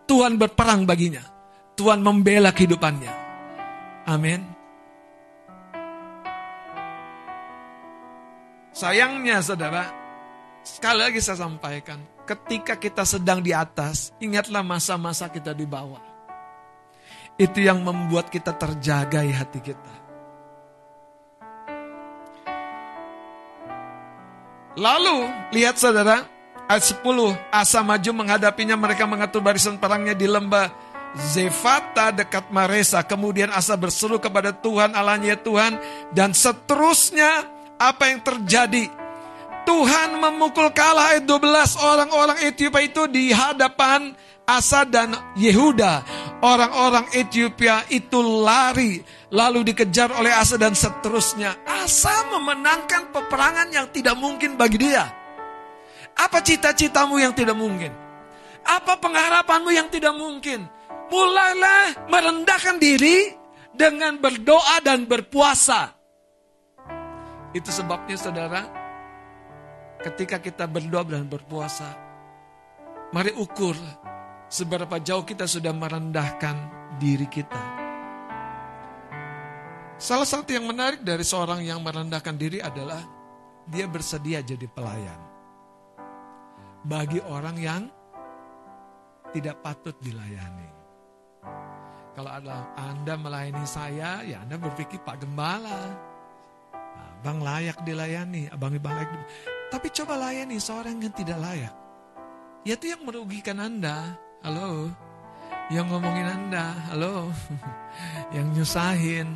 Tuhan 0.06 0.38
berperang 0.38 0.86
baginya. 0.86 1.26
Tuhan 1.74 2.06
membela 2.06 2.54
kehidupannya. 2.54 3.14
Amin. 4.06 4.46
Sayangnya 8.74 9.42
saudara, 9.42 10.03
Sekali 10.64 10.96
lagi 11.04 11.20
saya 11.20 11.44
sampaikan, 11.44 12.00
ketika 12.24 12.80
kita 12.80 13.04
sedang 13.04 13.44
di 13.44 13.52
atas, 13.52 14.16
ingatlah 14.24 14.64
masa-masa 14.64 15.28
kita 15.28 15.52
di 15.52 15.68
bawah. 15.68 16.00
Itu 17.36 17.60
yang 17.60 17.84
membuat 17.84 18.32
kita 18.32 18.56
terjagai 18.56 19.28
hati 19.28 19.60
kita. 19.60 19.94
Lalu, 24.80 25.28
lihat 25.52 25.76
saudara, 25.76 26.24
ayat 26.72 26.96
10, 26.96 27.04
Asa 27.52 27.84
maju 27.84 28.12
menghadapinya, 28.24 28.80
mereka 28.80 29.04
mengatur 29.04 29.44
barisan 29.44 29.76
perangnya 29.76 30.16
di 30.16 30.32
lembah 30.32 30.72
Zefata 31.14 32.16
dekat 32.16 32.50
Maresa. 32.56 33.04
Kemudian 33.04 33.52
Asa 33.52 33.76
berseru 33.76 34.16
kepada 34.16 34.56
Tuhan, 34.56 34.96
Allahnya 34.96 35.36
Tuhan, 35.36 35.76
dan 36.16 36.32
seterusnya 36.32 37.52
apa 37.78 38.10
yang 38.10 38.24
terjadi 38.24 39.03
Tuhan 39.64 40.20
memukul 40.20 40.72
kalah 40.76 41.20
12 41.24 41.30
orang-orang 41.80 42.40
Ethiopia 42.44 42.84
itu 42.84 43.04
di 43.08 43.32
hadapan 43.32 44.12
Asa 44.44 44.84
dan 44.84 45.16
Yehuda. 45.40 46.04
Orang-orang 46.44 47.08
Ethiopia 47.16 47.88
itu 47.88 48.20
lari 48.20 49.00
lalu 49.32 49.72
dikejar 49.72 50.12
oleh 50.20 50.36
Asa 50.36 50.60
dan 50.60 50.76
seterusnya. 50.76 51.64
Asa 51.64 52.28
memenangkan 52.36 53.16
peperangan 53.16 53.72
yang 53.72 53.88
tidak 53.96 54.20
mungkin 54.20 54.60
bagi 54.60 54.84
dia. 54.84 55.08
Apa 56.14 56.44
cita-citamu 56.44 57.18
yang 57.24 57.32
tidak 57.32 57.56
mungkin? 57.56 57.90
Apa 58.64 59.00
pengharapanmu 59.00 59.72
yang 59.72 59.88
tidak 59.88 60.14
mungkin? 60.14 60.68
Mulailah 61.08 62.08
merendahkan 62.12 62.80
diri 62.80 63.32
dengan 63.72 64.20
berdoa 64.20 64.84
dan 64.84 65.08
berpuasa. 65.08 65.96
Itu 67.54 67.70
sebabnya 67.70 68.18
saudara, 68.18 68.83
ketika 70.04 70.38
kita 70.44 70.68
berdoa 70.68 71.08
dan 71.08 71.26
berpuasa, 71.32 71.88
mari 73.16 73.32
ukur 73.40 73.74
seberapa 74.52 75.00
jauh 75.00 75.24
kita 75.24 75.48
sudah 75.48 75.72
merendahkan 75.72 76.56
diri 77.00 77.26
kita. 77.32 77.64
Salah 79.96 80.28
satu 80.28 80.52
yang 80.52 80.68
menarik 80.68 81.00
dari 81.00 81.24
seorang 81.24 81.64
yang 81.64 81.80
merendahkan 81.80 82.36
diri 82.36 82.60
adalah 82.60 83.00
dia 83.64 83.88
bersedia 83.88 84.44
jadi 84.44 84.68
pelayan. 84.68 85.22
Bagi 86.84 87.24
orang 87.24 87.56
yang 87.56 87.82
tidak 89.32 89.64
patut 89.64 89.96
dilayani. 90.04 90.68
Kalau 92.14 92.30
ada 92.30 92.76
Anda 92.76 93.16
melayani 93.16 93.64
saya, 93.64 94.22
ya 94.22 94.44
Anda 94.44 94.60
berpikir 94.60 95.00
Pak 95.02 95.24
Gembala. 95.24 95.96
Abang 97.24 97.40
layak 97.40 97.80
dilayani, 97.88 98.52
abang 98.52 98.76
abang 98.76 98.94
layak. 99.00 99.10
Tapi 99.74 99.90
coba 99.90 100.22
layani 100.22 100.62
seorang 100.62 101.02
yang 101.02 101.10
tidak 101.18 101.42
layak. 101.42 101.74
Ya 102.62 102.78
itu 102.78 102.94
yang 102.94 103.02
merugikan 103.02 103.58
Anda. 103.58 104.22
Halo. 104.46 104.94
Yang 105.74 105.86
ngomongin 105.90 106.30
Anda. 106.30 106.78
Halo. 106.94 107.34
yang 108.38 108.54
nyusahin. 108.54 109.34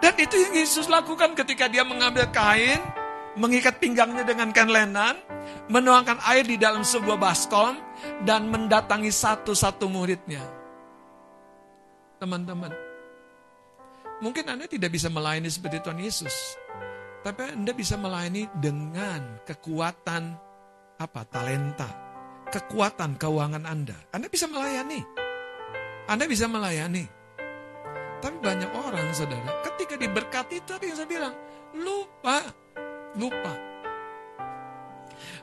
Dan 0.00 0.14
itu 0.16 0.40
yang 0.40 0.54
Yesus 0.56 0.88
lakukan 0.88 1.36
ketika 1.36 1.68
dia 1.68 1.84
mengambil 1.84 2.32
kain, 2.32 2.80
mengikat 3.36 3.76
pinggangnya 3.76 4.24
dengan 4.24 4.56
kain 4.56 4.72
lenan, 4.72 5.20
menuangkan 5.68 6.16
air 6.32 6.48
di 6.48 6.56
dalam 6.56 6.80
sebuah 6.80 7.20
baskom, 7.20 7.76
dan 8.24 8.48
mendatangi 8.48 9.12
satu-satu 9.12 9.84
muridnya. 9.92 10.40
Teman-teman, 12.16 12.72
mungkin 14.24 14.48
Anda 14.48 14.64
tidak 14.64 14.96
bisa 14.96 15.12
melayani 15.12 15.52
seperti 15.52 15.84
Tuhan 15.84 16.00
Yesus. 16.00 16.56
Tapi 17.20 17.52
Anda 17.52 17.76
bisa 17.76 18.00
melayani 18.00 18.48
dengan 18.56 19.44
kekuatan 19.44 20.22
apa? 20.96 21.20
Talenta, 21.28 21.88
kekuatan 22.48 23.20
keuangan 23.20 23.68
Anda. 23.68 23.96
Anda 24.08 24.32
bisa 24.32 24.48
melayani. 24.48 25.04
Anda 26.08 26.24
bisa 26.24 26.48
melayani. 26.48 27.04
Tapi 28.20 28.36
banyak 28.36 28.72
orang, 28.72 29.12
saudara, 29.16 29.64
ketika 29.64 29.96
diberkati 29.96 30.60
tadi 30.64 30.92
yang 30.92 30.96
saya 30.96 31.08
bilang, 31.08 31.34
lupa, 31.72 32.40
lupa. 33.16 33.54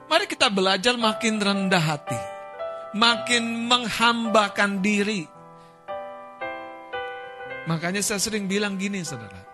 Mari 0.07 0.25
kita 0.29 0.53
belajar 0.53 0.93
makin 0.93 1.41
rendah 1.41 1.81
hati, 1.81 2.21
makin 2.93 3.65
menghambakan 3.65 4.81
diri. 4.81 5.25
Makanya 7.65 7.99
saya 8.05 8.21
sering 8.21 8.45
bilang 8.45 8.77
gini, 8.77 9.01
saudara. 9.01 9.46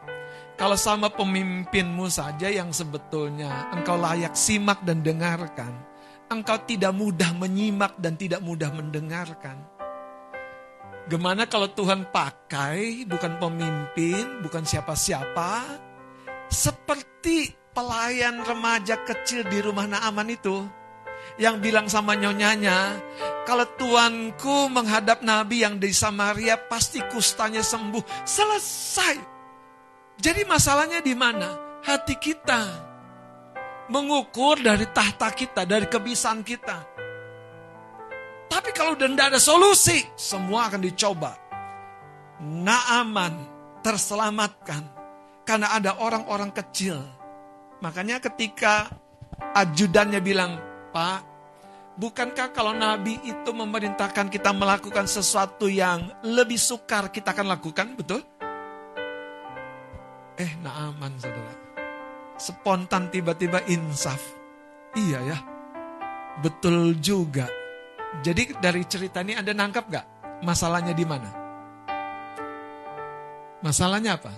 Kalau 0.54 0.78
sama 0.78 1.10
pemimpinmu 1.10 2.06
saja 2.14 2.46
yang 2.46 2.70
sebetulnya 2.70 3.74
engkau 3.74 3.98
layak 3.98 4.38
simak 4.38 4.86
dan 4.86 5.02
dengarkan, 5.02 5.74
engkau 6.30 6.62
tidak 6.70 6.94
mudah 6.94 7.34
menyimak 7.34 7.98
dan 7.98 8.14
tidak 8.14 8.38
mudah 8.46 8.70
mendengarkan. 8.70 9.58
Gimana 11.10 11.50
kalau 11.50 11.68
Tuhan 11.74 12.08
pakai 12.14 13.04
bukan 13.10 13.42
pemimpin, 13.42 14.46
bukan 14.46 14.64
siapa-siapa, 14.64 15.66
seperti 16.48 17.52
pelayan 17.74 18.46
remaja 18.46 19.02
kecil 19.04 19.44
di 19.50 19.58
rumah 19.60 19.90
Naaman 19.90 20.30
itu 20.32 20.64
yang 21.42 21.60
bilang 21.66 21.90
sama 21.90 22.14
nyonyanya, 22.14 22.94
kalau 23.50 23.66
tuanku 23.74 24.70
menghadap 24.70 25.26
nabi 25.26 25.66
yang 25.66 25.82
di 25.82 25.90
Samaria 25.90 26.62
pasti 26.70 27.02
kustanya 27.10 27.66
sembuh. 27.66 28.22
Selesai. 28.22 29.33
Jadi 30.24 30.48
masalahnya 30.48 31.04
di 31.04 31.12
mana? 31.12 31.52
Hati 31.84 32.16
kita. 32.16 32.64
Mengukur 33.92 34.56
dari 34.64 34.88
tahta 34.88 35.28
kita, 35.36 35.68
dari 35.68 35.84
kebiasaan 35.84 36.40
kita. 36.48 36.78
Tapi 38.48 38.70
kalau 38.72 38.96
tidak 38.96 39.36
ada 39.36 39.40
solusi, 39.44 40.00
semua 40.16 40.72
akan 40.72 40.80
dicoba. 40.80 41.36
Naaman 42.40 43.36
terselamatkan 43.84 44.88
karena 45.44 45.76
ada 45.76 46.00
orang-orang 46.00 46.56
kecil. 46.56 47.04
Makanya 47.84 48.24
ketika 48.24 48.88
ajudannya 49.60 50.24
bilang, 50.24 50.56
Pak, 50.96 51.20
bukankah 52.00 52.56
kalau 52.56 52.72
Nabi 52.72 53.20
itu 53.28 53.52
memerintahkan 53.52 54.32
kita 54.32 54.56
melakukan 54.56 55.04
sesuatu 55.04 55.68
yang 55.68 56.16
lebih 56.24 56.56
sukar 56.56 57.12
kita 57.12 57.36
akan 57.36 57.52
lakukan, 57.60 58.00
betul? 58.00 58.24
Eh, 60.34 60.52
Naaman 60.66 61.14
saudara. 61.22 61.54
Spontan 62.42 63.14
tiba-tiba 63.14 63.62
insaf. 63.70 64.20
Iya 64.98 65.20
ya, 65.22 65.38
betul 66.42 66.98
juga. 66.98 67.46
Jadi 68.22 68.58
dari 68.58 68.82
cerita 68.86 69.22
ini 69.26 69.38
Anda 69.38 69.54
nangkap 69.54 69.90
gak 69.90 70.06
masalahnya 70.46 70.94
di 70.94 71.06
mana? 71.06 71.30
Masalahnya 73.62 74.18
apa? 74.18 74.34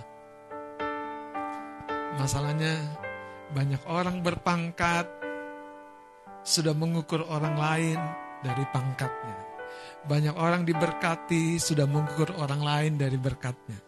Masalahnya 2.16 2.72
banyak 3.52 3.82
orang 3.88 4.24
berpangkat 4.24 5.04
sudah 6.46 6.72
mengukur 6.72 7.24
orang 7.28 7.56
lain 7.56 8.00
dari 8.40 8.64
pangkatnya. 8.72 9.36
Banyak 10.06 10.36
orang 10.38 10.62
diberkati 10.62 11.58
sudah 11.58 11.84
mengukur 11.84 12.32
orang 12.38 12.62
lain 12.62 12.92
dari 12.96 13.18
berkatnya. 13.18 13.85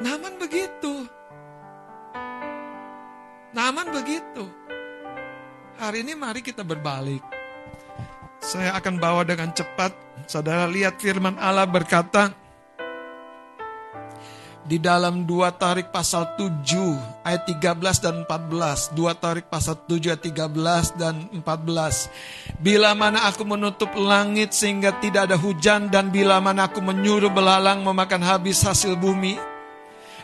Naman 0.00 0.40
begitu. 0.40 1.04
Naman 3.52 3.92
begitu. 3.92 4.48
Hari 5.76 6.00
ini 6.00 6.16
mari 6.16 6.40
kita 6.40 6.64
berbalik. 6.64 7.20
Saya 8.40 8.72
akan 8.80 8.96
bawa 8.96 9.28
dengan 9.28 9.52
cepat. 9.52 9.92
Saudara 10.24 10.64
lihat 10.64 10.96
firman 10.96 11.36
Allah 11.36 11.68
berkata, 11.68 12.32
di 14.64 14.78
dalam 14.78 15.26
dua 15.26 15.50
tarik 15.50 15.90
pasal 15.90 16.38
7 16.38 17.26
ayat 17.26 17.42
13 17.44 18.00
dan 18.00 18.22
14. 18.22 18.94
Dua 18.94 19.12
tarik 19.18 19.50
pasal 19.50 19.82
7 19.84 20.14
ayat 20.14 20.22
13 20.22 20.94
dan 20.94 21.28
14. 21.34 22.56
Bila 22.62 22.94
mana 22.94 23.26
aku 23.26 23.42
menutup 23.42 23.92
langit 23.98 24.54
sehingga 24.54 24.94
tidak 25.02 25.28
ada 25.28 25.36
hujan 25.36 25.90
dan 25.90 26.08
bila 26.14 26.38
mana 26.38 26.70
aku 26.70 26.78
menyuruh 26.78 27.34
belalang 27.34 27.82
memakan 27.82 28.22
habis 28.22 28.62
hasil 28.62 28.94
bumi. 28.94 29.59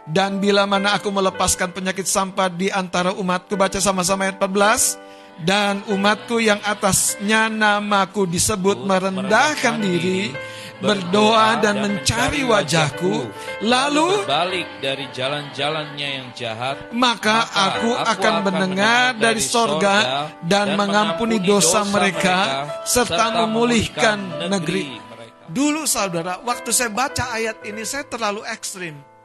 Dan 0.07 0.39
bila 0.39 0.65
mana 0.71 0.95
aku 0.95 1.11
melepaskan 1.11 1.75
penyakit 1.75 2.07
sampah 2.07 2.47
di 2.47 2.71
antara 2.71 3.11
umatku. 3.15 3.59
Baca 3.59 3.83
sama-sama 3.83 4.31
ayat 4.31 4.39
14. 4.39 5.03
Dan 5.37 5.85
umatku 5.93 6.41
yang 6.41 6.63
atasnya 6.65 7.53
namaku 7.53 8.25
disebut 8.25 8.89
merendahkan 8.89 9.77
diri 9.85 10.33
berdoa 10.81 11.57
dan 11.61 11.81
mencari 11.81 12.45
wajahku, 12.45 13.29
lalu 13.65 14.09
berbalik 14.25 14.69
dari 14.85 15.09
jalan-jalannya 15.09 16.09
yang 16.21 16.29
jahat, 16.37 16.93
maka 16.93 17.49
aku 17.49 17.97
akan 17.97 18.35
mendengar 18.45 19.17
dari 19.17 19.41
sorga 19.41 20.29
dan 20.45 20.77
mengampuni 20.77 21.41
dosa 21.41 21.81
mereka 21.89 22.69
serta 22.85 23.45
memulihkan 23.45 24.49
negeri. 24.53 25.01
Dulu 25.47 25.87
saudara, 25.89 26.43
waktu 26.43 26.75
saya 26.75 26.91
baca 26.91 27.33
ayat 27.33 27.63
ini 27.65 27.87
saya 27.87 28.05
terlalu 28.05 28.45
ekstrim. 28.45 29.16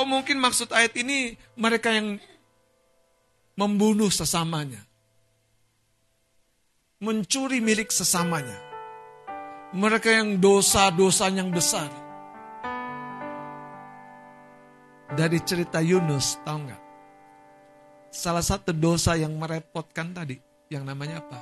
Oh 0.00 0.08
mungkin 0.08 0.40
maksud 0.40 0.72
ayat 0.72 0.96
ini 0.96 1.36
mereka 1.60 1.92
yang 1.92 2.16
membunuh 3.52 4.08
sesamanya. 4.08 4.80
Mencuri 7.04 7.60
milik 7.60 7.92
sesamanya 7.92 8.70
mereka 9.70 10.10
yang 10.10 10.42
dosa-dosa 10.42 11.30
yang 11.30 11.54
besar. 11.54 11.86
Dari 15.10 15.38
cerita 15.42 15.78
Yunus, 15.82 16.38
tahu 16.42 16.58
nggak? 16.66 16.82
Salah 18.10 18.42
satu 18.42 18.74
dosa 18.74 19.14
yang 19.14 19.34
merepotkan 19.38 20.10
tadi, 20.10 20.38
yang 20.70 20.82
namanya 20.82 21.22
apa? 21.22 21.38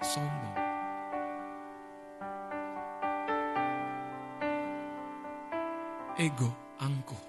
Sombong. 0.00 0.56
Ego, 6.18 6.50
angkuh. 6.80 7.27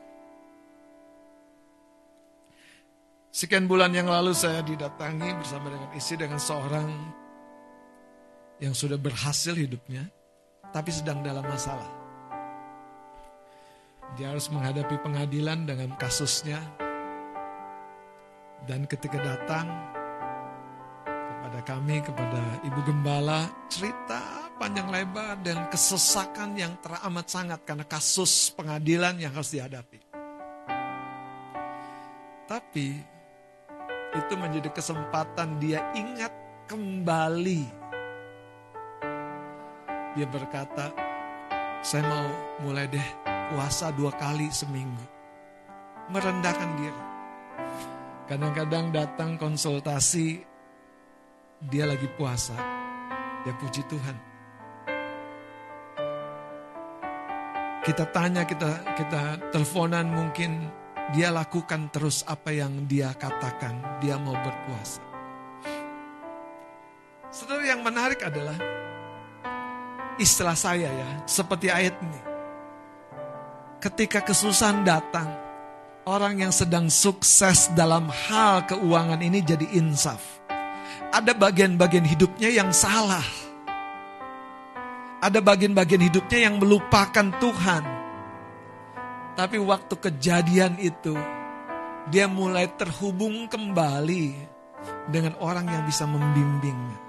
Sekian 3.40 3.72
bulan 3.72 3.96
yang 3.96 4.12
lalu 4.12 4.36
saya 4.36 4.60
didatangi 4.60 5.32
bersama 5.40 5.72
dengan 5.72 5.96
istri 5.96 6.20
dengan 6.20 6.44
seorang 6.44 6.92
yang 8.60 8.76
sudah 8.76 9.00
berhasil 9.00 9.56
hidupnya, 9.56 10.12
tapi 10.76 10.92
sedang 10.92 11.24
dalam 11.24 11.48
masalah. 11.48 11.88
Dia 14.20 14.36
harus 14.36 14.52
menghadapi 14.52 14.92
pengadilan 15.00 15.64
dengan 15.64 15.96
kasusnya, 15.96 16.60
dan 18.68 18.84
ketika 18.92 19.16
datang 19.24 19.72
kepada 21.08 21.60
kami, 21.64 22.04
kepada 22.04 22.44
Ibu 22.68 22.92
Gembala, 22.92 23.48
cerita 23.72 24.52
panjang 24.60 24.92
lebar 24.92 25.40
dan 25.48 25.72
kesesakan 25.72 26.60
yang 26.60 26.76
teramat 26.84 27.32
sangat 27.32 27.64
karena 27.64 27.88
kasus 27.88 28.52
pengadilan 28.52 29.16
yang 29.16 29.32
harus 29.32 29.56
dihadapi. 29.56 30.04
Tapi 32.44 33.09
itu 34.16 34.34
menjadi 34.34 34.70
kesempatan 34.74 35.62
dia 35.62 35.86
ingat 35.94 36.34
kembali. 36.66 37.62
Dia 40.18 40.26
berkata, 40.26 40.90
saya 41.86 42.02
mau 42.10 42.28
mulai 42.66 42.90
deh 42.90 43.10
puasa 43.54 43.94
dua 43.94 44.10
kali 44.18 44.50
seminggu. 44.50 45.06
Merendahkan 46.10 46.70
diri. 46.82 47.04
Kadang-kadang 48.26 48.90
datang 48.90 49.38
konsultasi, 49.38 50.42
dia 51.70 51.86
lagi 51.86 52.10
puasa. 52.18 52.58
Ya 53.46 53.54
puji 53.58 53.86
Tuhan. 53.86 54.18
Kita 57.86 58.06
tanya, 58.10 58.46
kita 58.46 58.70
kita 58.98 59.22
teleponan 59.54 60.10
mungkin 60.14 60.70
dia 61.10 61.34
lakukan 61.34 61.90
terus 61.90 62.22
apa 62.30 62.54
yang 62.54 62.86
dia 62.86 63.10
katakan, 63.18 63.98
dia 63.98 64.22
mau 64.22 64.38
berpuasa. 64.38 65.02
Saudara 67.34 67.66
yang 67.66 67.82
menarik 67.82 68.22
adalah 68.22 68.58
istilah 70.22 70.54
saya 70.54 70.90
ya, 70.90 71.10
seperti 71.26 71.74
ayat 71.74 71.98
ini. 71.98 72.22
Ketika 73.82 74.22
kesusahan 74.22 74.86
datang, 74.86 75.30
orang 76.06 76.46
yang 76.46 76.54
sedang 76.54 76.90
sukses 76.94 77.74
dalam 77.74 78.10
hal 78.10 78.70
keuangan 78.70 79.22
ini 79.22 79.42
jadi 79.42 79.66
insaf. 79.82 80.22
Ada 81.10 81.34
bagian-bagian 81.34 82.06
hidupnya 82.06 82.54
yang 82.54 82.70
salah. 82.70 83.26
Ada 85.26 85.42
bagian-bagian 85.42 86.06
hidupnya 86.06 86.50
yang 86.50 86.62
melupakan 86.62 87.34
Tuhan 87.42 87.99
tapi 89.40 89.56
waktu 89.56 89.96
kejadian 89.96 90.76
itu, 90.84 91.16
dia 92.12 92.28
mulai 92.28 92.68
terhubung 92.76 93.48
kembali 93.48 94.36
dengan 95.08 95.32
orang 95.40 95.64
yang 95.64 95.88
bisa 95.88 96.04
membimbingnya. 96.04 97.00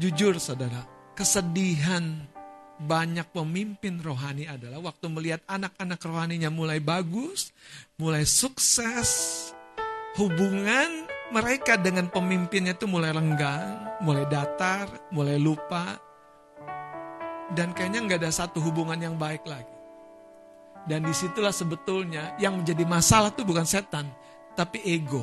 Jujur 0.00 0.40
saudara, 0.40 0.88
kesedihan 1.12 2.24
banyak 2.80 3.28
pemimpin 3.28 4.00
rohani 4.00 4.48
adalah 4.48 4.80
waktu 4.80 5.12
melihat 5.12 5.44
anak-anak 5.44 6.00
rohaninya 6.00 6.48
mulai 6.48 6.80
bagus, 6.80 7.52
mulai 8.00 8.24
sukses, 8.24 9.52
hubungan 10.16 11.12
mereka 11.28 11.76
dengan 11.76 12.08
pemimpinnya 12.08 12.72
itu 12.72 12.88
mulai 12.88 13.12
renggang, 13.12 14.00
mulai 14.00 14.24
datar, 14.32 14.88
mulai 15.12 15.36
lupa, 15.36 16.00
dan 17.52 17.76
kayaknya 17.76 18.00
nggak 18.08 18.20
ada 18.24 18.32
satu 18.32 18.64
hubungan 18.64 18.96
yang 18.96 19.20
baik 19.20 19.44
lagi. 19.44 19.71
Dan 20.82 21.06
di 21.06 21.14
situlah 21.14 21.54
sebetulnya 21.54 22.34
yang 22.42 22.58
menjadi 22.58 22.82
masalah 22.82 23.30
itu 23.30 23.46
bukan 23.46 23.62
setan, 23.62 24.10
tapi 24.58 24.82
ego. 24.82 25.22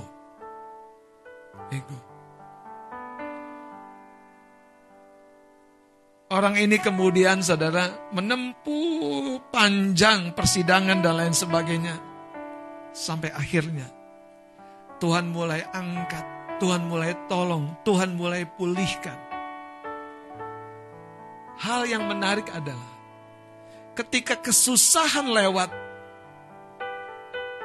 Ego. 1.70 2.00
Orang 6.30 6.62
ini 6.62 6.78
kemudian 6.78 7.42
saudara 7.42 7.90
menempuh 8.14 9.50
panjang 9.50 10.32
persidangan 10.38 11.02
dan 11.02 11.18
lain 11.18 11.34
sebagainya. 11.34 11.98
Sampai 12.94 13.34
akhirnya 13.34 13.90
Tuhan 15.02 15.32
mulai 15.34 15.66
angkat, 15.74 16.26
Tuhan 16.62 16.86
mulai 16.86 17.18
tolong, 17.26 17.72
Tuhan 17.82 18.14
mulai 18.14 18.46
pulihkan. 18.46 19.16
Hal 21.60 21.88
yang 21.90 22.06
menarik 22.06 22.48
adalah 22.52 22.99
ketika 24.00 24.40
kesusahan 24.40 25.28
lewat 25.28 25.68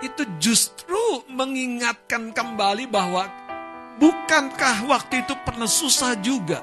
itu 0.02 0.26
justru 0.42 1.22
mengingatkan 1.30 2.34
kembali 2.34 2.90
bahwa 2.90 3.30
bukankah 4.02 4.90
waktu 4.90 5.22
itu 5.22 5.38
pernah 5.46 5.70
susah 5.70 6.18
juga 6.18 6.58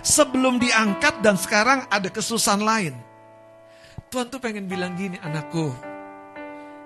sebelum 0.00 0.56
diangkat 0.56 1.20
dan 1.20 1.36
sekarang 1.36 1.84
ada 1.92 2.08
kesusahan 2.08 2.64
lain. 2.64 2.96
Tuhan 4.08 4.32
tuh 4.32 4.40
pengen 4.40 4.64
bilang 4.64 4.96
gini 4.96 5.20
anakku. 5.20 5.68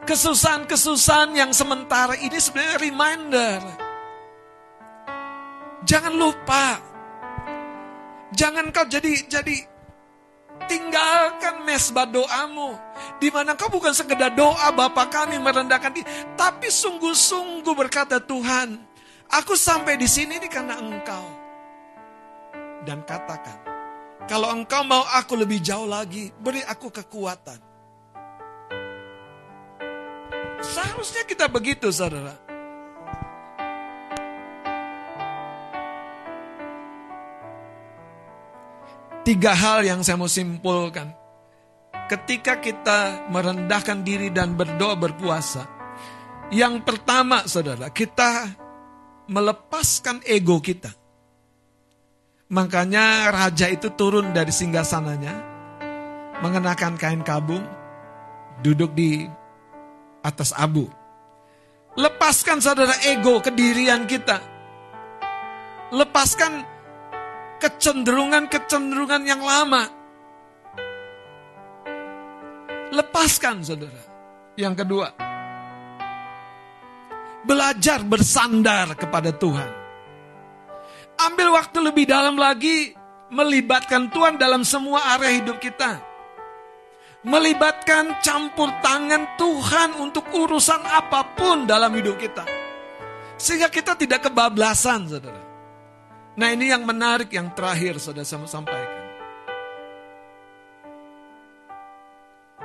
Kesusahan-kesusahan 0.03 1.39
yang 1.39 1.55
sementara 1.55 2.19
ini 2.19 2.35
sebenarnya 2.41 2.83
reminder. 2.83 3.61
Jangan 5.87 6.15
lupa. 6.19 6.83
Jangan 8.35 8.75
kau 8.75 8.89
jadi 8.91 9.13
jadi 9.31 9.78
tinggalkan 10.67 11.63
mesbah 11.63 12.09
doamu. 12.09 12.75
Di 13.23 13.31
mana 13.31 13.55
kau 13.55 13.71
bukan 13.71 13.95
sekedar 13.95 14.35
doa 14.35 14.73
Bapa 14.75 15.07
kami 15.07 15.39
merendahkan 15.39 15.93
diri, 15.95 16.07
tapi 16.35 16.73
sungguh-sungguh 16.73 17.75
berkata 17.77 18.19
Tuhan, 18.19 18.79
aku 19.31 19.55
sampai 19.55 19.95
di 20.01 20.09
sini 20.11 20.41
ini 20.41 20.49
karena 20.51 20.79
Engkau 20.79 21.27
dan 22.83 23.03
katakan, 23.05 23.59
kalau 24.25 24.49
engkau 24.55 24.83
mau 24.87 25.03
aku 25.19 25.35
lebih 25.37 25.61
jauh 25.61 25.87
lagi, 25.87 26.31
beri 26.41 26.63
aku 26.65 26.89
kekuatan. 26.89 27.59
Seharusnya 30.59 31.23
kita 31.23 31.47
begitu, 31.47 31.91
saudara. 31.95 32.48
Tiga 39.29 39.53
hal 39.53 39.85
yang 39.85 40.01
saya 40.01 40.17
mau 40.17 40.25
simpulkan. 40.25 41.13
Ketika 42.09 42.65
kita 42.65 43.29
merendahkan 43.29 44.01
diri 44.01 44.33
dan 44.33 44.57
berdoa 44.57 44.97
berpuasa. 44.97 45.69
Yang 46.49 46.81
pertama, 46.81 47.45
saudara, 47.45 47.93
kita 47.93 48.57
melepaskan 49.29 50.25
ego 50.25 50.65
kita. 50.65 50.97
Makanya 52.49 53.29
raja 53.29 53.69
itu 53.69 53.93
turun 53.93 54.33
dari 54.33 54.49
singgasananya, 54.49 55.35
mengenakan 56.41 56.97
kain 56.97 57.21
kabung, 57.21 57.69
duduk 58.65 58.97
di 58.97 59.29
atas 60.25 60.57
abu. 60.57 60.89
Lepaskan 62.01 62.65
saudara 62.65 62.97
ego 63.05 63.45
kedirian 63.45 64.09
kita. 64.09 64.41
Lepaskan 65.93 66.78
kecenderungan-kecenderungan 67.59 69.23
yang 69.27 69.43
lama. 69.43 69.91
Lepaskan 72.95 73.61
saudara. 73.61 74.03
Yang 74.59 74.75
kedua, 74.83 75.07
belajar 77.47 78.03
bersandar 78.03 78.99
kepada 78.99 79.31
Tuhan. 79.31 79.71
Ambil 81.19 81.55
waktu 81.55 81.79
lebih 81.79 82.11
dalam 82.11 82.35
lagi 82.35 82.95
melibatkan 83.31 84.11
Tuhan 84.11 84.35
dalam 84.35 84.67
semua 84.67 85.15
area 85.15 85.39
hidup 85.39 85.63
kita. 85.63 86.03
Melibatkan 87.27 88.23
campur 88.23 88.71
tangan 88.83 89.35
Tuhan 89.35 89.99
untuk 89.99 90.27
urusan 90.31 90.83
apa 90.87 91.35
pun 91.35 91.67
dalam 91.67 91.91
hidup 91.95 92.15
kita. 92.15 92.47
Sehingga 93.39 93.71
kita 93.71 93.95
tidak 93.95 94.31
kebablasan, 94.31 95.07
saudara. 95.07 95.48
Nah 96.39 96.55
ini 96.55 96.71
yang 96.71 96.87
menarik 96.87 97.35
yang 97.35 97.51
terakhir 97.51 97.99
saudara 97.99 98.23
saya 98.23 98.47
sampaikan. 98.47 99.11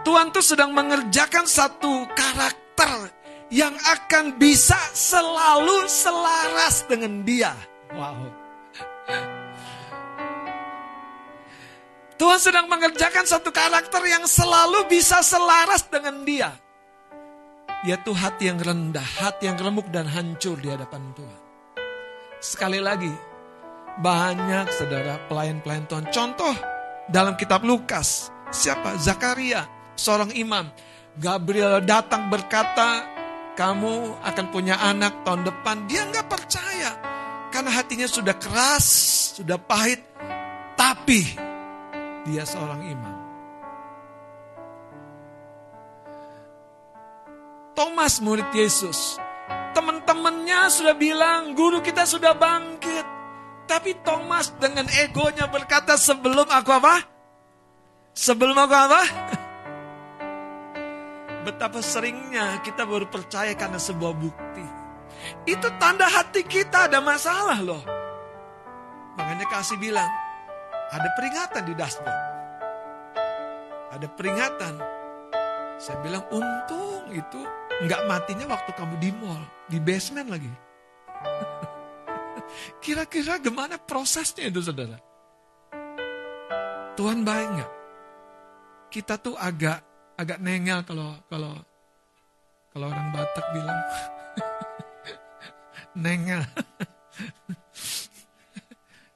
Tuhan 0.05 0.29
tuh 0.29 0.45
sedang 0.45 0.69
mengerjakan 0.77 1.49
satu 1.49 2.05
karakter 2.13 3.09
yang 3.49 3.73
akan 3.73 4.37
bisa 4.37 4.77
selalu 4.93 5.89
selaras 5.89 6.85
dengan 6.85 7.25
dia. 7.25 7.57
Wow. 7.97 8.29
Tuhan 12.13 12.39
sedang 12.39 12.69
mengerjakan 12.69 13.25
satu 13.25 13.49
karakter 13.49 14.05
yang 14.05 14.29
selalu 14.29 14.85
bisa 14.85 15.25
selaras 15.25 15.89
dengan 15.89 16.21
dia. 16.21 16.53
Yaitu 17.83 18.13
hati 18.13 18.53
yang 18.53 18.61
rendah, 18.61 19.03
hati 19.17 19.49
yang 19.49 19.57
remuk 19.57 19.89
dan 19.89 20.05
hancur 20.05 20.61
di 20.61 20.69
hadapan 20.69 21.03
Tuhan. 21.17 21.41
Sekali 22.39 22.79
lagi, 22.79 23.11
banyak 23.99 24.65
saudara 24.73 25.21
pelayan-pelayan 25.29 25.85
Tuhan. 25.85 26.05
Contoh 26.09 26.55
dalam 27.11 27.37
kitab 27.37 27.61
Lukas, 27.61 28.33
siapa? 28.49 28.97
Zakaria, 28.97 29.67
seorang 29.93 30.33
imam. 30.33 30.71
Gabriel 31.13 31.83
datang 31.85 32.31
berkata, 32.33 33.05
kamu 33.53 34.17
akan 34.25 34.45
punya 34.49 34.81
anak 34.81 35.21
tahun 35.21 35.45
depan. 35.45 35.85
Dia 35.85 36.09
nggak 36.09 36.25
percaya. 36.25 36.91
Karena 37.53 37.69
hatinya 37.69 38.09
sudah 38.09 38.33
keras, 38.33 38.85
sudah 39.37 39.61
pahit. 39.61 40.01
Tapi 40.73 41.21
dia 42.25 42.41
seorang 42.49 42.81
imam. 42.81 43.15
Thomas 47.77 48.17
murid 48.21 48.49
Yesus. 48.53 49.21
Teman-temannya 49.73 50.69
sudah 50.69 50.97
bilang, 50.97 51.53
guru 51.53 51.81
kita 51.81 52.05
sudah 52.09 52.33
bangkit. 52.33 53.22
Tapi 53.73 54.05
Thomas 54.05 54.53
dengan 54.61 54.85
egonya 55.01 55.49
berkata, 55.49 55.97
sebelum 55.97 56.45
aku 56.45 56.71
apa? 56.77 57.01
Sebelum 58.13 58.53
aku 58.53 58.75
apa? 58.77 59.01
Betapa 61.49 61.81
seringnya 61.81 62.61
kita 62.61 62.85
baru 62.85 63.09
percaya 63.09 63.49
karena 63.57 63.81
sebuah 63.81 64.13
bukti. 64.13 64.61
Itu 65.49 65.73
tanda 65.81 66.05
hati 66.05 66.45
kita 66.45 66.85
ada 66.85 67.01
masalah 67.01 67.65
loh. 67.65 67.81
Makanya 69.17 69.49
kasih 69.49 69.81
bilang, 69.81 70.09
ada 70.93 71.09
peringatan 71.17 71.65
di 71.65 71.73
dashboard. 71.73 72.21
Ada 73.89 74.05
peringatan. 74.13 74.73
Saya 75.81 75.97
bilang 76.05 76.21
untung 76.29 77.09
itu 77.09 77.41
nggak 77.89 78.05
matinya 78.05 78.53
waktu 78.53 78.69
kamu 78.77 79.01
di 79.01 79.09
mall, 79.17 79.41
di 79.65 79.81
basement 79.81 80.29
lagi. 80.29 80.53
Kira-kira 82.79 83.39
gimana 83.39 83.77
prosesnya 83.77 84.49
itu 84.49 84.61
saudara? 84.61 84.97
Tuhan 86.93 87.25
baik 87.25 87.49
nggak? 87.57 87.71
Kita 88.93 89.17
tuh 89.17 89.33
agak 89.33 89.81
agak 90.13 90.37
nengel 90.37 90.85
kalau 90.85 91.17
kalau 91.25 91.57
kalau 92.69 92.87
orang 92.89 93.09
Batak 93.13 93.45
bilang 93.53 93.79
nengel. 96.03 96.43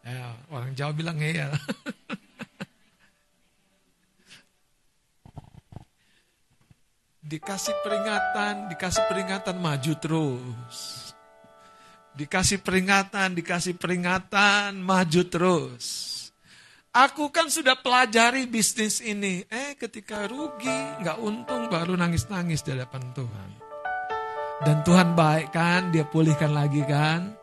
Ya, 0.07 0.31
orang 0.47 0.71
Jawa 0.71 0.95
bilang 0.95 1.19
ngeyel. 1.19 1.51
dikasih 7.27 7.75
peringatan, 7.83 8.71
dikasih 8.71 9.03
peringatan 9.11 9.59
maju 9.59 9.93
terus. 9.99 11.06
Dikasih 12.17 12.65
peringatan, 12.65 13.37
dikasih 13.37 13.77
peringatan, 13.77 14.81
maju 14.81 15.21
terus. 15.29 15.85
Aku 16.89 17.29
kan 17.29 17.45
sudah 17.45 17.77
pelajari 17.77 18.49
bisnis 18.49 19.05
ini. 19.05 19.45
Eh 19.45 19.77
ketika 19.77 20.25
rugi, 20.25 21.05
nggak 21.05 21.21
untung 21.21 21.69
baru 21.69 21.93
nangis-nangis 21.93 22.65
di 22.65 22.73
hadapan 22.73 23.05
Tuhan. 23.13 23.49
Dan 24.65 24.81
Tuhan 24.81 25.13
baik 25.13 25.53
kan, 25.53 25.93
dia 25.93 26.09
pulihkan 26.09 26.57
lagi 26.57 26.81
kan. 26.89 27.37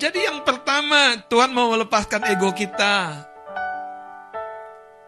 Jadi 0.00 0.24
yang 0.24 0.40
pertama, 0.40 1.20
Tuhan 1.28 1.52
mau 1.52 1.68
melepaskan 1.76 2.32
ego 2.32 2.48
kita. 2.56 3.28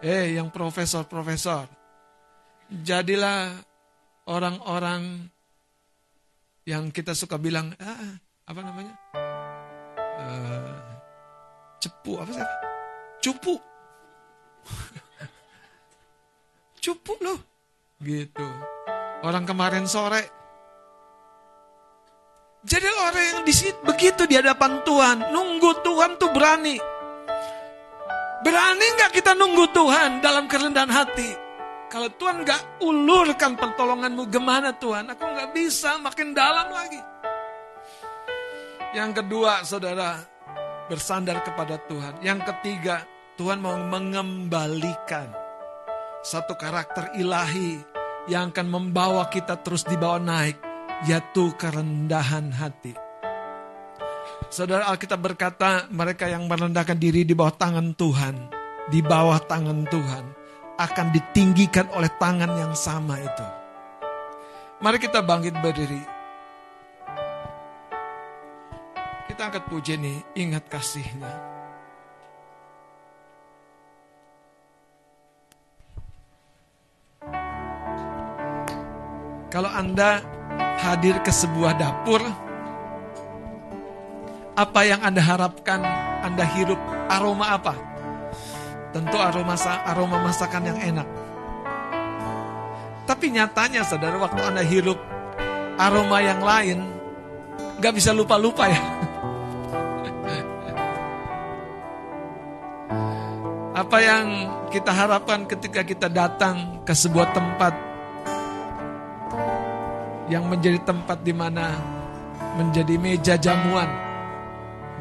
Eh, 0.04 0.36
yang 0.36 0.52
profesor-profesor. 0.52 1.64
Jadilah 2.68 3.48
orang-orang 4.28 5.32
yang 6.64 6.88
kita 6.88 7.12
suka 7.12 7.36
bilang, 7.36 7.76
ah, 7.76 8.16
apa 8.48 8.60
namanya? 8.64 8.94
Uh, 10.16 10.80
cepu, 11.80 12.16
apa 12.16 12.30
sih? 12.32 12.48
Cupu. 13.20 13.54
Cupu 16.84 17.12
loh. 17.20 17.40
Gitu. 18.00 18.48
Orang 19.24 19.44
kemarin 19.44 19.84
sore. 19.84 20.24
Jadi 22.64 22.88
orang 22.88 23.26
yang 23.28 23.40
di 23.44 23.52
situ 23.52 23.76
begitu 23.84 24.24
di 24.24 24.40
hadapan 24.40 24.80
Tuhan, 24.88 25.36
nunggu 25.36 25.84
Tuhan 25.84 26.16
tuh 26.16 26.32
berani. 26.32 26.80
Berani 28.40 28.86
nggak 28.96 29.12
kita 29.12 29.36
nunggu 29.36 29.68
Tuhan 29.72 30.24
dalam 30.24 30.48
kerendahan 30.48 30.88
hati? 30.88 31.43
Kalau 31.92 32.10
Tuhan 32.10 32.42
nggak 32.42 32.82
ulurkan 32.82 33.54
pertolonganmu, 33.54 34.26
gimana 34.32 34.74
Tuhan? 34.74 35.14
Aku 35.14 35.24
nggak 35.24 35.50
bisa 35.54 36.00
makin 36.02 36.34
dalam 36.34 36.72
lagi. 36.72 36.98
Yang 38.94 39.22
kedua, 39.22 39.62
saudara, 39.66 40.22
bersandar 40.86 41.42
kepada 41.42 41.78
Tuhan. 41.86 42.22
Yang 42.22 42.50
ketiga, 42.50 43.02
Tuhan 43.34 43.58
mau 43.58 43.74
mengembalikan 43.74 45.30
satu 46.22 46.54
karakter 46.54 47.18
ilahi 47.18 47.82
yang 48.30 48.54
akan 48.54 48.66
membawa 48.70 49.28
kita 49.28 49.60
terus 49.60 49.84
dibawa 49.84 50.16
naik, 50.22 50.56
yaitu 51.04 51.52
kerendahan 51.58 52.54
hati. 52.54 52.96
Saudara 54.48 54.88
Alkitab 54.88 55.20
berkata, 55.20 55.90
mereka 55.90 56.30
yang 56.30 56.46
merendahkan 56.46 56.96
diri 56.96 57.26
di 57.26 57.34
bawah 57.34 57.52
tangan 57.58 57.92
Tuhan, 57.98 58.34
di 58.88 59.02
bawah 59.02 59.42
tangan 59.42 59.84
Tuhan, 59.90 60.24
akan 60.74 61.14
ditinggikan 61.14 61.86
oleh 61.94 62.10
tangan 62.18 62.50
yang 62.58 62.74
sama 62.74 63.18
itu. 63.22 63.46
Mari 64.82 64.98
kita 64.98 65.22
bangkit 65.22 65.54
berdiri. 65.62 66.02
Kita 69.30 69.50
angkat 69.50 69.64
puji 69.70 69.98
nih, 69.98 70.18
ingat 70.34 70.66
kasihnya. 70.66 71.32
Kalau 79.54 79.70
Anda 79.70 80.18
hadir 80.82 81.22
ke 81.22 81.30
sebuah 81.30 81.78
dapur, 81.78 82.18
apa 84.58 84.80
yang 84.82 84.98
Anda 85.02 85.22
harapkan 85.22 85.78
Anda 86.26 86.42
hirup? 86.42 86.78
Aroma 87.06 87.54
apa? 87.54 87.93
Tentu 88.94 89.18
aroma 89.18 89.58
aroma 89.82 90.22
masakan 90.22 90.70
yang 90.70 90.78
enak. 90.78 91.02
Tapi 93.04 93.34
nyatanya 93.34 93.82
saudara 93.82 94.14
waktu 94.22 94.38
Anda 94.38 94.62
hirup 94.62 95.02
aroma 95.74 96.22
yang 96.22 96.38
lain, 96.38 96.78
gak 97.82 97.90
bisa 97.98 98.14
lupa-lupa 98.14 98.70
ya. 98.70 98.78
Apa 103.82 103.98
yang 103.98 104.26
kita 104.70 104.94
harapkan 104.94 105.50
ketika 105.50 105.82
kita 105.82 106.06
datang 106.06 106.86
ke 106.86 106.94
sebuah 106.94 107.34
tempat 107.34 107.74
yang 110.30 110.46
menjadi 110.46 110.78
tempat 110.86 111.18
di 111.26 111.34
mana 111.34 111.74
menjadi 112.54 112.94
meja 112.96 113.34
jamuan 113.34 114.04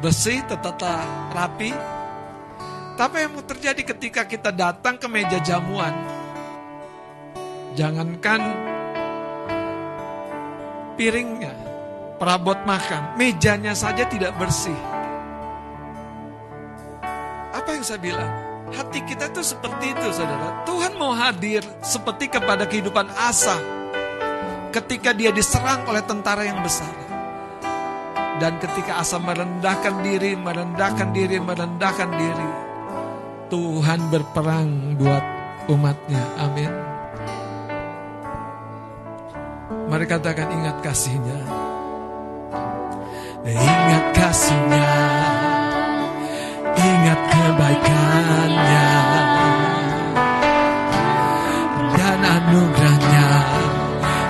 bersih, 0.04 0.44
tertata 0.44 1.00
rapi. 1.32 1.93
Tapi 2.94 3.26
yang 3.26 3.34
terjadi 3.42 3.82
ketika 3.82 4.22
kita 4.22 4.54
datang 4.54 4.94
ke 4.94 5.10
meja 5.10 5.42
jamuan, 5.42 5.90
jangankan 7.74 8.38
piringnya, 10.94 11.50
perabot 12.22 12.54
makan, 12.62 13.18
mejanya 13.18 13.74
saja 13.74 14.06
tidak 14.06 14.30
bersih. 14.38 14.78
Apa 17.50 17.74
yang 17.74 17.82
saya 17.82 17.98
bilang? 17.98 18.30
Hati 18.70 19.02
kita 19.02 19.26
itu 19.30 19.42
seperti 19.42 19.90
itu, 19.90 20.08
saudara. 20.14 20.62
Tuhan 20.62 20.94
mau 20.94 21.14
hadir 21.18 21.66
seperti 21.82 22.30
kepada 22.30 22.66
kehidupan 22.66 23.10
Asa 23.10 23.58
ketika 24.70 25.10
dia 25.10 25.34
diserang 25.34 25.82
oleh 25.90 26.02
tentara 26.06 26.46
yang 26.46 26.62
besar. 26.62 26.90
Dan 28.38 28.58
ketika 28.62 29.02
Asa 29.02 29.18
merendahkan 29.18 30.02
diri, 30.02 30.38
merendahkan 30.38 31.10
diri, 31.10 31.38
merendahkan 31.42 32.10
diri. 32.14 32.63
Tuhan 33.54 34.10
berperang 34.10 34.98
buat 34.98 35.22
umatnya. 35.70 36.18
Amin. 36.42 36.74
Mari 39.86 40.10
katakan 40.10 40.50
ingat 40.50 40.82
kasihnya. 40.82 41.38
Ingat 43.46 44.10
kasihnya. 44.10 44.90
Ingat 46.74 47.20
kebaikannya. 47.30 48.90
Dan 51.94 52.18
anugerahnya 52.26 53.28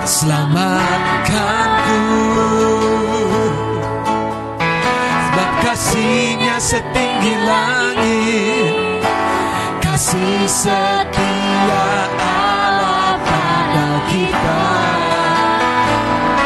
selamatkanku 0.05 1.97
kasihnya 5.65 6.61
setinggi 6.61 7.33
langit 7.41 8.14
setia 10.49 11.85
Allah 12.17 13.17
pada 13.21 13.87
kita. 14.09 14.63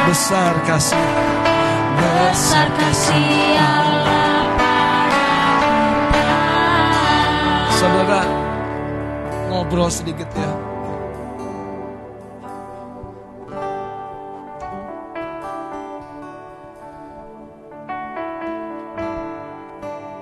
Besar 0.10 0.54
kasih. 0.68 1.10
Besar 2.00 2.68
kasih 2.76 3.56
Allah 3.60 4.42
pada 4.56 4.84
kita. 6.12 6.28
Saudara 7.80 8.22
ngobrol 9.48 9.88
sedikit 9.88 10.28
ya. 10.36 10.52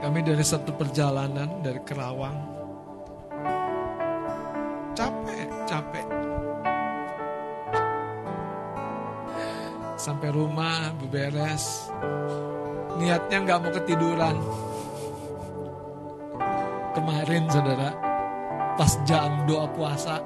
Kami 0.07 0.23
dari 0.23 0.45
satu 0.45 0.71
perjalanan 0.77 1.59
dari 1.59 1.83
Kerawang. 1.83 2.56
Sampai 10.07 10.31
rumah 10.31 10.95
beberes. 11.03 11.91
Niatnya 12.95 13.43
nggak 13.43 13.59
mau 13.59 13.71
ketiduran. 13.75 14.39
Kemarin 16.95 17.43
saudara, 17.51 17.91
pas 18.79 18.95
jam 19.03 19.43
doa 19.43 19.67
puasa. 19.67 20.23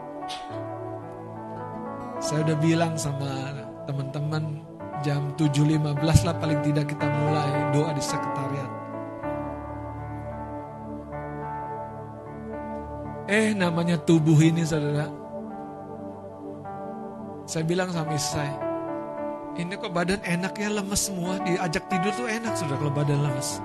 Saya 2.22 2.46
udah 2.46 2.58
bilang 2.62 2.94
sama 2.94 3.58
teman-teman 3.90 4.62
jam 5.02 5.34
7.15 5.34 5.98
lah 6.30 6.36
paling 6.38 6.62
tidak 6.62 6.86
kita 6.94 7.10
mulai 7.10 7.74
doa 7.74 7.90
di 7.98 8.04
sekretariat. 8.06 8.72
Eh 13.26 13.58
namanya 13.58 13.98
tubuh 13.98 14.38
ini 14.38 14.62
saudara. 14.62 15.10
Saya 17.50 17.66
bilang 17.66 17.90
sama 17.90 18.14
istri 18.14 18.38
saya, 18.38 18.71
ini 19.60 19.76
kok 19.76 19.92
badan 19.92 20.24
enaknya 20.24 20.80
lemes 20.80 21.12
semua, 21.12 21.36
diajak 21.44 21.84
tidur 21.92 22.12
tuh 22.16 22.28
enak 22.28 22.56
saudara 22.56 22.80
kalau 22.80 22.94
badan 22.96 23.20
lemes. 23.20 23.60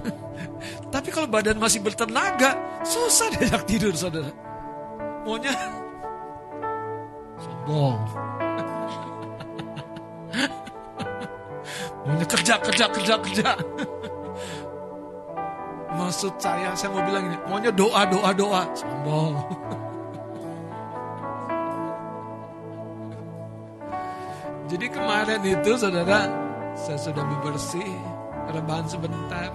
Tapi 0.94 1.08
kalau 1.08 1.28
badan 1.30 1.56
masih 1.56 1.80
bertenaga, 1.80 2.52
susah 2.84 3.32
diajak 3.32 3.64
tidur 3.64 3.96
saudara. 3.96 4.28
Maunya 5.24 5.56
sombong. 7.44 8.00
Maunya 12.04 12.26
kerja, 12.28 12.54
kerja, 12.60 12.84
kerja, 12.92 13.14
kerja. 13.24 13.56
Maksud 15.90 16.32
saya, 16.40 16.72
saya 16.76 16.90
mau 16.92 17.02
bilang 17.04 17.24
ini, 17.28 17.36
maunya 17.48 17.72
doa, 17.72 18.04
doa, 18.04 18.32
doa. 18.36 18.62
Sombong. 18.76 19.34
Jadi 24.70 24.86
kemarin 24.86 25.42
itu 25.42 25.74
saudara, 25.74 26.30
saya 26.78 26.94
sudah 26.94 27.26
bebersih, 27.26 27.90
rebahan 28.54 28.86
sebentar. 28.86 29.50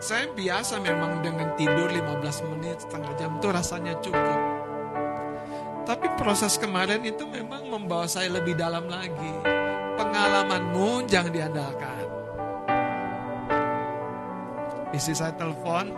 Saya 0.00 0.24
biasa 0.32 0.80
memang 0.80 1.20
dengan 1.20 1.52
tidur 1.60 1.92
15 1.92 2.48
menit, 2.48 2.80
setengah 2.80 3.12
jam 3.20 3.36
itu 3.36 3.48
rasanya 3.52 3.92
cukup. 4.00 4.40
Tapi 5.84 6.06
proses 6.16 6.56
kemarin 6.56 7.04
itu 7.04 7.28
memang 7.28 7.68
membawa 7.68 8.08
saya 8.08 8.40
lebih 8.40 8.56
dalam 8.56 8.88
lagi. 8.88 9.34
Pengalamanmu 10.00 11.04
jangan 11.12 11.28
diandalkan. 11.28 12.04
Istri 14.96 15.12
saya 15.12 15.36
telepon, 15.36 15.92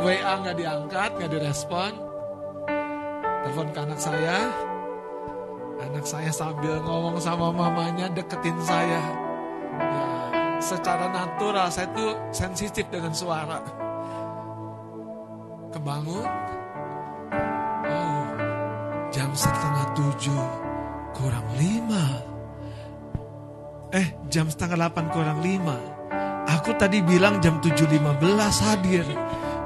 WA 0.00 0.32
nggak 0.40 0.56
diangkat, 0.56 1.10
nggak 1.20 1.32
direspon. 1.36 2.07
Telepon 3.48 3.72
ke 3.72 3.80
anak 3.80 3.96
saya. 3.96 4.36
Anak 5.80 6.04
saya 6.04 6.28
sambil 6.28 6.84
ngomong 6.84 7.16
sama 7.16 7.48
mamanya 7.48 8.04
deketin 8.12 8.52
saya. 8.60 9.00
Ya, 9.80 10.04
secara 10.60 11.08
natural 11.08 11.72
saya 11.72 11.88
tuh 11.96 12.12
sensitif 12.28 12.84
dengan 12.92 13.08
suara. 13.16 13.64
Kebangun. 15.72 16.28
Oh, 17.88 18.28
jam 19.16 19.32
setengah 19.32 19.96
tujuh 19.96 20.44
kurang 21.16 21.48
lima. 21.56 22.04
Eh, 23.96 24.12
jam 24.28 24.52
setengah 24.52 24.76
delapan 24.76 25.08
kurang 25.08 25.40
lima. 25.40 25.80
Aku 26.52 26.76
tadi 26.76 27.00
bilang 27.00 27.40
jam 27.40 27.56
tujuh 27.64 27.88
lima 27.88 28.12
belas 28.20 28.60
hadir. 28.60 29.08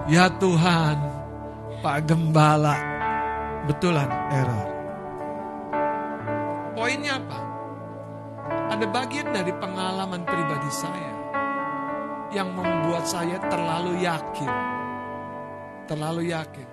Ya 0.06 0.30
Tuhan, 0.38 1.02
Pak 1.82 2.06
Gembala, 2.06 2.91
betulan 3.66 4.10
error. 4.34 4.68
Poinnya 6.74 7.20
apa? 7.20 7.38
Ada 8.72 8.86
bagian 8.88 9.28
dari 9.30 9.52
pengalaman 9.54 10.26
pribadi 10.26 10.70
saya 10.72 11.12
yang 12.32 12.56
membuat 12.56 13.04
saya 13.06 13.38
terlalu 13.46 14.02
yakin. 14.02 14.52
Terlalu 15.86 16.32
yakin. 16.32 16.68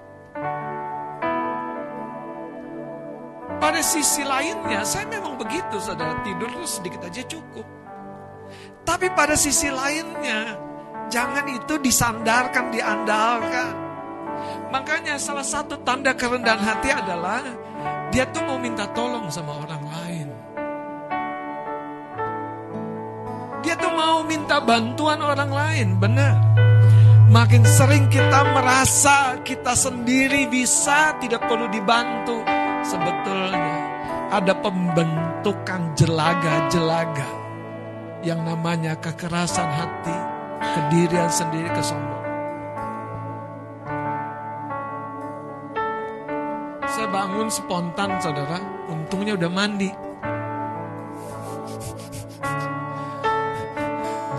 Pada 3.59 3.83
sisi 3.83 4.23
lainnya, 4.23 4.87
saya 4.87 5.03
memang 5.11 5.35
begitu, 5.35 5.77
saudara. 5.83 6.23
Tidur 6.23 6.47
tuh 6.47 6.63
sedikit 6.63 7.03
aja 7.03 7.19
cukup. 7.27 7.67
Tapi 8.87 9.11
pada 9.11 9.35
sisi 9.35 9.67
lainnya, 9.67 10.55
jangan 11.11 11.45
itu 11.51 11.75
disandarkan, 11.77 12.71
diandalkan. 12.71 13.88
Makanya 14.69 15.17
salah 15.17 15.45
satu 15.45 15.81
tanda 15.81 16.13
kerendahan 16.13 16.61
hati 16.61 16.89
adalah 16.93 17.41
dia 18.09 18.25
tuh 18.29 18.41
mau 18.45 18.57
minta 18.57 18.89
tolong 18.93 19.29
sama 19.29 19.53
orang 19.65 19.83
lain. 19.85 20.27
Dia 23.59 23.75
tuh 23.75 23.91
mau 23.93 24.23
minta 24.25 24.57
bantuan 24.63 25.19
orang 25.21 25.51
lain, 25.51 25.87
benar. 25.99 26.35
Makin 27.29 27.61
sering 27.61 28.09
kita 28.09 28.41
merasa 28.57 29.37
kita 29.45 29.77
sendiri 29.77 30.49
bisa, 30.49 31.13
tidak 31.21 31.45
perlu 31.45 31.69
dibantu. 31.69 32.41
Sebetulnya 32.81 33.77
ada 34.33 34.53
pembentukan 34.57 35.93
jelaga-jelaga 35.93 37.29
yang 38.25 38.41
namanya 38.41 38.97
kekerasan 38.97 39.69
hati, 39.69 40.17
kedirian 40.59 41.29
sendiri, 41.29 41.69
kesombongan. 41.77 42.18
Bangun 47.19 47.51
spontan 47.51 48.15
saudara, 48.23 48.63
untungnya 48.87 49.35
udah 49.35 49.51
mandi. 49.51 49.91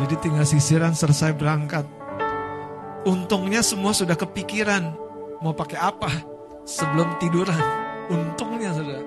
Jadi 0.01 0.15
tinggal 0.25 0.49
sisiran 0.49 0.97
selesai 0.97 1.37
berangkat. 1.37 1.85
Untungnya 3.05 3.61
semua 3.61 3.93
sudah 3.93 4.17
kepikiran 4.17 4.97
mau 5.45 5.53
pakai 5.53 5.77
apa 5.77 6.09
sebelum 6.65 7.21
tiduran. 7.21 7.61
Untungnya 8.09 8.73
saudara. 8.73 9.05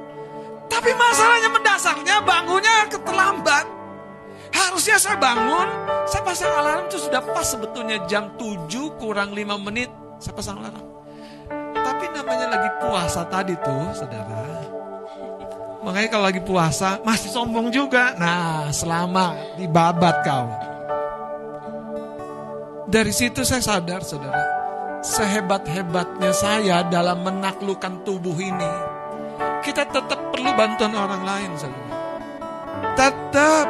Tapi 0.69 0.93
masalahnya 0.93 1.49
mendasarnya 1.49 2.15
bangunnya 2.21 2.77
keterlambat. 2.93 3.65
Harusnya 4.53 5.01
saya 5.01 5.17
bangun, 5.17 5.65
saya 6.05 6.21
pasang 6.21 6.53
alarm 6.53 6.85
itu 6.93 7.01
sudah 7.01 7.25
pas 7.25 7.41
sebetulnya 7.41 8.05
jam 8.05 8.37
7 8.37 8.69
kurang 9.01 9.33
5 9.33 9.65
menit 9.65 9.89
saya 10.21 10.37
pasang 10.37 10.61
alarm. 10.61 10.92
Tapi 11.83 12.05
namanya 12.15 12.47
lagi 12.55 12.69
puasa 12.79 13.21
tadi 13.27 13.53
tuh, 13.59 13.85
saudara. 13.91 14.41
Makanya 15.83 16.09
kalau 16.09 16.25
lagi 16.31 16.41
puasa 16.41 17.03
masih 17.03 17.29
sombong 17.29 17.67
juga. 17.67 18.15
Nah, 18.15 18.71
selama 18.71 19.35
dibabat 19.59 20.15
kau. 20.23 20.47
Dari 22.87 23.11
situ 23.11 23.43
saya 23.43 23.59
sadar, 23.59 24.01
saudara. 24.01 24.43
Sehebat-hebatnya 25.03 26.31
saya 26.31 26.87
dalam 26.87 27.27
menaklukkan 27.27 28.07
tubuh 28.07 28.39
ini. 28.39 28.73
Kita 29.59 29.83
tetap 29.83 30.31
perlu 30.31 30.55
bantuan 30.55 30.95
orang 30.95 31.23
lain, 31.27 31.51
saudara. 31.59 31.91
Tetap 32.95 33.67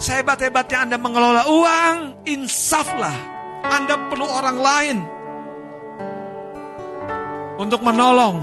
Sehebat-hebatnya 0.00 0.88
Anda 0.88 0.96
mengelola 0.96 1.44
uang, 1.44 2.24
insaflah. 2.24 3.12
Anda 3.68 4.00
perlu 4.08 4.24
orang 4.24 4.56
lain 4.56 5.19
untuk 7.60 7.84
menolong. 7.84 8.40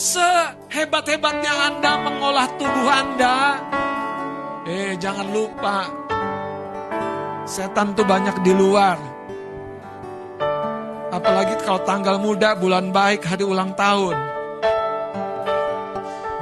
Sehebat-hebatnya 0.00 1.52
Anda 1.68 1.92
mengolah 2.00 2.48
tubuh 2.56 2.88
Anda, 2.88 3.60
eh 4.64 4.96
jangan 4.96 5.28
lupa, 5.28 5.92
setan 7.44 7.92
tuh 7.92 8.08
banyak 8.08 8.40
di 8.40 8.56
luar. 8.56 8.96
Apalagi 11.12 11.52
kalau 11.60 11.84
tanggal 11.84 12.16
muda, 12.16 12.56
bulan 12.56 12.88
baik, 12.88 13.28
hari 13.28 13.44
ulang 13.44 13.76
tahun. 13.76 14.16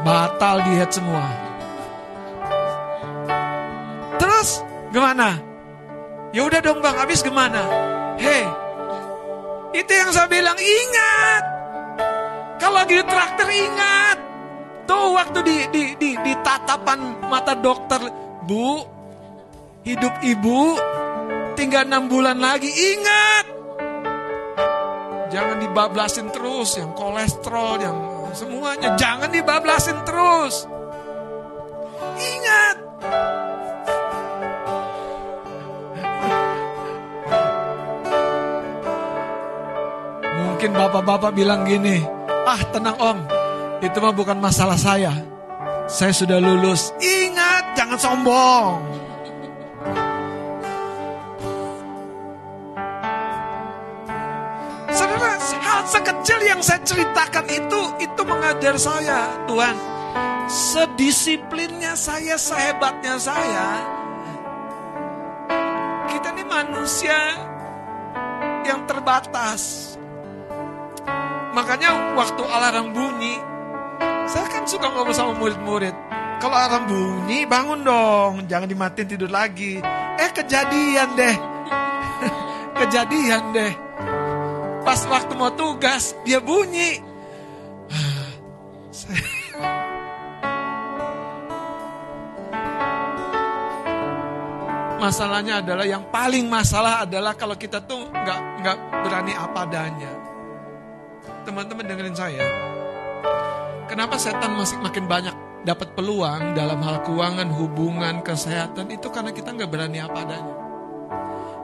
Batal 0.07 0.63
diet 0.63 0.95
semua. 0.95 1.27
Terus 4.23 4.63
gimana? 4.95 5.35
Ya 6.31 6.47
udah 6.47 6.61
dong 6.63 6.79
bang, 6.79 6.95
habis 6.95 7.27
gimana? 7.27 7.59
Hei, 8.21 8.47
itu 9.77 9.93
yang 9.93 10.11
saya 10.13 10.29
bilang 10.31 10.57
ingat. 10.57 11.43
Kalau 12.59 12.77
lagi 12.81 12.95
di 13.01 13.05
traktor 13.05 13.49
ingat. 13.49 14.19
Tuh 14.89 15.13
waktu 15.13 15.39
di, 15.45 15.57
di, 15.69 15.85
di, 16.01 16.11
di 16.17 16.33
tatapan 16.41 17.29
mata 17.29 17.53
dokter, 17.53 18.01
bu, 18.49 18.81
hidup 19.85 20.17
ibu 20.25 20.81
tinggal 21.59 21.85
enam 21.85 22.09
bulan 22.09 22.41
lagi. 22.41 22.73
Ingat, 22.73 23.47
jangan 25.29 25.61
dibablasin 25.61 26.33
terus 26.33 26.81
yang 26.81 26.97
kolesterol, 26.97 27.77
yang 27.83 27.99
semuanya. 28.33 28.97
Jangan 28.97 29.29
dibablasin 29.29 29.99
terus. 30.09 30.65
Ingat, 32.17 32.77
Mungkin 40.59 40.75
bapak-bapak 40.75 41.39
bilang 41.39 41.63
gini, 41.63 42.03
ah 42.43 42.59
tenang 42.75 42.99
om, 42.99 43.23
itu 43.79 43.95
mah 44.03 44.11
bukan 44.11 44.43
masalah 44.43 44.75
saya. 44.75 45.15
Saya 45.87 46.11
sudah 46.11 46.43
lulus. 46.43 46.91
Ingat, 46.99 47.79
jangan 47.79 47.95
sombong. 47.95 48.83
Saudara, 54.91 55.39
hal 55.39 55.83
sekecil 55.87 56.41
yang 56.43 56.59
saya 56.59 56.83
ceritakan 56.83 57.47
itu, 57.47 57.81
itu 58.03 58.23
mengajar 58.27 58.75
saya, 58.83 59.31
Tuhan. 59.47 59.79
Sedisiplinnya 60.51 61.95
saya, 61.95 62.35
sehebatnya 62.35 63.15
saya. 63.15 63.79
Kita 66.11 66.35
ini 66.35 66.43
manusia 66.43 67.47
yang 68.67 68.83
terbatas. 68.91 69.95
Makanya 71.59 72.15
waktu 72.15 72.43
alarm 72.47 72.95
bunyi, 72.95 73.35
saya 74.31 74.47
kan 74.47 74.63
suka 74.63 74.95
ngobrol 74.95 75.11
sama 75.11 75.35
murid-murid. 75.43 75.91
Kalau 76.39 76.55
alarm 76.55 76.87
bunyi, 76.87 77.51
bangun 77.51 77.83
dong, 77.83 78.47
jangan 78.47 78.71
dimatiin 78.71 79.11
tidur 79.11 79.27
lagi. 79.27 79.83
Eh 80.23 80.31
kejadian 80.31 81.19
deh, 81.19 81.35
kejadian 82.87 83.43
deh. 83.51 83.75
Pas 84.87 85.03
waktu 85.11 85.35
mau 85.35 85.51
tugas, 85.51 86.15
dia 86.23 86.39
bunyi. 86.39 87.03
Masalahnya 95.03 95.59
adalah 95.59 95.91
yang 95.91 96.07
paling 96.15 96.47
masalah 96.47 97.03
adalah 97.03 97.35
kalau 97.35 97.59
kita 97.59 97.83
tuh 97.83 98.07
nggak 98.15 98.41
nggak 98.63 98.79
berani 99.03 99.35
apa 99.35 99.67
adanya. 99.67 100.18
Teman-teman 101.49 101.89
dengerin 101.89 102.13
saya. 102.13 102.45
Kenapa 103.89 104.21
setan 104.21 104.53
masih 104.53 104.85
makin 104.85 105.09
banyak 105.09 105.33
dapat 105.65 105.97
peluang 105.97 106.53
dalam 106.53 106.77
hal 106.85 107.01
keuangan, 107.09 107.49
hubungan, 107.49 108.21
kesehatan 108.21 108.93
itu 108.93 109.09
karena 109.09 109.33
kita 109.33 109.57
nggak 109.57 109.71
berani 109.73 109.97
apa 109.97 110.29
adanya. 110.29 110.55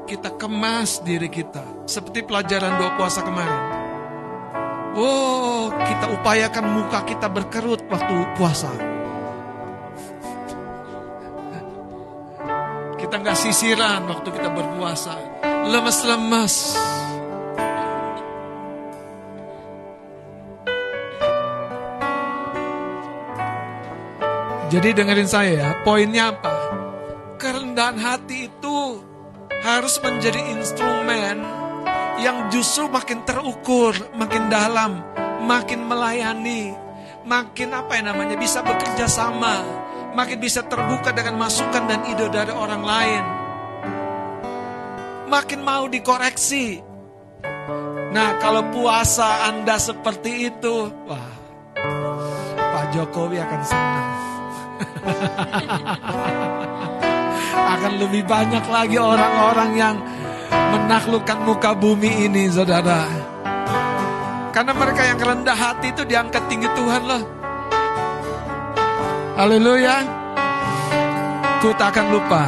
Kita 0.09 0.41
kemas 0.41 1.05
diri 1.05 1.29
kita 1.29 1.85
seperti 1.85 2.25
pelajaran 2.25 2.81
doa 2.81 2.97
puasa 2.97 3.21
kemarin. 3.29 3.61
Wow, 4.97 5.77
kita 5.77 6.07
upayakan 6.17 6.65
muka 6.65 7.05
kita 7.05 7.29
berkerut 7.29 7.85
waktu 7.85 8.15
puasa. 8.41 8.73
Kita 12.97 13.21
nggak 13.21 13.37
sisiran 13.37 14.09
waktu 14.09 14.33
kita 14.33 14.49
berpuasa. 14.49 15.13
Lemes-lemes. 15.69 16.73
Jadi 24.75 24.91
dengerin 24.91 25.31
saya 25.31 25.53
ya, 25.55 25.69
poinnya 25.87 26.35
apa? 26.35 26.51
Kerendahan 27.39 27.95
hati 27.95 28.51
itu 28.51 28.99
harus 29.63 30.03
menjadi 30.03 30.51
instrumen 30.51 31.39
yang 32.19 32.51
justru 32.51 32.91
makin 32.91 33.23
terukur, 33.23 33.95
makin 34.19 34.51
dalam, 34.51 34.99
makin 35.47 35.87
melayani, 35.87 36.75
makin 37.23 37.71
apa 37.71 38.03
ya 38.03 38.03
namanya 38.11 38.35
bisa 38.35 38.67
bekerja 38.67 39.07
sama, 39.07 39.63
makin 40.19 40.43
bisa 40.43 40.67
terbuka 40.67 41.15
dengan 41.15 41.39
masukan 41.39 41.87
dan 41.87 42.03
ide 42.11 42.27
dari 42.35 42.51
orang 42.51 42.83
lain. 42.83 43.23
Makin 45.31 45.61
mau 45.63 45.87
dikoreksi. 45.87 46.83
Nah, 48.11 48.43
kalau 48.43 48.75
puasa 48.75 49.55
Anda 49.55 49.79
seperti 49.79 50.51
itu, 50.51 50.91
wah, 51.07 51.31
Pak 52.59 52.91
Jokowi 52.91 53.39
akan 53.39 53.63
senang. 53.63 54.14
akan 57.75 57.93
lebih 58.01 58.25
banyak 58.25 58.65
lagi 58.69 58.97
orang-orang 58.97 59.71
yang 59.77 59.97
menaklukkan 60.51 61.39
muka 61.45 61.77
bumi 61.77 62.31
ini, 62.31 62.49
saudara. 62.49 63.05
Karena 64.55 64.71
mereka 64.71 65.03
yang 65.03 65.19
rendah 65.19 65.59
hati 65.59 65.91
itu 65.91 66.07
diangkat 66.07 66.47
tinggi 66.47 66.71
Tuhan 66.79 67.03
loh. 67.03 67.23
Haleluya. 69.35 70.07
Ku 71.59 71.75
takkan 71.75 72.07
lupa. 72.15 72.47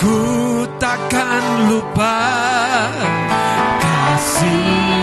Ku 0.00 0.64
takkan 0.80 1.44
lupa 1.68 2.16
kasihnya. 3.82 4.97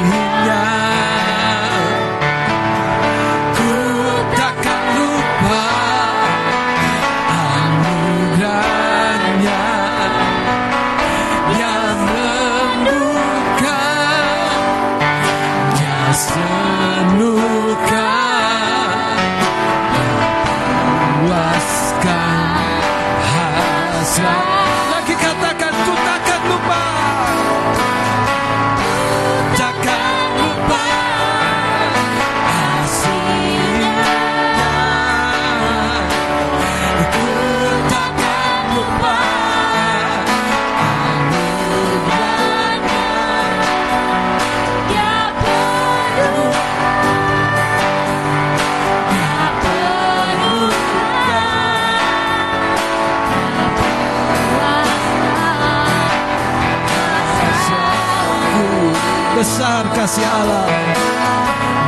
Kasih 60.06 60.22
Allah. 60.22 60.70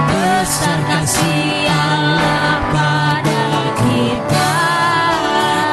Besar 0.10 0.80
kasih 0.89 1.69
Allah 1.69 2.57
pada 2.73 3.45
kita. 3.77 4.53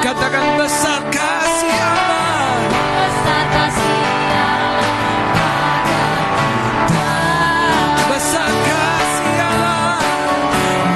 Katakan 0.05 0.61
besar 0.61 1.01
kasih 1.09 1.73
Allah. 1.73 2.53
Besar 2.69 3.45
kasih 3.49 3.97
besar 8.13 8.53
kasih 8.53 9.37
Allah 9.41 9.97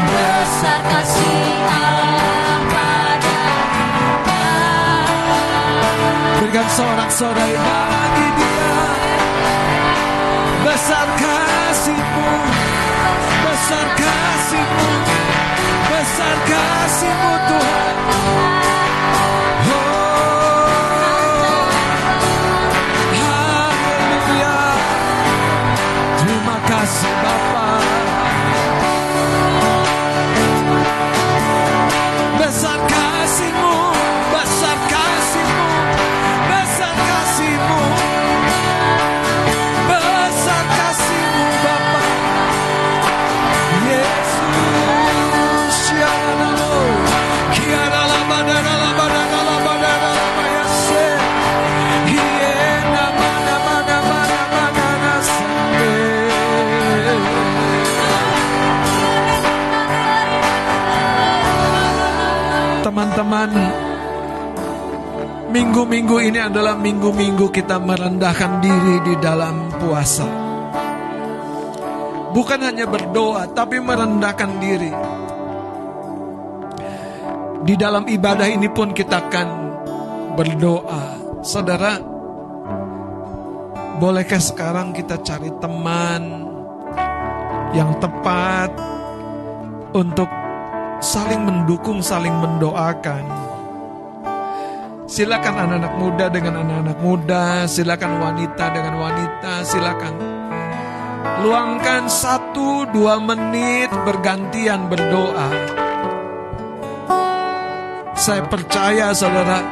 Besar 0.04 0.80
kasih 0.84 1.48
Allah 1.64 2.60
pada 2.68 3.40
berikan 6.36 6.66
sorak-sorai 6.76 7.52
bagi 7.56 7.97
kasihmu 17.48 17.77
Teman-teman, 63.18 63.50
minggu-minggu 65.50 66.22
ini 66.22 66.38
adalah 66.38 66.78
minggu-minggu 66.78 67.50
kita 67.50 67.82
merendahkan 67.82 68.62
diri 68.62 69.02
di 69.02 69.14
dalam 69.18 69.74
puasa. 69.74 70.22
Bukan 72.30 72.62
hanya 72.62 72.86
berdoa, 72.86 73.50
tapi 73.50 73.82
merendahkan 73.82 74.50
diri. 74.62 74.94
Di 77.66 77.74
dalam 77.74 78.06
ibadah 78.06 78.46
ini 78.46 78.70
pun 78.70 78.94
kita 78.94 79.26
akan 79.26 79.48
berdoa. 80.38 81.18
Saudara, 81.42 81.98
bolehkah 83.98 84.38
sekarang 84.38 84.94
kita 84.94 85.18
cari 85.26 85.50
teman 85.58 86.22
yang 87.74 87.98
tepat 87.98 88.70
untuk 89.90 90.30
saling 90.98 91.42
mendukung, 91.42 92.02
saling 92.02 92.34
mendoakan. 92.38 93.24
Silakan 95.08 95.54
anak-anak 95.56 95.94
muda 95.96 96.26
dengan 96.28 96.54
anak-anak 96.62 96.98
muda, 97.00 97.64
silakan 97.64 98.20
wanita 98.20 98.64
dengan 98.76 98.94
wanita, 99.00 99.52
silakan 99.64 100.38
luangkan 101.38 102.10
satu 102.10 102.90
dua 102.90 103.22
menit 103.22 103.90
bergantian 104.02 104.90
berdoa. 104.90 105.48
Saya 108.18 108.42
percaya 108.50 109.14
saudara, 109.14 109.62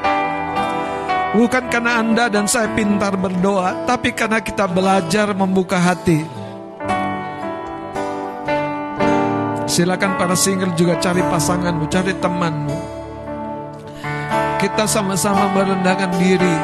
bukan 1.35 1.66
karena 1.66 1.98
Anda 1.98 2.24
dan 2.31 2.47
saya 2.47 2.70
pintar 2.70 3.19
berdoa, 3.19 3.82
tapi 3.82 4.15
karena 4.15 4.39
kita 4.39 4.70
belajar 4.70 5.35
membuka 5.35 5.82
hati. 5.82 6.35
Silakan 9.77 10.16
para 10.16 10.32
single 10.32 10.73
juga 10.73 10.97
cari 11.05 11.20
pasanganmu, 11.20 11.85
cari 11.93 12.16
temanmu. 12.16 12.77
Kita 14.57 14.89
sama-sama 14.89 15.53
merendahkan 15.53 16.16
diri. 16.16 16.57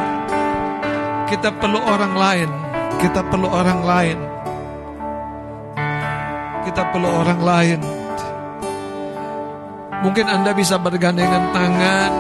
Kita 1.28 1.52
perlu 1.52 1.76
orang 1.76 2.16
lain. 2.16 2.48
Kita 2.96 3.20
perlu 3.20 3.52
orang 3.52 3.80
lain. 3.84 4.18
Kita 6.64 6.88
perlu 6.88 7.08
orang 7.12 7.40
lain. 7.44 7.80
Mungkin 10.08 10.32
Anda 10.32 10.56
bisa 10.56 10.80
bergandengan 10.80 11.52
tangan. 11.52 12.12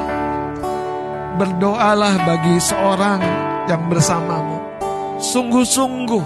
Berdoalah 1.40 2.20
bagi 2.20 2.60
seorang 2.60 3.24
yang 3.64 3.88
bersamamu. 3.88 4.60
Sungguh-sungguh. 5.16 6.24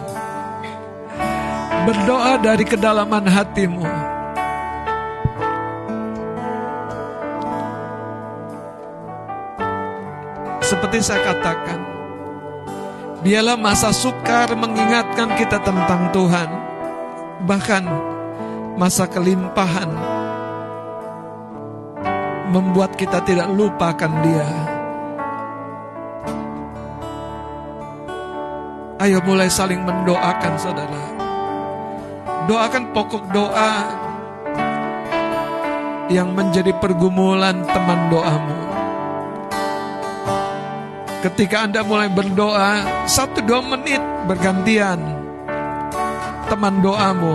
Berdoa 1.86 2.34
dari 2.42 2.66
kedalaman 2.66 3.30
hatimu. 3.30 4.15
Seperti 10.66 10.98
saya 10.98 11.22
katakan, 11.22 11.78
biarlah 13.22 13.54
masa 13.54 13.94
sukar 13.94 14.50
mengingatkan 14.58 15.30
kita 15.38 15.62
tentang 15.62 16.10
Tuhan, 16.10 16.50
bahkan 17.46 17.86
masa 18.74 19.06
kelimpahan 19.06 19.86
membuat 22.50 22.98
kita 22.98 23.22
tidak 23.22 23.46
lupakan 23.54 24.10
Dia. 24.26 24.50
Ayo 29.06 29.22
mulai 29.22 29.46
saling 29.46 29.86
mendoakan 29.86 30.54
saudara. 30.58 31.04
Doakan 32.50 32.90
pokok 32.90 33.30
doa 33.30 33.72
yang 36.10 36.34
menjadi 36.34 36.74
pergumulan 36.82 37.62
teman 37.70 38.10
doamu. 38.10 38.75
Ketika 41.26 41.66
Anda 41.66 41.82
mulai 41.82 42.06
berdoa, 42.06 43.02
satu 43.10 43.42
dua 43.42 43.58
menit 43.58 43.98
bergantian 44.30 44.94
teman 46.46 46.78
doamu. 46.78 47.34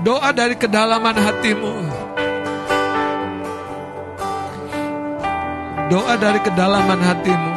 Doa 0.00 0.32
dari 0.32 0.56
kedalaman 0.56 1.12
hatimu. 1.12 1.74
Doa 5.92 6.16
dari 6.16 6.40
kedalaman 6.40 7.04
hatimu. 7.04 7.52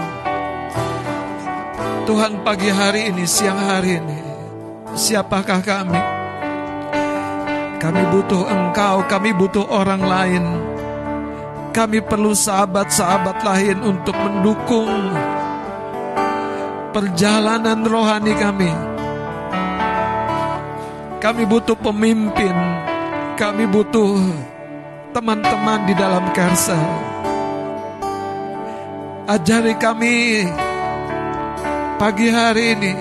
Tuhan 2.04 2.44
pagi 2.44 2.68
hari 2.68 3.16
ini, 3.16 3.24
siang 3.24 3.64
hari 3.64 3.96
ini, 3.96 4.20
siapakah 4.92 5.64
kami? 5.64 6.04
Kami 7.80 8.02
butuh 8.12 8.44
engkau, 8.44 9.08
kami 9.08 9.32
butuh 9.32 9.64
orang 9.72 10.04
lain. 10.04 10.69
Kami 11.70 12.02
perlu 12.02 12.34
sahabat-sahabat 12.34 13.46
lain 13.46 13.78
untuk 13.86 14.18
mendukung 14.18 14.90
perjalanan 16.90 17.86
rohani 17.86 18.34
kami. 18.34 18.72
Kami 21.20 21.44
butuh 21.46 21.78
pemimpin, 21.78 22.56
kami 23.38 23.70
butuh 23.70 24.18
teman-teman 25.14 25.86
di 25.86 25.94
dalam 25.94 26.26
karsa. 26.34 26.80
Ajari 29.30 29.78
kami 29.78 30.42
pagi 32.02 32.34
hari 32.34 32.74
ini 32.74 32.94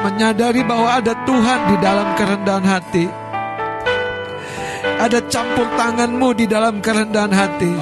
menyadari 0.00 0.64
bahwa 0.64 0.96
ada 0.98 1.14
Tuhan 1.22 1.60
di 1.70 1.76
dalam 1.78 2.08
kerendahan 2.16 2.66
hati. 2.66 3.19
Ada 5.00 5.24
campur 5.32 5.64
tanganmu 5.80 6.28
di 6.36 6.44
dalam 6.44 6.84
kerendahan 6.84 7.32
hati. 7.32 7.72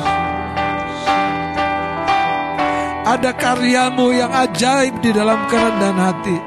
Ada 3.08 3.34
karyamu 3.34 4.14
yang 4.14 4.30
ajaib 4.30 5.02
di 5.02 5.10
dalam 5.10 5.50
kerendahan 5.50 5.98
hati. 5.98 6.38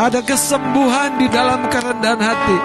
Ada 0.00 0.24
kesembuhan 0.24 1.20
di 1.20 1.28
dalam 1.28 1.68
kerendahan 1.68 2.22
hati. 2.24 2.58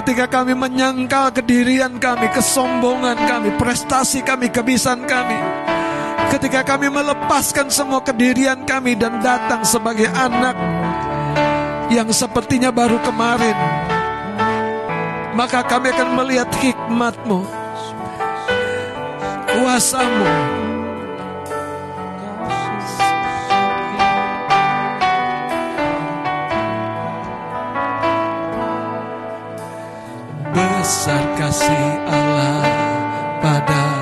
Ketika 0.00 0.24
kami 0.30 0.56
menyangkal 0.56 1.34
kedirian 1.36 2.00
kami, 2.00 2.32
kesombongan 2.32 3.20
kami, 3.28 3.52
prestasi 3.60 4.24
kami, 4.24 4.48
kebiasaan 4.48 5.04
kami. 5.04 5.38
Ketika 6.30 6.62
kami 6.62 6.88
melepaskan 6.88 7.68
semua 7.68 8.00
kedirian 8.00 8.62
kami 8.62 8.94
dan 8.94 9.18
datang 9.18 9.66
sebagai 9.66 10.06
anak 10.14 10.54
yang 11.90 12.08
sepertinya 12.14 12.70
baru 12.70 13.02
kemarin. 13.02 13.58
Maka 15.34 15.66
kami 15.66 15.90
akan 15.90 16.08
melihat 16.14 16.50
hikmatmu, 16.54 17.42
kuasamu, 19.50 20.30
besar 30.50 31.24
kasih 31.38 31.86
Allah 32.10 32.62
pada 33.40 33.99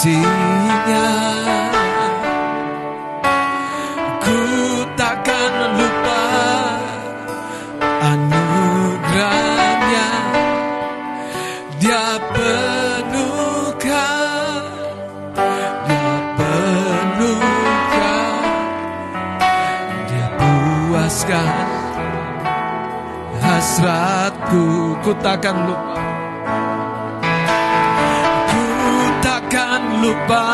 kasihnya. 0.00 1.12
Ku 4.24 4.40
takkan 4.96 5.76
lupa 5.76 6.24
anugerahnya. 8.08 9.28
Dia 11.76 12.16
penuhkan, 12.32 13.84
dia 15.36 16.16
penuhkan, 16.40 17.44
dia 20.08 20.28
puaskan 20.40 21.68
hasratku. 23.44 24.96
Ku 25.04 25.12
takkan 25.20 25.68
lupa. 25.68 25.89
Lupa. 30.00 30.44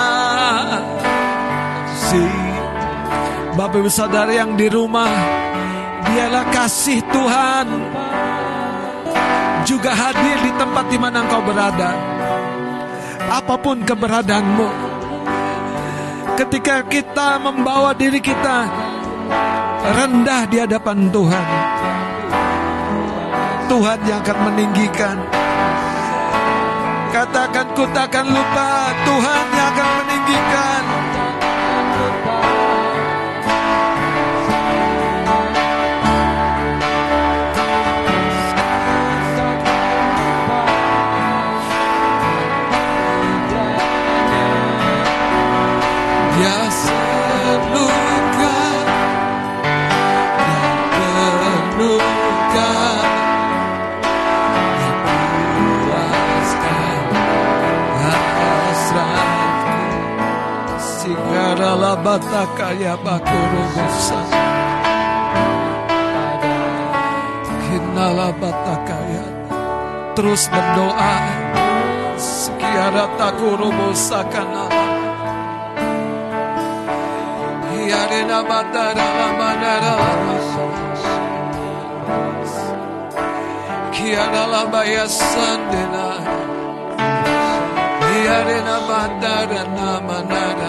Si 1.97 2.23
Bapak 3.57 3.81
Ibu 3.81 3.91
Saudara 3.91 4.29
yang 4.31 4.53
di 4.53 4.69
rumah 4.69 5.09
Dialah 6.07 6.45
kasih 6.53 7.01
Tuhan 7.09 7.67
Juga 9.65 9.97
hadir 9.97 10.37
di 10.45 10.53
tempat 10.55 10.85
di 10.93 10.99
mana 11.01 11.25
engkau 11.25 11.41
berada. 11.41 11.91
Apa 13.33 13.57
pun 13.59 13.81
keberadaanmu 13.83 14.69
Ketika 16.37 16.85
kita 16.85 17.41
membawa 17.41 17.97
diri 17.97 18.21
kita 18.21 18.69
Rendah 19.97 20.43
di 20.53 20.57
hadapan 20.61 21.09
Tuhan 21.11 21.47
Tuhan 23.67 23.99
yang 24.07 24.23
akan 24.23 24.39
meninggikan 24.53 25.17
Katakan 27.17 27.73
ku 27.73 27.89
takkan 27.97 28.29
lupa 28.29 28.93
Tuhan 29.09 29.45
yang 29.57 29.73
akan 29.73 29.89
meninggikan 30.05 30.83
Sigara 62.07 62.23
batakaya 62.23 62.95
bakurubusa 63.03 64.21
Kinala 67.67 68.31
batakaya 68.39 69.27
Terus 70.15 70.47
berdoa. 70.47 71.15
Sekiara 72.15 73.11
takurubusa 73.19 74.23
kanala 74.31 74.87
Yarena 77.75 78.39
batara 78.47 79.09
manara 79.35 79.95
Kiara 83.91 84.45
la 84.47 84.63
baya 84.71 85.11
sandena 85.11 86.07
Yarena 88.15 88.77
batara 88.87 89.63
namanara 89.75 90.66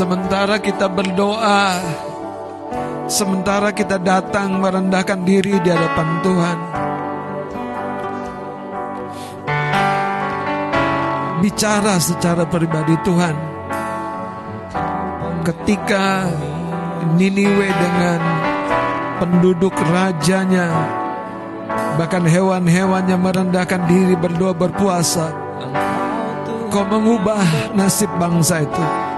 Sementara 0.00 0.56
kita 0.56 0.88
berdoa, 0.88 1.76
sementara 3.04 3.68
kita 3.68 4.00
datang 4.00 4.56
merendahkan 4.56 5.20
diri 5.28 5.60
di 5.60 5.68
hadapan 5.68 6.08
Tuhan, 6.24 6.58
bicara 11.44 12.00
secara 12.00 12.48
pribadi 12.48 12.96
Tuhan. 13.04 13.36
Ketika 15.44 16.32
Niniwe 17.20 17.68
dengan 17.68 18.20
penduduk 19.20 19.76
rajanya, 19.84 20.72
bahkan 22.00 22.24
hewan-hewannya 22.24 23.20
merendahkan 23.20 23.84
diri 23.84 24.16
berdoa 24.16 24.56
berpuasa, 24.56 25.28
kau 26.72 26.88
mengubah 26.88 27.76
nasib 27.76 28.08
bangsa 28.16 28.64
itu. 28.64 29.09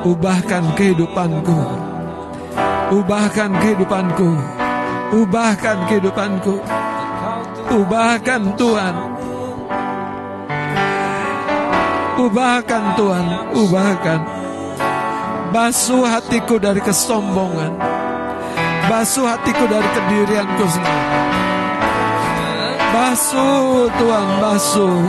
Ubahkan 0.00 0.64
kehidupanku. 0.80 1.60
Ubahkan 2.88 3.52
kehidupanku. 3.60 4.32
Ubahkan 5.12 5.78
kehidupanku. 5.84 6.56
Ubahkan 7.68 8.42
Tuhan. 8.56 8.94
Ubahkan 12.20 12.84
Tuhan, 13.00 13.26
ubahkan. 13.56 14.20
Basuh 15.52 16.04
hatiku 16.04 16.56
dari 16.60 16.80
kesombongan. 16.80 17.76
Basuh 18.88 19.24
hatiku 19.24 19.64
dari 19.68 19.88
kedirianku 19.88 20.64
sendiri. 20.68 21.04
Basuh 22.92 23.88
Tuhan, 23.96 24.28
basuh. 24.40 25.04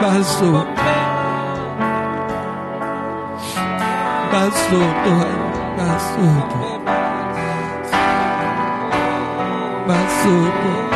Basuh. 0.00 0.73
Basuh 4.34 4.90
Tuhan, 5.06 5.38
basuh 5.78 6.38
Tuhan. 6.50 6.80
Basuh 9.86 10.46
Tuhan. 10.58 10.86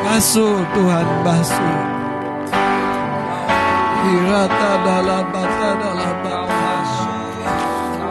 Basuh 0.00 0.56
Tuhan, 0.72 1.08
basuh. 1.28 1.80
Hirata 4.00 4.72
dalam 4.80 5.24
bata 5.28 5.68
dalam 5.76 6.16
bata. 6.24 6.56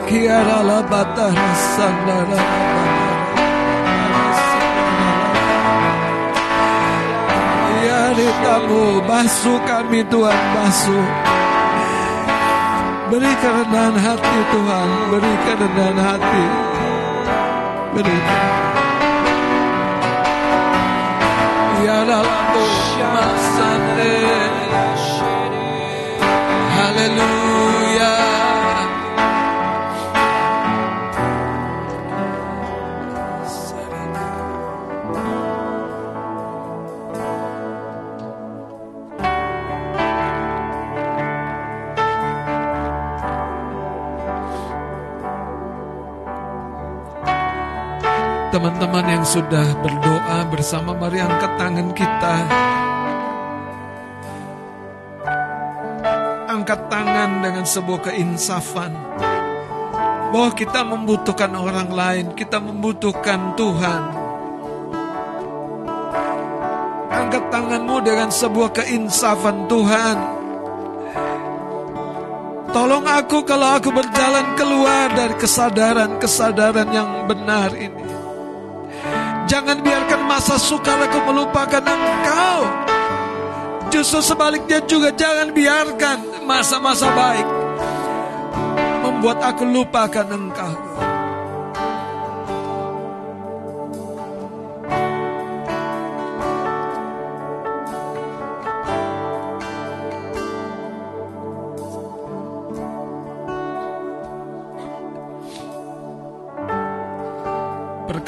Kiara 0.06 0.60
la 0.62 0.80
bata 0.86 1.34
rasanda 1.34 2.20
la 2.30 2.42
tamu 8.46 9.02
basuh 9.10 9.58
kami 9.66 10.06
Tuhan 10.14 10.42
basuh 10.54 11.27
Beri 13.08 13.34
kerendahan 13.40 13.96
hati 13.96 14.38
Tuhan. 14.52 14.88
Beri 15.16 15.34
kerendahan 15.48 15.96
hati. 15.96 16.44
Beri 17.96 18.18
Ya 21.88 22.04
dalam 22.04 22.28
Haleluya 26.78 27.47
Teman-teman 48.58 49.06
yang 49.06 49.22
sudah 49.22 49.70
berdoa 49.86 50.50
bersama 50.50 50.98
mari 50.98 51.22
angkat 51.22 51.62
tangan 51.62 51.94
kita. 51.94 52.36
Angkat 56.50 56.90
tangan 56.90 57.46
dengan 57.46 57.70
sebuah 57.70 58.10
keinsafan. 58.10 58.98
Bahwa 60.34 60.50
kita 60.58 60.82
membutuhkan 60.82 61.54
orang 61.54 61.94
lain 61.94 62.26
Kita 62.34 62.58
membutuhkan 62.58 63.54
Tuhan. 63.54 64.04
Angkat 67.14 67.44
tanganmu 67.54 67.98
dengan 68.02 68.34
sebuah 68.34 68.74
keinsafan 68.74 69.70
Tuhan. 69.70 70.18
Tolong 72.74 73.06
aku 73.06 73.38
kalau 73.46 73.78
aku 73.78 73.94
berjalan 73.94 74.58
keluar 74.58 75.14
dari 75.14 75.38
kesadaran-kesadaran 75.38 76.90
yang 76.90 77.30
benar 77.30 77.70
ini 77.78 77.97
Jangan 79.58 79.82
biarkan 79.82 80.22
masa 80.30 80.54
sukar 80.62 81.02
aku 81.02 81.18
melupakan 81.34 81.82
engkau. 81.82 82.60
Justru 83.90 84.22
sebaliknya 84.22 84.86
juga 84.86 85.10
jangan 85.10 85.50
biarkan 85.50 86.46
masa-masa 86.46 87.10
baik 87.10 87.48
membuat 89.02 89.42
aku 89.42 89.66
lupakan 89.66 90.30
engkau. 90.30 91.07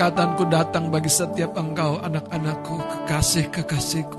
Perkataanku 0.09 0.49
datang 0.49 0.89
bagi 0.89 1.05
setiap 1.05 1.53
engkau 1.53 2.01
anak-anakku, 2.01 2.81
kekasih-kekasihku. 2.81 4.17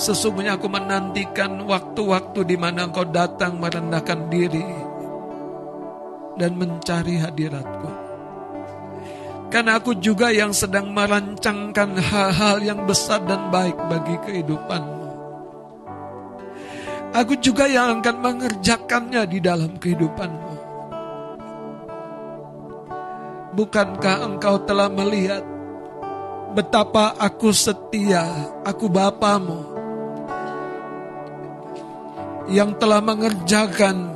Sesungguhnya 0.00 0.56
aku 0.56 0.72
menantikan 0.72 1.60
waktu-waktu 1.68 2.48
di 2.48 2.56
mana 2.56 2.88
engkau 2.88 3.04
datang 3.04 3.60
merendahkan 3.60 4.32
diri 4.32 4.64
dan 6.40 6.56
mencari 6.56 7.20
hadiratku. 7.20 7.92
Karena 9.52 9.76
aku 9.76 10.00
juga 10.00 10.32
yang 10.32 10.56
sedang 10.56 10.88
merancangkan 10.88 12.00
hal-hal 12.00 12.56
yang 12.64 12.88
besar 12.88 13.20
dan 13.28 13.52
baik 13.52 13.76
bagi 13.92 14.16
kehidupanmu. 14.32 15.08
Aku 17.20 17.36
juga 17.36 17.68
yang 17.68 18.00
akan 18.00 18.16
mengerjakannya 18.16 19.28
di 19.28 19.44
dalam 19.44 19.76
kehidupanmu. 19.76 20.51
Bukankah 23.52 24.24
engkau 24.24 24.64
telah 24.64 24.88
melihat 24.88 25.44
betapa 26.56 27.12
aku 27.20 27.52
setia, 27.52 28.24
aku 28.64 28.88
Bapamu 28.88 29.72
yang 32.48 32.76
telah 32.80 33.00
mengerjakan 33.00 34.12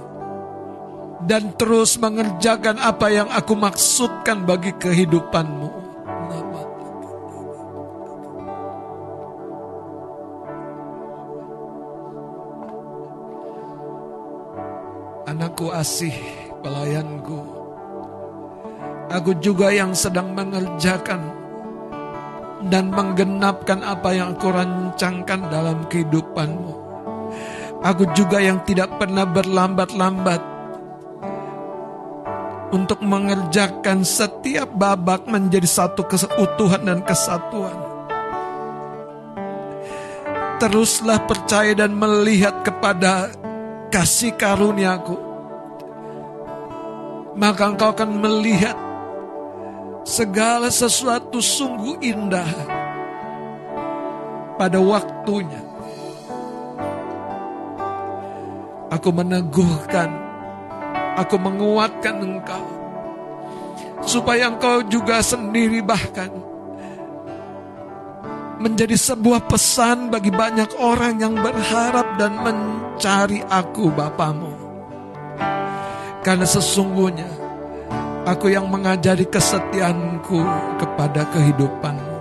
dan 1.24 1.56
terus 1.56 1.96
mengerjakan 1.96 2.76
apa 2.80 3.08
yang 3.08 3.28
aku 3.32 3.56
maksudkan 3.56 4.44
bagi 4.44 4.76
kehidupanmu. 4.76 5.84
Anakku 15.26 15.74
asih, 15.74 16.14
pelayanku, 16.62 17.55
aku 19.10 19.38
juga 19.38 19.70
yang 19.70 19.94
sedang 19.94 20.34
mengerjakan 20.34 21.22
dan 22.66 22.90
menggenapkan 22.90 23.84
apa 23.84 24.10
yang 24.16 24.34
aku 24.34 24.48
rancangkan 24.50 25.40
dalam 25.52 25.86
kehidupanmu. 25.86 26.74
Aku 27.84 28.08
juga 28.16 28.42
yang 28.42 28.64
tidak 28.66 28.98
pernah 28.98 29.28
berlambat-lambat 29.28 30.42
untuk 32.74 32.98
mengerjakan 33.04 34.02
setiap 34.02 34.66
babak 34.74 35.28
menjadi 35.30 35.68
satu 35.68 36.02
keutuhan 36.08 36.82
dan 36.82 37.00
kesatuan. 37.06 37.78
Teruslah 40.56 41.20
percaya 41.28 41.76
dan 41.76 41.92
melihat 41.94 42.64
kepada 42.64 43.28
kasih 43.92 44.34
karuniaku. 44.34 45.20
Maka 47.36 47.62
engkau 47.68 47.92
akan 47.92 48.10
melihat 48.24 48.85
segala 50.06 50.70
sesuatu 50.70 51.42
sungguh 51.42 51.98
indah 51.98 52.46
pada 54.54 54.78
waktunya. 54.78 55.66
Aku 58.86 59.10
meneguhkan, 59.10 60.08
aku 61.18 61.34
menguatkan 61.42 62.22
engkau, 62.22 62.66
supaya 64.06 64.46
engkau 64.46 64.86
juga 64.86 65.18
sendiri 65.18 65.82
bahkan 65.82 66.30
menjadi 68.62 68.94
sebuah 68.94 69.50
pesan 69.50 70.08
bagi 70.08 70.30
banyak 70.30 70.70
orang 70.80 71.18
yang 71.18 71.34
berharap 71.34 72.14
dan 72.16 72.40
mencari 72.40 73.42
aku 73.42 73.90
Bapamu. 73.90 74.54
Karena 76.22 76.46
sesungguhnya 76.46 77.35
aku 78.26 78.50
yang 78.50 78.66
mengajari 78.66 79.22
kesetiaanku 79.30 80.42
kepada 80.82 81.22
kehidupanmu. 81.30 82.18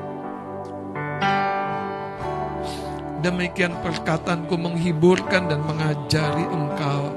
Demikian 3.26 3.74
perkataanku 3.82 4.54
menghiburkan 4.54 5.50
dan 5.50 5.66
mengajari 5.66 6.46
engkau, 6.46 7.10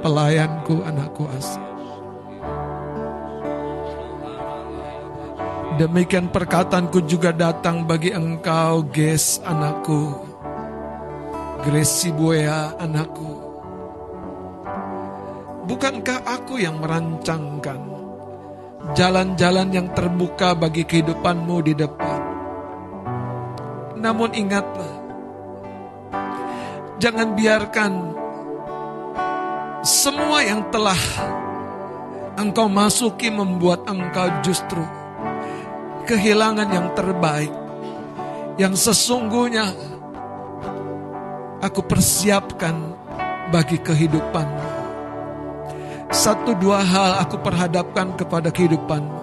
pelayanku 0.00 0.80
anakku 0.88 1.28
asih. 1.36 1.60
Demikian 5.76 6.32
perkataanku 6.32 7.04
juga 7.04 7.28
datang 7.36 7.84
bagi 7.84 8.08
engkau, 8.16 8.88
Ges 8.88 9.36
anakku. 9.44 10.32
Gresi 11.60 12.08
Buea 12.08 12.72
anakku. 12.80 13.36
Bukankah 15.68 16.24
aku 16.24 16.60
yang 16.60 16.80
merancangkan 16.80 17.93
jalan-jalan 18.92 19.72
yang 19.72 19.88
terbuka 19.96 20.52
bagi 20.52 20.84
kehidupanmu 20.84 21.56
di 21.64 21.72
depan? 21.72 22.20
Namun 23.96 24.36
ingatlah, 24.36 24.92
jangan 27.00 27.32
biarkan 27.32 27.92
semua 29.80 30.44
yang 30.44 30.68
telah 30.68 31.00
engkau 32.36 32.68
masuki 32.68 33.32
membuat 33.32 33.88
engkau 33.88 34.28
justru 34.44 34.84
kehilangan 36.04 36.68
yang 36.68 36.88
terbaik, 36.92 37.52
yang 38.60 38.76
sesungguhnya 38.76 39.72
aku 41.64 41.80
persiapkan 41.80 42.92
bagi 43.48 43.80
kehidupanmu. 43.80 44.73
Satu 46.14 46.54
dua 46.54 46.78
hal 46.78 47.26
aku 47.26 47.42
perhadapkan 47.42 48.14
kepada 48.14 48.54
kehidupanmu, 48.54 49.18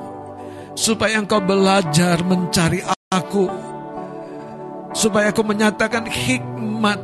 supaya 0.76 1.24
engkau 1.24 1.40
belajar 1.40 2.20
mencari 2.20 2.84
aku, 3.08 3.48
supaya 4.92 5.32
aku 5.32 5.40
menyatakan 5.40 6.04
hikmat, 6.04 7.00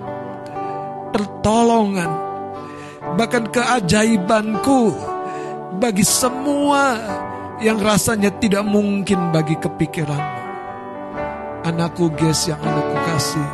pertolongan, 1.16 2.12
bahkan 3.16 3.48
keajaibanku 3.48 4.92
bagi 5.80 6.04
semua 6.04 7.00
yang 7.64 7.80
rasanya 7.80 8.30
tidak 8.44 8.68
mungkin 8.68 9.32
bagi 9.32 9.56
kepikiranmu. 9.56 10.44
Anakku 11.64 12.12
Ges 12.20 12.52
yang 12.52 12.60
anakku 12.60 12.98
kasih, 13.08 13.50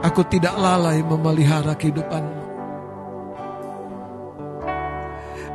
aku 0.00 0.24
tidak 0.32 0.56
lalai 0.56 1.04
memelihara 1.04 1.76
kehidupanmu. 1.76 2.41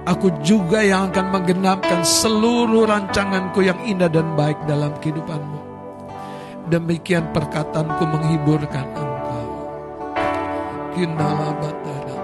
Aku 0.08 0.32
juga 0.40 0.80
yang 0.80 1.12
akan 1.12 1.36
menggenapkan 1.36 2.00
seluruh 2.00 2.88
rancanganku 2.88 3.60
yang 3.60 3.76
indah 3.84 4.08
dan 4.08 4.40
baik 4.40 4.56
dalam 4.64 4.96
kehidupanmu. 5.04 5.60
Demikian 6.72 7.28
perkataanku 7.36 8.08
menghiburkan 8.08 8.88
engkau. 8.96 9.48
Kinalabatara. 10.96 12.18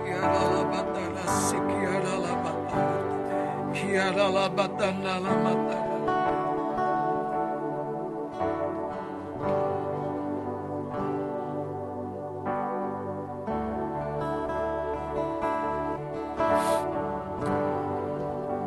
Kiaralabatara, 0.00 1.24
sikiaralabatara. 1.28 3.00
Kiaralabatana 3.76 5.14
lamatara. 5.20 5.95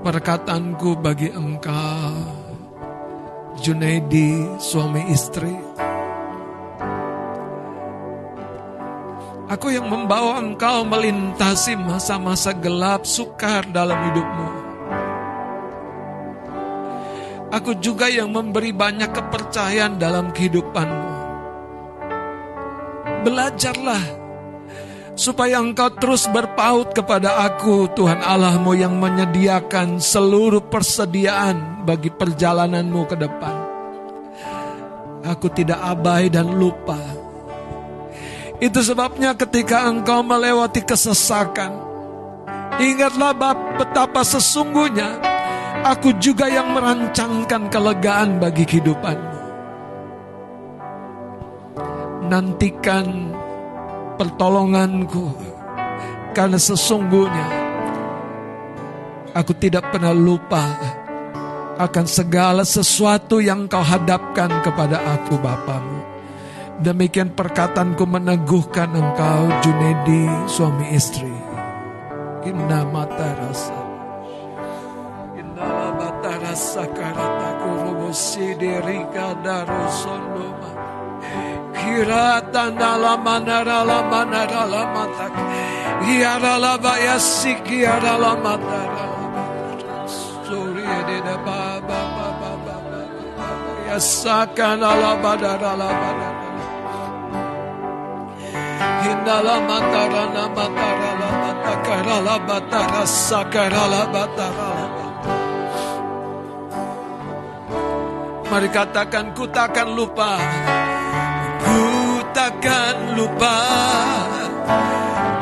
Perkataanku 0.09 1.05
bagi 1.05 1.29
engkau 1.29 2.17
Junaidi 3.61 4.41
suami 4.57 5.05
istri. 5.13 5.53
Aku 9.53 9.69
yang 9.69 9.85
membawa 9.85 10.41
engkau 10.41 10.81
melintasi 10.89 11.77
masa-masa 11.77 12.57
gelap 12.57 13.05
sukar 13.05 13.69
dalam 13.69 14.01
hidupmu. 14.09 14.49
Aku 17.53 17.77
juga 17.77 18.09
yang 18.09 18.33
memberi 18.33 18.73
banyak 18.73 19.13
kepercayaan 19.13 20.01
dalam 20.01 20.33
kehidupanmu. 20.33 21.09
Belajarlah 23.29 24.28
supaya 25.19 25.59
engkau 25.59 25.91
terus 25.99 26.31
berpaut 26.31 26.95
kepada 26.95 27.43
aku 27.43 27.91
Tuhan 27.91 28.23
Allahmu 28.23 28.71
yang 28.71 28.95
menyediakan 28.95 29.99
seluruh 29.99 30.63
persediaan 30.71 31.83
bagi 31.83 32.07
perjalananmu 32.07 33.03
ke 33.03 33.19
depan. 33.19 33.55
Aku 35.27 35.51
tidak 35.51 35.83
abai 35.83 36.31
dan 36.31 36.55
lupa. 36.55 36.95
Itu 38.63 38.79
sebabnya 38.79 39.35
ketika 39.35 39.91
engkau 39.91 40.23
melewati 40.23 40.87
kesesakan, 40.87 41.75
ingatlah 42.79 43.35
betapa 43.75 44.23
sesungguhnya 44.23 45.19
aku 45.83 46.15
juga 46.23 46.47
yang 46.47 46.71
merancangkan 46.71 47.67
kelegaan 47.67 48.39
bagi 48.39 48.63
kehidupanmu. 48.63 49.39
Nantikan 52.31 53.35
pertolonganku 54.19 55.31
karena 56.35 56.59
sesungguhnya 56.59 57.47
aku 59.31 59.55
tidak 59.55 59.87
pernah 59.95 60.11
lupa 60.11 60.75
akan 61.79 62.03
segala 62.03 62.67
sesuatu 62.67 63.39
yang 63.39 63.71
kau 63.71 63.79
hadapkan 63.79 64.51
kepada 64.59 64.99
aku 65.15 65.39
Bapamu. 65.39 66.03
Demikian 66.83 67.31
perkataanku 67.31 68.03
meneguhkan 68.03 68.91
engkau 68.91 69.47
Junedi 69.63 70.27
suami 70.51 70.91
istri. 70.91 71.31
Inna 72.43 72.83
mata 72.87 73.35
rasa. 73.39 73.79
Inna 75.39 75.95
mata 75.95 76.35
rasa 76.39 76.83
karataku 76.91 77.69
rubusi 77.87 78.55
diri 78.59 79.03
kadarosondoma. 79.11 80.71
Kirata 81.75 82.63
nala 82.79 83.13
manara 83.25 83.79
la 83.89 83.99
manara 84.11 84.63
la 84.73 84.83
matak. 84.93 85.33
Yara 86.09 86.57
la 86.57 86.73
bayasi 86.77 87.53
kiara 87.65 88.17
la 88.17 88.33
matara 88.43 89.05
la 89.13 89.27
Surya 90.09 90.97
de 91.07 91.19
ba 91.45 91.59
ba 91.87 91.99
ba 92.15 92.27
ba 92.39 92.51
ba 92.65 92.75
ba 92.89 92.99
Yasaka 93.87 94.67
la 94.81 94.91
la 95.01 95.13
badara 95.23 95.71
la 95.81 95.89
badara 96.01 96.47
Hindala 99.03 99.55
matara 99.69 100.23
la 100.35 100.45
matara 100.57 101.11
la 101.21 101.29
matakara 101.43 102.17
la 102.27 102.35
batara 102.47 103.03
sakara 103.05 103.83
la 103.93 104.03
batara 104.13 104.69
la 104.77 104.87
Mari 108.49 108.69
katakan 108.73 109.37
ku 109.37 109.45
takkan 109.45 109.93
lupa 109.93 110.41
Ku 111.59 111.79
takkan 112.33 112.97
lupa 113.19 113.59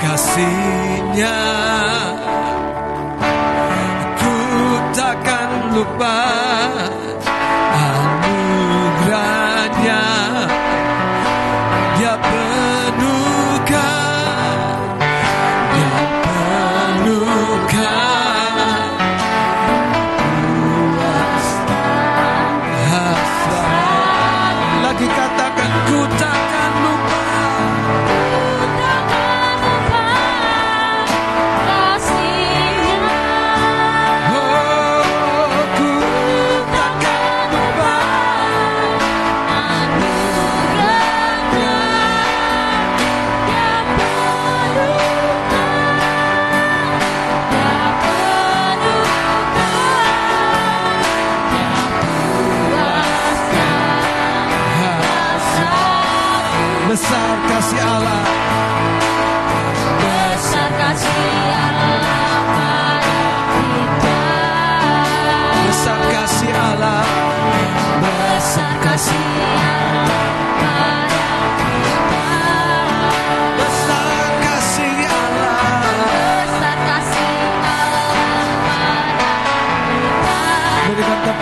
kasihnya. 0.02 1.39
Ku 4.19 4.34
takkan 4.98 5.49
lupa 5.76 6.18
anugerahnya 7.85 10.02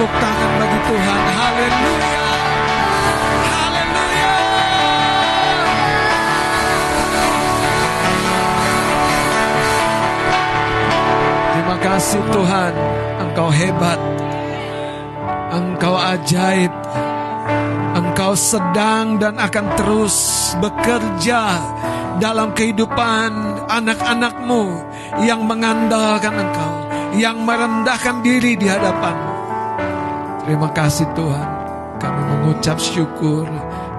tepuk 0.05 0.21
tangan 0.21 0.51
bagi 0.61 0.79
Tuhan. 0.85 1.19
Haleluya. 1.33 2.27
Haleluya. 3.49 4.33
Terima 11.49 11.75
kasih 11.81 12.21
Tuhan, 12.29 12.73
Engkau 13.17 13.49
hebat. 13.49 13.99
Engkau 15.49 15.95
ajaib. 15.97 16.73
Engkau 17.97 18.37
sedang 18.37 19.17
dan 19.17 19.41
akan 19.41 19.65
terus 19.73 20.17
bekerja 20.61 21.57
dalam 22.21 22.53
kehidupan 22.53 23.31
anak-anakmu 23.73 24.85
yang 25.25 25.49
mengandalkan 25.49 26.35
Engkau, 26.37 26.73
yang 27.17 27.41
merendahkan 27.41 28.21
diri 28.21 28.53
di 28.53 28.69
hadapan 28.69 29.24
Terima 30.45 30.69
kasih 30.69 31.09
Tuhan, 31.17 31.49
kami 31.97 32.21
mengucap 32.21 32.77
syukur 32.77 33.49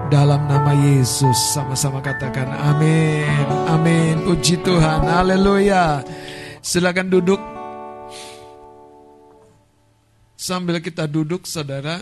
dalam 0.07 0.47
nama 0.47 0.71
Yesus 0.71 1.35
sama-sama 1.51 1.99
katakan 1.99 2.47
amin. 2.47 3.27
Amin. 3.67 4.23
Puji 4.23 4.55
Tuhan. 4.63 5.03
Haleluya. 5.03 6.07
Silakan 6.63 7.11
duduk. 7.11 7.35
Sambil 10.39 10.79
kita 10.79 11.03
duduk 11.03 11.43
saudara, 11.43 11.99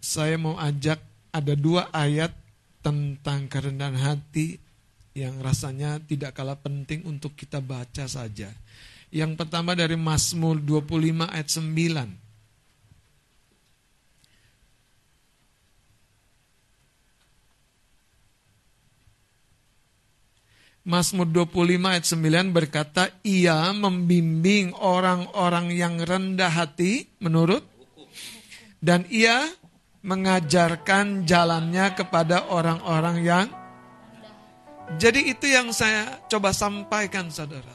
saya 0.00 0.40
mau 0.40 0.56
ajak 0.56 0.96
ada 1.28 1.52
dua 1.52 1.92
ayat 1.92 2.32
tentang 2.80 3.44
kerendahan 3.52 4.00
hati 4.00 4.56
yang 5.12 5.36
rasanya 5.44 6.00
tidak 6.00 6.32
kalah 6.32 6.56
penting 6.56 7.04
untuk 7.04 7.36
kita 7.36 7.60
baca 7.60 8.08
saja. 8.08 8.48
Yang 9.12 9.36
pertama 9.36 9.76
dari 9.76 10.00
Mazmur 10.00 10.56
25 10.64 11.28
ayat 11.28 11.48
9. 11.52 12.23
Mazmur 20.84 21.24
25 21.24 21.80
ayat 21.80 22.04
9 22.04 22.52
berkata, 22.52 23.08
ia 23.24 23.72
membimbing 23.72 24.76
orang-orang 24.76 25.72
yang 25.72 25.96
rendah 25.96 26.52
hati 26.52 27.08
menurut 27.24 27.64
dan 28.84 29.08
ia 29.08 29.48
mengajarkan 30.04 31.24
jalannya 31.24 31.96
kepada 31.96 32.52
orang-orang 32.52 33.16
yang 33.24 33.46
jadi 35.00 35.24
itu 35.24 35.48
yang 35.48 35.72
saya 35.72 36.20
coba 36.28 36.52
sampaikan 36.52 37.32
saudara. 37.32 37.72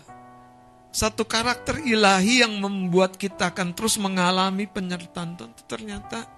Satu 0.93 1.25
karakter 1.25 1.81
ilahi 1.81 2.45
yang 2.45 2.61
membuat 2.61 3.17
kita 3.17 3.49
akan 3.49 3.73
terus 3.73 3.97
mengalami 3.97 4.69
penyertaan 4.69 5.33
itu 5.33 5.65
ternyata 5.65 6.29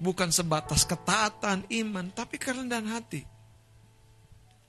bukan 0.00 0.32
sebatas 0.32 0.88
ketaatan 0.88 1.68
iman, 1.68 2.08
tapi 2.16 2.40
kerendahan 2.40 2.88
hati. 2.88 3.28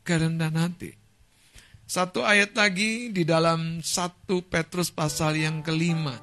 Kerendahan 0.03 0.59
hati. 0.59 1.02
Satu 1.93 2.25
ayat 2.25 2.57
lagi 2.57 3.13
di 3.13 3.21
dalam 3.21 3.77
satu 3.77 4.41
Petrus 4.41 4.89
pasal 4.89 5.37
yang 5.37 5.61
kelima. 5.61 6.17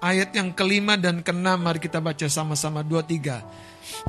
Ayat 0.00 0.32
yang 0.32 0.56
kelima 0.56 0.96
dan 0.96 1.20
keenam 1.20 1.60
mari 1.60 1.76
kita 1.76 2.00
baca 2.00 2.24
sama-sama 2.24 2.80
dua 2.80 3.04
tiga. 3.04 3.44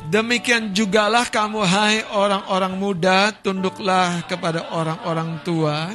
Demikian 0.08 0.72
jugalah 0.72 1.28
kamu 1.28 1.60
hai 1.60 2.00
orang-orang 2.16 2.80
muda 2.80 3.36
tunduklah 3.36 4.24
kepada 4.24 4.72
orang-orang 4.72 5.44
tua 5.44 5.92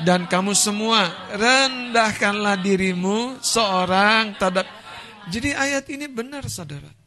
dan 0.00 0.24
kamu 0.24 0.56
semua 0.56 1.12
rendahkanlah 1.28 2.56
dirimu 2.56 3.36
seorang 3.44 4.32
terhadap. 4.40 4.64
Jadi 5.28 5.52
ayat 5.52 5.84
ini 5.92 6.08
benar 6.08 6.48
saudara 6.48 7.03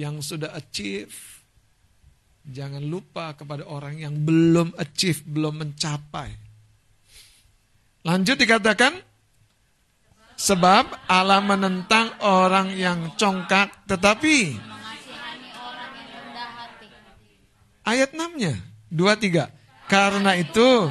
yang 0.00 0.24
sudah 0.24 0.56
achieve. 0.56 1.12
Jangan 2.48 2.80
lupa 2.80 3.36
kepada 3.36 3.68
orang 3.68 4.00
yang 4.00 4.16
belum 4.16 4.72
achieve, 4.80 5.20
belum 5.28 5.60
mencapai. 5.60 6.32
Lanjut 8.08 8.40
dikatakan, 8.40 8.96
sebab 10.40 11.04
Allah 11.04 11.44
menentang 11.44 12.16
orang 12.24 12.72
yang 12.72 13.12
congkak 13.20 13.84
tetapi 13.84 14.56
Ayat 17.80 18.12
6-nya, 18.14 18.54
23. 18.92 19.50
Karena 19.90 20.38
itu 20.38 20.86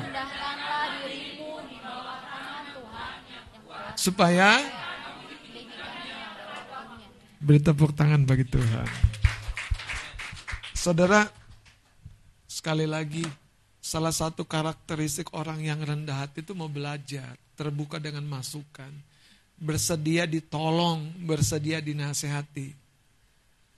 supaya 3.95 4.60
Beri 7.40 7.64
tepuk 7.64 7.95
tangan 7.95 8.28
bagi 8.28 8.44
Tuhan. 8.44 8.84
Saudara, 10.76 11.24
sekali 12.44 12.84
lagi, 12.84 13.24
salah 13.80 14.11
satu 14.11 14.44
karakteristik 14.44 15.32
orang 15.32 15.64
yang 15.64 15.80
rendah 15.80 16.28
hati 16.28 16.44
itu 16.44 16.52
mau 16.52 16.68
belajar, 16.68 17.40
terbuka 17.56 17.95
dengan 17.95 18.28
masukan, 18.28 18.91
bersedia 19.56 20.28
ditolong, 20.28 21.16
bersedia 21.24 21.80
dinasehati. 21.80 22.76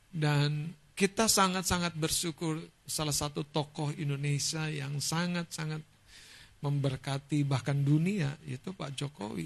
Dan 0.09 0.73
kita 0.97 1.29
sangat-sangat 1.29 1.93
bersyukur 1.93 2.57
salah 2.89 3.13
satu 3.13 3.45
tokoh 3.45 3.93
Indonesia 3.93 4.65
yang 4.73 4.97
sangat-sangat 4.97 5.85
memberkati 6.65 7.45
bahkan 7.45 7.77
dunia, 7.77 8.33
yaitu 8.41 8.73
Pak 8.73 8.97
Jokowi. 8.97 9.45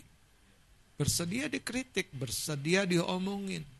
Bersedia 0.95 1.51
dikritik, 1.51 2.15
bersedia 2.15 2.87
diomongin, 2.87 3.74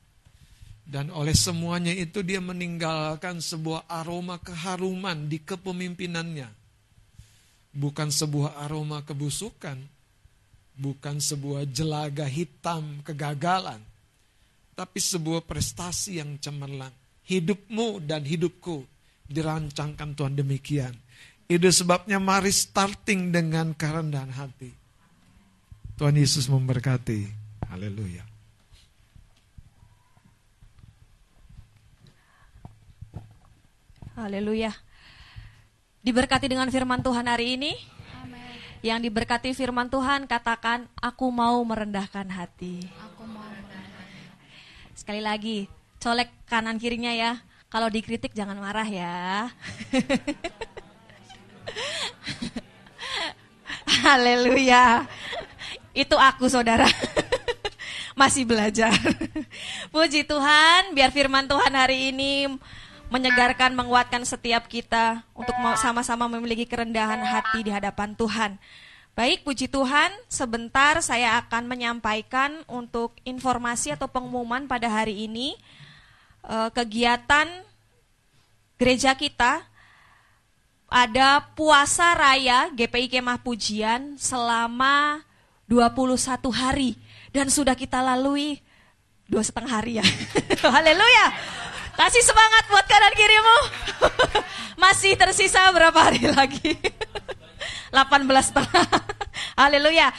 dan 0.86 1.10
oleh 1.10 1.34
semuanya 1.34 1.90
itu 1.90 2.22
dia 2.22 2.38
meninggalkan 2.38 3.42
sebuah 3.42 3.90
aroma 3.90 4.38
keharuman 4.38 5.26
di 5.26 5.42
kepemimpinannya. 5.42 6.46
Bukan 7.76 8.14
sebuah 8.14 8.62
aroma 8.64 9.02
kebusukan, 9.02 9.76
bukan 10.78 11.18
sebuah 11.18 11.66
jelaga 11.68 12.30
hitam 12.30 13.02
kegagalan, 13.02 13.82
tapi 14.78 15.00
sebuah 15.02 15.44
prestasi 15.44 16.22
yang 16.22 16.38
cemerlang. 16.38 16.94
Hidupmu 17.26 18.06
dan 18.06 18.22
hidupku 18.22 18.86
dirancangkan 19.26 20.14
Tuhan 20.14 20.38
demikian. 20.38 20.94
Itu 21.50 21.66
sebabnya 21.74 22.22
mari 22.22 22.54
starting 22.54 23.34
dengan 23.34 23.74
kerendahan 23.74 24.30
hati. 24.30 24.70
Tuhan 25.98 26.14
Yesus 26.14 26.46
memberkati. 26.46 27.26
Haleluya. 27.74 28.35
Haleluya. 34.16 34.72
Diberkati 36.00 36.48
dengan 36.48 36.72
firman 36.72 37.04
Tuhan 37.04 37.28
hari 37.28 37.60
ini. 37.60 37.76
Yang 38.80 39.12
diberkati 39.12 39.52
firman 39.52 39.92
Tuhan 39.92 40.24
katakan, 40.24 40.88
aku 41.04 41.28
mau 41.36 41.60
merendahkan 41.68 42.24
hati. 42.32 42.88
Aku 43.12 43.28
mau 43.28 43.44
Sekali 44.96 45.20
lagi, 45.20 45.68
colek 46.00 46.32
kanan 46.48 46.80
kirinya 46.80 47.12
ya. 47.12 47.44
Kalau 47.68 47.92
dikritik 47.92 48.32
jangan 48.32 48.56
marah 48.56 48.88
ya. 48.88 49.52
Haleluya. 54.08 55.12
Itu 55.92 56.16
aku 56.16 56.48
saudara. 56.48 56.88
Masih 58.20 58.48
belajar. 58.48 58.96
Puji 59.92 60.24
Tuhan, 60.24 60.96
biar 60.96 61.12
firman 61.12 61.52
Tuhan 61.52 61.76
hari 61.76 62.16
ini 62.16 62.48
menyegarkan, 63.10 63.78
menguatkan 63.78 64.26
setiap 64.26 64.66
kita 64.66 65.24
untuk 65.38 65.54
sama-sama 65.78 66.26
memiliki 66.30 66.66
kerendahan 66.66 67.22
hati 67.22 67.66
di 67.66 67.72
hadapan 67.72 68.18
Tuhan. 68.18 68.58
Baik, 69.16 69.48
puji 69.48 69.72
Tuhan, 69.72 70.12
sebentar 70.28 71.00
saya 71.00 71.40
akan 71.40 71.72
menyampaikan 71.72 72.68
untuk 72.68 73.16
informasi 73.24 73.96
atau 73.96 74.12
pengumuman 74.12 74.68
pada 74.68 74.92
hari 74.92 75.24
ini 75.24 75.56
eh, 76.44 76.70
kegiatan 76.76 77.48
gereja 78.76 79.16
kita 79.16 79.64
ada 80.92 81.44
puasa 81.56 82.12
raya 82.14 82.68
GPI 82.76 83.08
Kemah 83.08 83.40
Pujian 83.40 84.20
selama 84.20 85.24
21 85.72 86.20
hari 86.52 87.00
dan 87.34 87.50
sudah 87.50 87.74
kita 87.74 88.04
lalui 88.04 88.62
dua 89.26 89.42
setengah 89.42 89.72
hari 89.82 89.98
ya. 90.00 90.06
Haleluya. 90.76 91.26
Kasih 91.96 92.24
semangat 92.28 92.64
buat 92.68 92.86
kanan 92.92 93.14
kirimu. 93.16 93.58
Masih 94.84 95.16
tersisa 95.16 95.72
berapa 95.72 95.96
hari 95.96 96.28
lagi? 96.28 96.76
18 97.96 98.28
tahun. 98.56 98.88
Haleluya. 99.60 100.12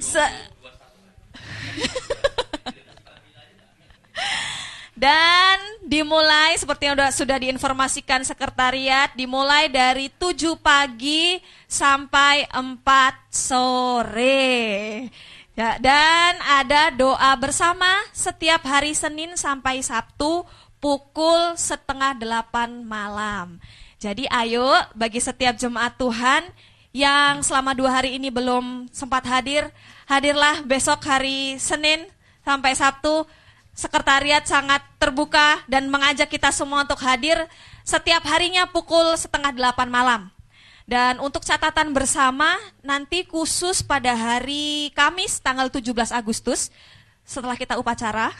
Se 0.00 0.24
Dan 5.00 5.80
dimulai 5.80 6.60
seperti 6.60 6.92
yang 6.92 6.96
sudah, 6.96 7.08
sudah 7.08 7.38
diinformasikan 7.40 8.20
sekretariat, 8.20 9.08
dimulai 9.16 9.72
dari 9.72 10.12
7 10.12 10.60
pagi 10.60 11.40
sampai 11.64 12.44
4 12.52 13.32
sore. 13.32 15.08
Ya, 15.56 15.80
dan 15.80 16.36
ada 16.44 16.92
doa 16.92 17.32
bersama 17.40 17.88
setiap 18.12 18.60
hari 18.68 18.92
Senin 18.92 19.40
sampai 19.40 19.80
Sabtu 19.80 20.44
pukul 20.80 21.54
setengah 21.54 22.16
delapan 22.16 22.82
malam. 22.82 23.60
Jadi 24.00 24.24
ayo 24.32 24.66
bagi 24.96 25.20
setiap 25.20 25.54
jemaat 25.60 25.94
Tuhan 26.00 26.48
yang 26.90 27.44
selama 27.44 27.76
dua 27.76 28.00
hari 28.00 28.16
ini 28.16 28.32
belum 28.32 28.88
sempat 28.90 29.22
hadir, 29.28 29.68
hadirlah 30.08 30.64
besok 30.64 31.04
hari 31.04 31.60
Senin 31.60 32.08
sampai 32.42 32.74
Sabtu. 32.74 33.28
Sekretariat 33.70 34.44
sangat 34.44 34.82
terbuka 34.98 35.62
dan 35.70 35.86
mengajak 35.88 36.26
kita 36.28 36.50
semua 36.50 36.82
untuk 36.84 37.00
hadir 37.00 37.38
setiap 37.86 38.26
harinya 38.28 38.68
pukul 38.68 39.14
setengah 39.16 39.54
delapan 39.54 39.88
malam. 39.88 40.22
Dan 40.90 41.22
untuk 41.22 41.46
catatan 41.46 41.94
bersama, 41.94 42.58
nanti 42.82 43.22
khusus 43.22 43.78
pada 43.78 44.10
hari 44.10 44.90
Kamis 44.90 45.38
tanggal 45.38 45.70
17 45.70 46.10
Agustus, 46.10 46.74
setelah 47.22 47.54
kita 47.54 47.78
upacara, 47.78 48.34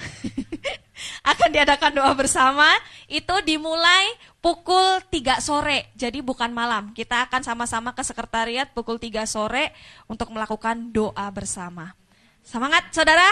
akan 1.22 1.48
diadakan 1.52 1.92
doa 1.96 2.12
bersama, 2.16 2.68
itu 3.06 3.32
dimulai 3.46 4.14
pukul 4.40 5.02
3 5.12 5.40
sore, 5.40 5.92
jadi 5.96 6.20
bukan 6.24 6.50
malam. 6.52 6.94
Kita 6.96 7.28
akan 7.28 7.44
sama-sama 7.44 7.92
ke 7.92 8.02
sekretariat 8.04 8.70
pukul 8.72 8.96
3 8.96 9.26
sore 9.28 9.72
untuk 10.08 10.32
melakukan 10.32 10.90
doa 10.90 11.26
bersama. 11.34 11.92
Semangat 12.40 12.88
saudara, 12.90 13.28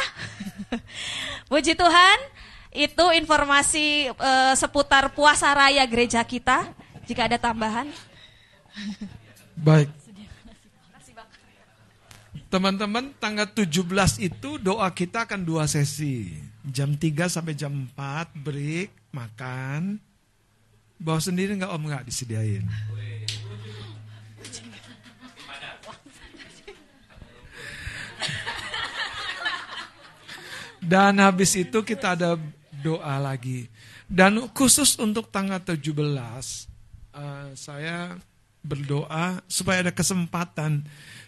puji 1.51 1.75
Tuhan, 1.75 2.19
itu 2.77 3.05
informasi 3.17 4.13
eh, 4.13 4.55
seputar 4.55 5.11
puasa 5.17 5.51
raya 5.57 5.83
gereja 5.89 6.21
kita. 6.23 6.69
Jika 7.09 7.25
ada 7.25 7.41
tambahan, 7.41 7.89
Baik. 9.59 9.91
Teman-teman, 12.49 13.13
tanggal 13.21 13.45
17 13.45 14.25
itu 14.25 14.57
doa 14.57 14.89
kita 14.89 15.29
akan 15.29 15.45
dua 15.45 15.69
sesi. 15.69 16.33
Jam 16.69 16.95
3 16.95 17.33
sampai 17.33 17.57
jam 17.57 17.73
4 17.73 18.37
break, 18.45 18.93
makan. 19.13 19.97
Bawa 20.99 21.21
sendiri 21.23 21.57
nggak 21.57 21.73
om 21.73 21.85
nggak 21.89 22.05
disediain. 22.05 22.67
Dan 30.79 31.21
habis 31.21 31.53
itu 31.53 31.85
kita 31.85 32.17
ada 32.17 32.41
doa 32.81 33.17
lagi. 33.21 33.69
Dan 34.09 34.49
khusus 34.57 34.97
untuk 34.97 35.29
tanggal 35.29 35.61
17, 35.61 36.65
eh, 37.13 37.53
saya 37.53 38.17
berdoa 38.65 39.45
supaya 39.47 39.85
ada 39.85 39.93
kesempatan 39.93 40.85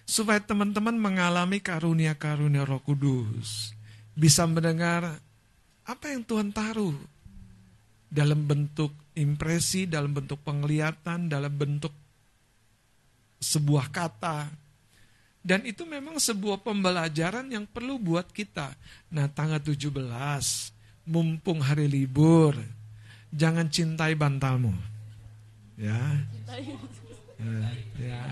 supaya 0.08 0.42
teman-teman 0.42 0.98
mengalami 0.98 1.62
karunia-karunia 1.62 2.66
Roh 2.66 2.82
Kudus, 2.82 3.76
bisa 4.18 4.42
mendengar 4.48 5.22
apa 5.90 6.14
yang 6.14 6.22
Tuhan 6.22 6.54
taruh 6.54 6.94
dalam 8.06 8.46
bentuk 8.46 8.94
impresi, 9.18 9.90
dalam 9.90 10.14
bentuk 10.14 10.38
penglihatan, 10.46 11.26
dalam 11.26 11.50
bentuk 11.50 11.90
sebuah 13.42 13.90
kata. 13.90 14.50
Dan 15.40 15.64
itu 15.64 15.88
memang 15.88 16.20
sebuah 16.20 16.60
pembelajaran 16.60 17.48
yang 17.48 17.64
perlu 17.64 17.96
buat 17.96 18.28
kita. 18.28 18.76
Nah, 19.08 19.24
tanggal 19.32 19.58
17, 19.58 19.88
mumpung 21.08 21.64
hari 21.64 21.88
libur, 21.88 22.54
jangan 23.32 23.66
cintai 23.72 24.12
bantalmu. 24.12 24.76
Ya. 25.80 25.96
Ya, 27.40 27.60
ya. 27.96 28.22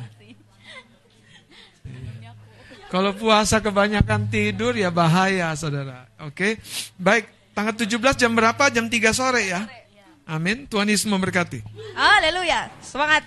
Kalau 2.92 3.12
puasa 3.16 3.60
kebanyakan 3.60 4.28
tidur 4.28 4.76
ya 4.76 4.92
bahaya 4.92 5.52
saudara. 5.56 6.08
Oke. 6.24 6.60
Baik, 7.00 7.37
tanggal 7.58 7.74
17 7.74 8.14
jam 8.14 8.30
berapa? 8.38 8.70
Jam 8.70 8.86
3 8.86 9.10
sore 9.10 9.50
ya. 9.50 9.66
Amin. 10.30 10.70
Tuhan 10.70 10.86
Yesus 10.86 11.10
memberkati. 11.10 11.66
haleluya, 11.98 12.70
semangat. 12.78 13.26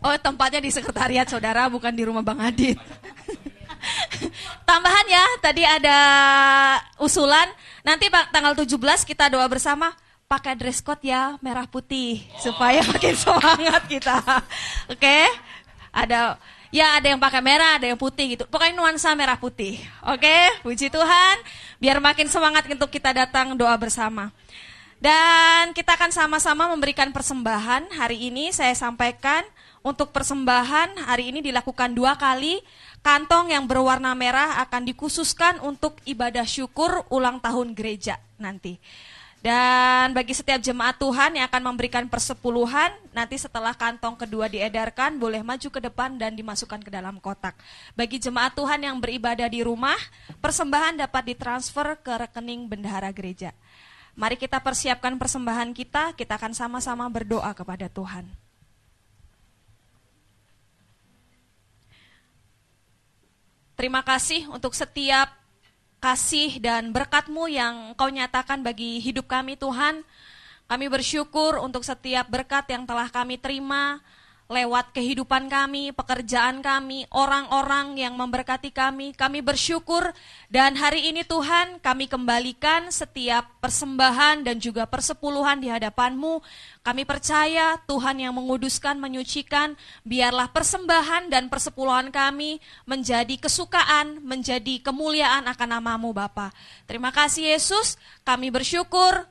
Oh 0.00 0.16
tempatnya 0.16 0.64
di 0.64 0.72
sekretariat 0.72 1.28
saudara, 1.28 1.68
bukan 1.68 1.92
di 1.92 2.08
rumah 2.08 2.24
Bang 2.24 2.40
Adit. 2.40 2.80
Tambahan 4.68 5.06
ya, 5.10 5.24
tadi 5.44 5.62
ada 5.66 5.98
usulan, 7.02 7.50
nanti 7.84 8.08
Pak, 8.08 8.32
tanggal 8.32 8.56
17 8.56 9.04
kita 9.04 9.28
doa 9.28 9.44
bersama, 9.50 9.92
pakai 10.30 10.54
dress 10.58 10.82
code 10.82 11.06
ya 11.06 11.38
merah 11.38 11.66
putih 11.68 12.22
supaya 12.38 12.82
makin 12.94 13.14
semangat 13.18 13.82
kita. 13.90 14.16
Oke? 14.90 15.26
Ada 15.90 16.38
ya 16.76 17.00
ada 17.00 17.08
yang 17.08 17.16
pakai 17.16 17.40
merah, 17.40 17.80
ada 17.80 17.88
yang 17.88 17.96
putih 17.96 18.36
gitu. 18.36 18.44
Pokoknya 18.44 18.76
nuansa 18.76 19.16
merah 19.16 19.40
putih. 19.40 19.80
Oke? 20.04 20.60
Puji 20.60 20.92
Tuhan, 20.92 21.36
biar 21.80 21.96
makin 22.04 22.28
semangat 22.28 22.68
untuk 22.68 22.92
kita 22.92 23.16
datang 23.16 23.56
doa 23.56 23.72
bersama. 23.80 24.28
Dan 25.00 25.72
kita 25.72 25.96
akan 25.96 26.12
sama-sama 26.12 26.68
memberikan 26.68 27.08
persembahan. 27.16 27.96
Hari 27.96 28.28
ini 28.28 28.52
saya 28.52 28.76
sampaikan 28.76 29.44
untuk 29.80 30.12
persembahan 30.12 31.08
hari 31.08 31.32
ini 31.32 31.40
dilakukan 31.40 31.96
dua 31.96 32.20
kali. 32.20 32.60
Kantong 33.00 33.54
yang 33.54 33.70
berwarna 33.70 34.12
merah 34.18 34.60
akan 34.66 34.82
dikhususkan 34.82 35.62
untuk 35.62 35.96
ibadah 36.04 36.42
syukur 36.42 37.06
ulang 37.08 37.38
tahun 37.38 37.72
gereja 37.72 38.18
nanti. 38.36 38.82
Dan 39.44 40.10
bagi 40.16 40.34
setiap 40.34 40.58
jemaat 40.58 40.98
Tuhan 40.98 41.38
yang 41.38 41.46
akan 41.46 41.62
memberikan 41.70 42.04
persepuluhan, 42.10 42.90
nanti 43.14 43.38
setelah 43.38 43.76
kantong 43.76 44.18
kedua 44.18 44.50
diedarkan, 44.50 45.20
boleh 45.22 45.44
maju 45.44 45.68
ke 45.70 45.78
depan 45.78 46.18
dan 46.18 46.34
dimasukkan 46.34 46.82
ke 46.82 46.90
dalam 46.90 47.22
kotak. 47.22 47.54
Bagi 47.94 48.18
jemaat 48.18 48.58
Tuhan 48.58 48.82
yang 48.82 48.96
beribadah 48.98 49.46
di 49.46 49.62
rumah, 49.62 49.96
persembahan 50.42 50.98
dapat 50.98 51.36
ditransfer 51.36 51.94
ke 52.02 52.12
rekening 52.26 52.66
bendahara 52.66 53.12
gereja. 53.14 53.54
Mari 54.16 54.40
kita 54.40 54.58
persiapkan 54.64 55.14
persembahan 55.20 55.76
kita, 55.76 56.16
kita 56.16 56.40
akan 56.40 56.56
sama-sama 56.56 57.04
berdoa 57.12 57.52
kepada 57.52 57.86
Tuhan. 57.92 58.24
Terima 63.76 64.00
kasih 64.00 64.48
untuk 64.48 64.72
setiap 64.72 65.45
kasih 66.00 66.60
dan 66.60 66.92
berkatmu 66.92 67.48
yang 67.48 67.96
kau 67.96 68.08
nyatakan 68.12 68.60
bagi 68.60 69.00
hidup 69.00 69.26
kami 69.26 69.56
Tuhan. 69.56 70.04
Kami 70.66 70.86
bersyukur 70.90 71.62
untuk 71.62 71.86
setiap 71.86 72.26
berkat 72.26 72.66
yang 72.74 72.82
telah 72.84 73.06
kami 73.06 73.38
terima 73.38 74.02
lewat 74.46 74.94
kehidupan 74.94 75.50
kami, 75.50 75.90
pekerjaan 75.90 76.62
kami, 76.62 77.02
orang-orang 77.10 77.98
yang 77.98 78.14
memberkati 78.14 78.70
kami. 78.70 79.10
Kami 79.10 79.42
bersyukur 79.42 80.14
dan 80.46 80.78
hari 80.78 81.10
ini 81.10 81.26
Tuhan 81.26 81.82
kami 81.82 82.06
kembalikan 82.06 82.94
setiap 82.94 83.58
persembahan 83.58 84.46
dan 84.46 84.62
juga 84.62 84.86
persepuluhan 84.86 85.58
di 85.58 85.66
hadapanmu. 85.66 86.38
Kami 86.86 87.02
percaya 87.02 87.74
Tuhan 87.90 88.22
yang 88.22 88.38
menguduskan, 88.38 89.02
menyucikan, 89.02 89.74
biarlah 90.06 90.46
persembahan 90.54 91.26
dan 91.26 91.50
persepuluhan 91.50 92.14
kami 92.14 92.62
menjadi 92.86 93.34
kesukaan, 93.42 94.22
menjadi 94.22 94.78
kemuliaan 94.78 95.50
akan 95.50 95.68
namamu 95.82 96.14
Bapa. 96.14 96.54
Terima 96.86 97.10
kasih 97.10 97.50
Yesus, 97.50 97.98
kami 98.22 98.54
bersyukur 98.54 99.26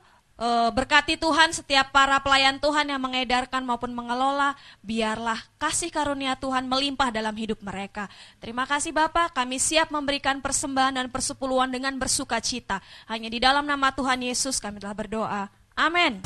berkati 0.72 1.16
Tuhan 1.16 1.56
setiap 1.56 1.96
para 1.96 2.20
pelayan 2.20 2.60
Tuhan 2.60 2.92
yang 2.92 3.00
mengedarkan 3.00 3.64
maupun 3.64 3.96
mengelola, 3.96 4.52
biarlah 4.84 5.40
kasih 5.56 5.88
karunia 5.88 6.36
Tuhan 6.36 6.68
melimpah 6.68 7.08
dalam 7.08 7.32
hidup 7.32 7.64
mereka. 7.64 8.08
Terima 8.36 8.68
kasih 8.68 8.92
Bapak, 8.92 9.32
kami 9.32 9.56
siap 9.56 9.88
memberikan 9.88 10.44
persembahan 10.44 11.00
dan 11.00 11.06
persepuluhan 11.08 11.72
dengan 11.72 11.96
bersuka 11.96 12.36
cita. 12.44 12.84
Hanya 13.08 13.32
di 13.32 13.40
dalam 13.40 13.64
nama 13.64 13.88
Tuhan 13.96 14.20
Yesus 14.20 14.60
kami 14.60 14.76
telah 14.76 14.92
berdoa. 14.92 15.48
Amin. 15.76 16.20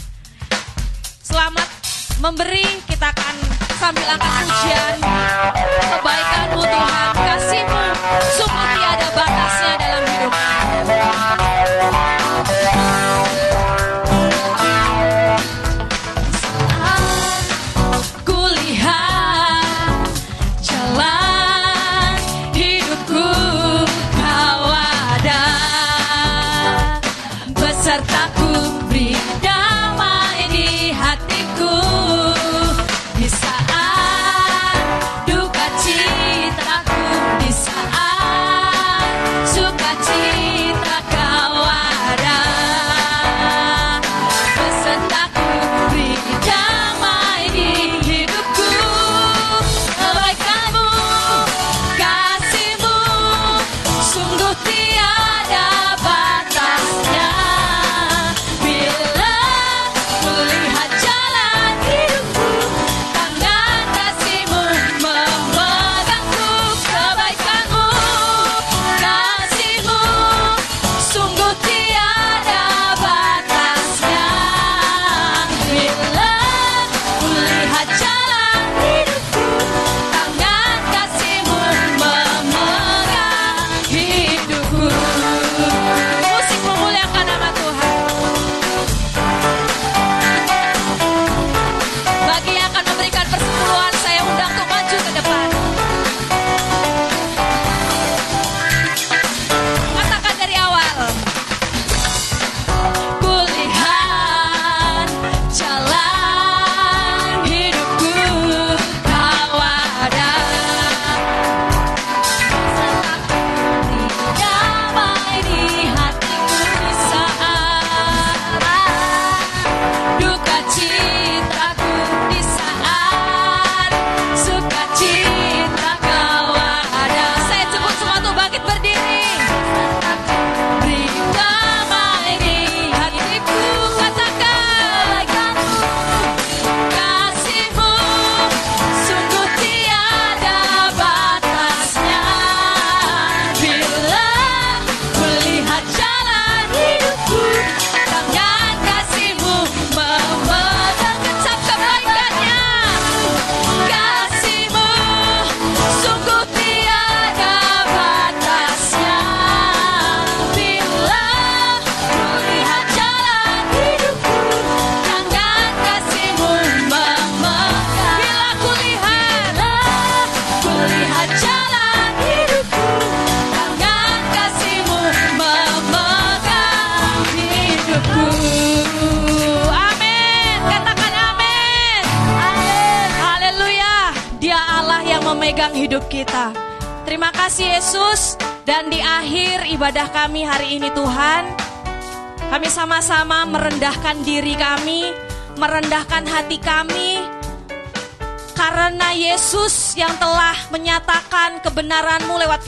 Selamat 1.23 1.71
memberi, 2.19 2.67
kita 2.91 3.15
akan 3.15 3.35
sambil 3.79 4.07
angkat 4.11 4.33
pujian. 4.43 4.97
Kebaikanmu 5.79 6.63
Tuhan, 6.67 7.15
kasihmu, 7.15 7.85
sungguh 8.35 8.67
tiada 8.75 9.09
batasnya 9.15 9.73
dalam 9.79 10.05
hidup. 10.05 10.35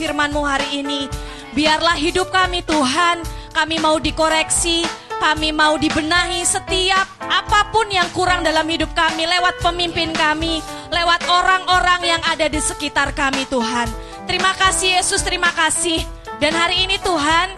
Firmanmu 0.03 0.43
hari 0.43 0.83
ini. 0.83 1.07
Biarlah 1.55 1.95
hidup 1.95 2.27
kami 2.27 2.59
Tuhan, 2.67 3.23
kami 3.55 3.79
mau 3.79 3.95
dikoreksi, 4.03 4.83
kami 5.23 5.55
mau 5.55 5.79
dibenahi 5.79 6.43
setiap 6.43 7.07
apa 7.23 7.71
pun 7.71 7.87
yang 7.87 8.11
kurang 8.11 8.43
dalam 8.43 8.67
hidup 8.67 8.91
kami 8.91 9.23
lewat 9.23 9.63
pemimpin 9.63 10.11
kami, 10.11 10.59
lewat 10.91 11.23
orang-orang 11.31 12.03
yang 12.03 12.21
ada 12.27 12.51
di 12.51 12.59
sekitar 12.59 13.15
kami 13.15 13.47
Tuhan. 13.47 13.87
Terima 14.27 14.51
kasih 14.59 14.99
Yesus, 14.99 15.23
terima 15.23 15.55
kasih. 15.55 16.03
Dan 16.43 16.51
hari 16.51 16.83
ini 16.83 16.99
Tuhan, 16.99 17.55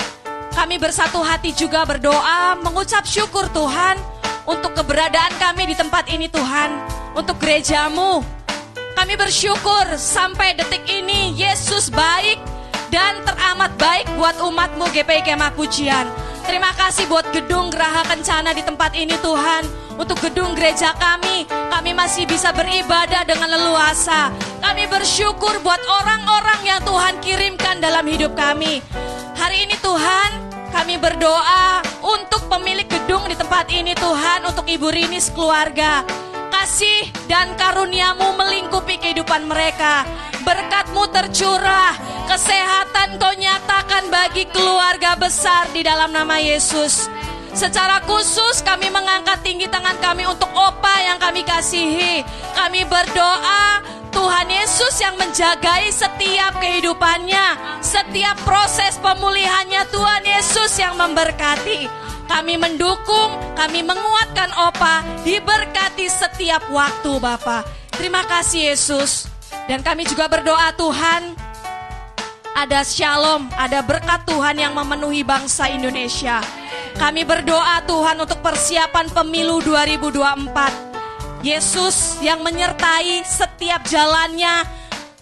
kami 0.53 0.77
bersatu 0.77 1.25
hati 1.25 1.49
juga 1.57 1.81
berdoa, 1.89 2.61
mengucap 2.61 3.09
syukur 3.09 3.49
Tuhan 3.49 3.97
untuk 4.45 4.77
keberadaan 4.77 5.33
kami 5.41 5.73
di 5.73 5.75
tempat 5.79 6.05
ini 6.13 6.29
Tuhan, 6.29 6.69
untuk 7.17 7.41
gerejamu. 7.41 8.34
Kami 9.05 9.21
bersyukur 9.21 9.85
sampai 10.01 10.57
detik 10.57 10.81
ini 10.89 11.37
Yesus 11.37 11.93
baik 11.93 12.41
dan 12.89 13.21
teramat 13.21 13.69
baik 13.77 14.09
buat 14.17 14.33
umatmu 14.41 14.81
GPI 14.89 15.21
Kemah 15.21 15.53
Pujian. 15.53 16.09
Terima 16.41 16.73
kasih 16.73 17.05
buat 17.05 17.29
gedung 17.29 17.69
Geraha 17.69 18.01
Kencana 18.09 18.49
di 18.57 18.65
tempat 18.65 18.97
ini 18.97 19.13
Tuhan. 19.21 19.61
Untuk 20.01 20.17
gedung 20.25 20.57
gereja 20.57 20.97
kami, 20.97 21.45
kami 21.45 21.93
masih 21.93 22.25
bisa 22.25 22.49
beribadah 22.49 23.21
dengan 23.29 23.53
leluasa. 23.53 24.33
Kami 24.65 24.89
bersyukur 24.89 25.53
buat 25.61 25.85
orang-orang 26.01 26.65
yang 26.65 26.81
Tuhan 26.81 27.21
kirimkan 27.21 27.77
dalam 27.85 28.09
hidup 28.09 28.33
kami. 28.33 28.81
Hari 29.37 29.69
ini 29.69 29.77
Tuhan, 29.85 30.29
kami 30.73 30.97
berdoa 30.97 31.85
untuk 32.01 32.49
pemilik 32.49 32.89
gedung 32.89 33.29
di 33.29 33.37
tempat 33.37 33.69
ini 33.69 33.93
Tuhan, 33.93 34.49
untuk 34.49 34.65
Ibu 34.65 34.89
Rini 34.89 35.21
sekeluarga. 35.21 36.24
Kasih 36.65 37.29
dan 37.29 37.53
karuniamu 37.61 38.33
melingkupi 38.41 38.97
kehidupan 38.97 39.45
mereka. 39.45 40.01
Berkatmu 40.41 41.05
tercurah, 41.13 41.93
kesehatan 42.25 43.21
kau 43.21 43.29
nyatakan 43.37 44.09
bagi 44.09 44.49
keluarga 44.49 45.13
besar 45.13 45.69
di 45.77 45.85
dalam 45.85 46.09
nama 46.09 46.41
Yesus. 46.41 47.05
Secara 47.53 48.01
khusus 48.09 48.65
kami 48.65 48.89
mengangkat 48.89 49.45
tinggi 49.45 49.69
tangan 49.69 49.93
kami 50.01 50.25
untuk 50.25 50.49
opa 50.57 51.05
yang 51.05 51.21
kami 51.21 51.45
kasihi. 51.45 52.25
Kami 52.57 52.81
berdoa 52.89 53.85
Tuhan 54.09 54.49
Yesus 54.49 54.97
yang 55.05 55.21
menjagai 55.21 55.93
setiap 55.93 56.57
kehidupannya, 56.57 57.77
setiap 57.85 58.41
proses 58.41 58.97
pemulihannya 59.05 59.85
Tuhan 59.93 60.23
Yesus 60.25 60.81
yang 60.81 60.97
memberkati. 60.97 62.05
Kami 62.25 62.57
mendukung, 62.57 63.37
kami 63.53 63.85
menguatkan 63.85 64.49
Opa, 64.69 65.05
diberkati 65.21 66.09
setiap 66.09 66.65
waktu 66.73 67.21
Bapak. 67.21 67.65
Terima 67.93 68.25
kasih 68.25 68.73
Yesus. 68.73 69.29
Dan 69.65 69.81
kami 69.81 70.05
juga 70.05 70.29
berdoa 70.29 70.73
Tuhan, 70.77 71.33
ada 72.55 72.87
shalom, 72.87 73.51
ada 73.59 73.83
berkat 73.83 74.23
Tuhan 74.29 74.55
yang 74.55 74.71
memenuhi 74.71 75.27
bangsa 75.27 75.67
Indonesia. 75.67 76.39
Kami 76.95 77.27
berdoa 77.27 77.83
Tuhan 77.83 78.15
untuk 78.15 78.39
persiapan 78.39 79.11
pemilu 79.11 79.59
2024. 79.59 81.43
Yesus 81.45 82.17
yang 82.25 82.41
menyertai 82.41 83.21
setiap 83.21 83.85
jalannya 83.85 84.65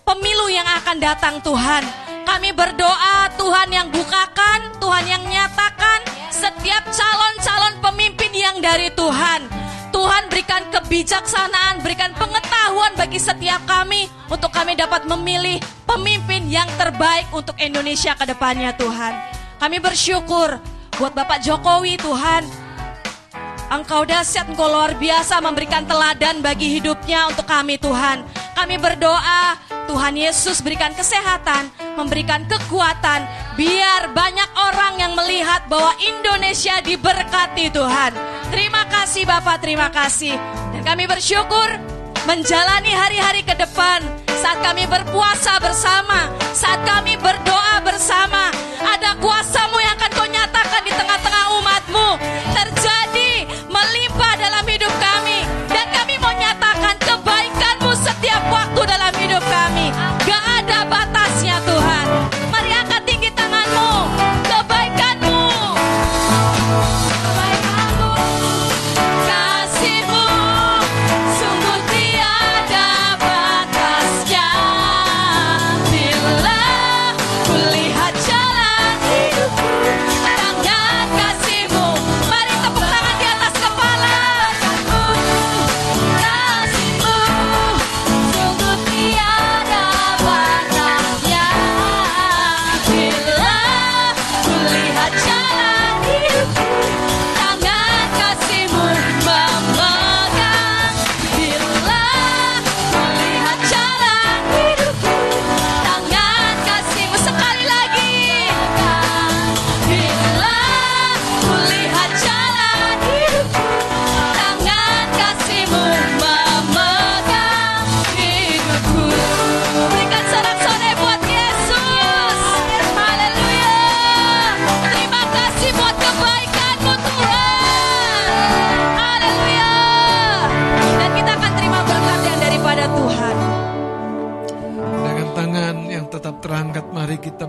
pemilu 0.06 0.48
yang 0.54 0.68
akan 0.80 0.98
datang 1.02 1.36
Tuhan. 1.42 2.03
Kami 2.24 2.56
berdoa 2.56 3.28
Tuhan 3.36 3.68
yang 3.68 3.88
bukakan, 3.91 4.80
Tuhan 4.80 5.06
yang 5.08 5.24
nyatakan 5.28 6.00
setiap 6.32 6.88
calon-calon 6.88 7.84
pemimpin 7.84 8.32
yang 8.32 8.64
dari 8.64 8.88
Tuhan. 8.95 9.44
Tuhan 9.94 10.32
berikan 10.32 10.64
kebijaksanaan, 10.74 11.84
berikan 11.84 12.16
pengetahuan 12.16 12.95
bagi 12.95 13.20
setiap 13.20 13.62
kami 13.68 14.08
untuk 14.32 14.50
kami 14.50 14.74
dapat 14.74 15.06
memilih 15.06 15.60
pemimpin 15.84 16.48
yang 16.50 16.66
terbaik 16.80 17.28
untuk 17.36 17.60
Indonesia 17.62 18.16
ke 18.18 18.26
depannya 18.26 18.74
Tuhan. 18.74 19.14
Kami 19.62 19.78
bersyukur 19.84 20.58
buat 20.98 21.14
Bapak 21.14 21.44
Jokowi 21.44 22.00
Tuhan. 22.02 22.62
Engkau 23.74 24.06
dahsyat, 24.06 24.54
engkau 24.54 24.70
luar 24.70 24.94
biasa 25.02 25.41
memberikan 25.41 25.82
teladan 25.90 26.45
bagi 26.45 26.78
hidupnya 26.78 27.26
untuk 27.26 27.50
kami 27.50 27.82
Tuhan. 27.82 28.22
Kami 28.54 28.78
berdoa 28.78 29.58
Tuhan 29.90 30.14
Yesus 30.14 30.62
berikan 30.62 30.94
kesehatan, 30.94 31.74
memberikan 31.98 32.45
kekuatan, 32.45 33.26
biar 33.58 34.14
banyak 34.14 34.50
orang 34.54 35.02
yang 35.02 35.18
melihat 35.18 35.66
bahwa 35.74 35.90
Indonesia 36.06 36.86
diberkati 36.86 37.74
Tuhan. 37.74 38.14
Terima 38.54 38.86
kasih 38.94 39.26
Bapak, 39.26 39.66
terima 39.66 39.90
kasih. 39.90 40.38
Dan 40.78 40.86
kami 40.86 41.10
bersyukur 41.10 41.74
menjalani 42.30 42.94
hari-hari 42.94 43.41
ke 43.41 43.58
depan 43.58 44.06
saat 44.38 44.62
kami 44.62 44.86
berpuasa 44.86 45.58
bersama, 45.58 46.30
saat 46.54 46.78
kami 46.86 47.18
berdoa 47.18 47.82
bersama. 47.82 48.54
Ada 48.86 49.18
kuasamu 49.18 49.82
yang 49.82 49.98
akan 49.98 50.12
kau 50.14 50.30
nyatakan 50.30 50.82
di 50.86 50.94
tengah-tengah 50.94 51.43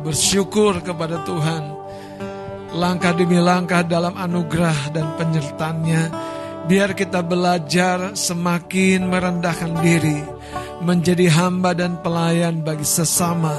bersyukur 0.05 0.85
kepada 0.85 1.25
Tuhan. 1.25 1.73
Langkah 2.77 3.17
demi 3.17 3.41
langkah 3.41 3.81
dalam 3.87 4.19
anugerah 4.19 4.91
dan 4.91 5.15
penyertannya 5.15 6.11
Biar 6.65 6.91
kita 6.97 7.23
belajar 7.23 8.19
semakin 8.19 9.07
merendahkan 9.07 9.79
diri 9.79 10.19
Menjadi 10.83 11.31
hamba 11.31 11.73
dan 11.73 12.03
pelayan 12.03 12.61
bagi 12.61 12.85
sesama. 12.85 13.57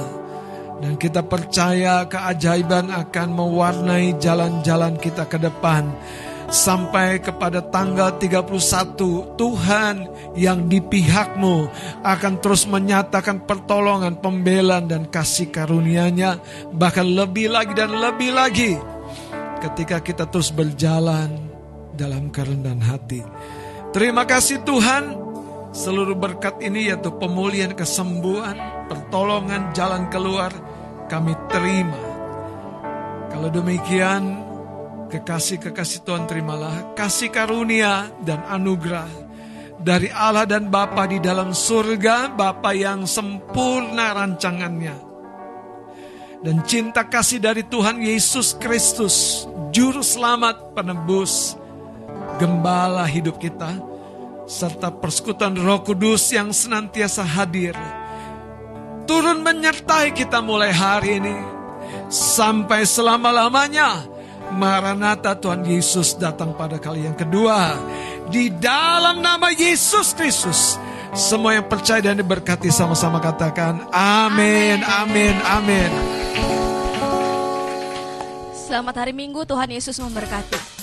Dan 0.76 1.00
kita 1.00 1.24
percaya 1.24 2.04
keajaiban 2.04 2.92
akan 2.92 3.28
mewarnai 3.32 4.20
jalan-jalan 4.20 5.00
kita 5.00 5.24
ke 5.24 5.40
depan 5.40 5.88
sampai 6.46 7.18
kepada 7.18 7.58
tanggal 7.58 8.14
31 8.16 8.94
Tuhan 9.34 9.94
yang 10.38 10.70
di 10.70 10.78
pihakmu 10.78 11.66
akan 12.06 12.34
terus 12.38 12.70
menyatakan 12.70 13.42
pertolongan, 13.44 14.18
pembelaan 14.22 14.86
dan 14.86 15.10
kasih 15.10 15.50
karunia-Nya 15.50 16.38
bahkan 16.70 17.06
lebih 17.06 17.50
lagi 17.50 17.72
dan 17.74 17.90
lebih 17.94 18.30
lagi 18.30 18.78
ketika 19.58 19.98
kita 19.98 20.30
terus 20.30 20.54
berjalan 20.54 21.50
dalam 21.96 22.30
kerendahan 22.30 22.82
hati. 22.84 23.24
Terima 23.90 24.28
kasih 24.28 24.62
Tuhan 24.62 25.16
seluruh 25.72 26.14
berkat 26.14 26.60
ini 26.62 26.92
yaitu 26.92 27.10
pemulihan 27.16 27.72
kesembuhan, 27.74 28.86
pertolongan 28.86 29.72
jalan 29.74 30.06
keluar 30.12 30.52
kami 31.10 31.34
terima. 31.50 32.02
Kalau 33.32 33.48
demikian 33.52 34.45
kekasih-kekasih 35.16 36.04
Tuhan 36.04 36.28
terimalah 36.28 36.92
kasih 36.92 37.32
karunia 37.32 38.12
dan 38.20 38.44
anugerah 38.52 39.08
dari 39.80 40.12
Allah 40.12 40.44
dan 40.44 40.68
Bapa 40.68 41.08
di 41.08 41.16
dalam 41.20 41.56
surga, 41.56 42.36
Bapa 42.36 42.76
yang 42.76 43.08
sempurna 43.08 44.12
rancangannya. 44.12 44.96
Dan 46.44 46.62
cinta 46.68 47.08
kasih 47.08 47.40
dari 47.40 47.64
Tuhan 47.64 48.00
Yesus 48.00 48.56
Kristus, 48.60 49.48
Juru 49.72 50.04
Selamat, 50.04 50.76
Penebus, 50.76 51.56
Gembala 52.36 53.08
hidup 53.08 53.40
kita, 53.40 53.72
serta 54.44 54.92
persekutuan 54.92 55.56
Roh 55.56 55.80
Kudus 55.80 56.28
yang 56.28 56.52
senantiasa 56.52 57.24
hadir, 57.24 57.72
turun 59.08 59.40
menyertai 59.40 60.12
kita 60.12 60.44
mulai 60.44 60.70
hari 60.76 61.18
ini 61.24 61.36
sampai 62.12 62.84
selama-lamanya. 62.84 64.15
Maranatha 64.54 65.34
Tuhan 65.34 65.66
Yesus 65.66 66.14
datang 66.14 66.54
pada 66.54 66.78
kali 66.78 67.08
yang 67.08 67.16
kedua. 67.16 67.74
Di 68.30 68.50
dalam 68.52 69.24
nama 69.24 69.50
Yesus 69.50 70.12
Kristus. 70.12 70.78
Semua 71.16 71.56
yang 71.56 71.64
percaya 71.64 72.04
dan 72.04 72.20
diberkati 72.20 72.68
sama-sama 72.68 73.16
katakan 73.24 73.88
amin, 73.88 74.84
amin, 74.84 75.34
amin. 75.48 75.90
Selamat 78.52 79.00
hari 79.00 79.16
Minggu, 79.16 79.48
Tuhan 79.48 79.72
Yesus 79.72 79.96
memberkati. 79.96 80.75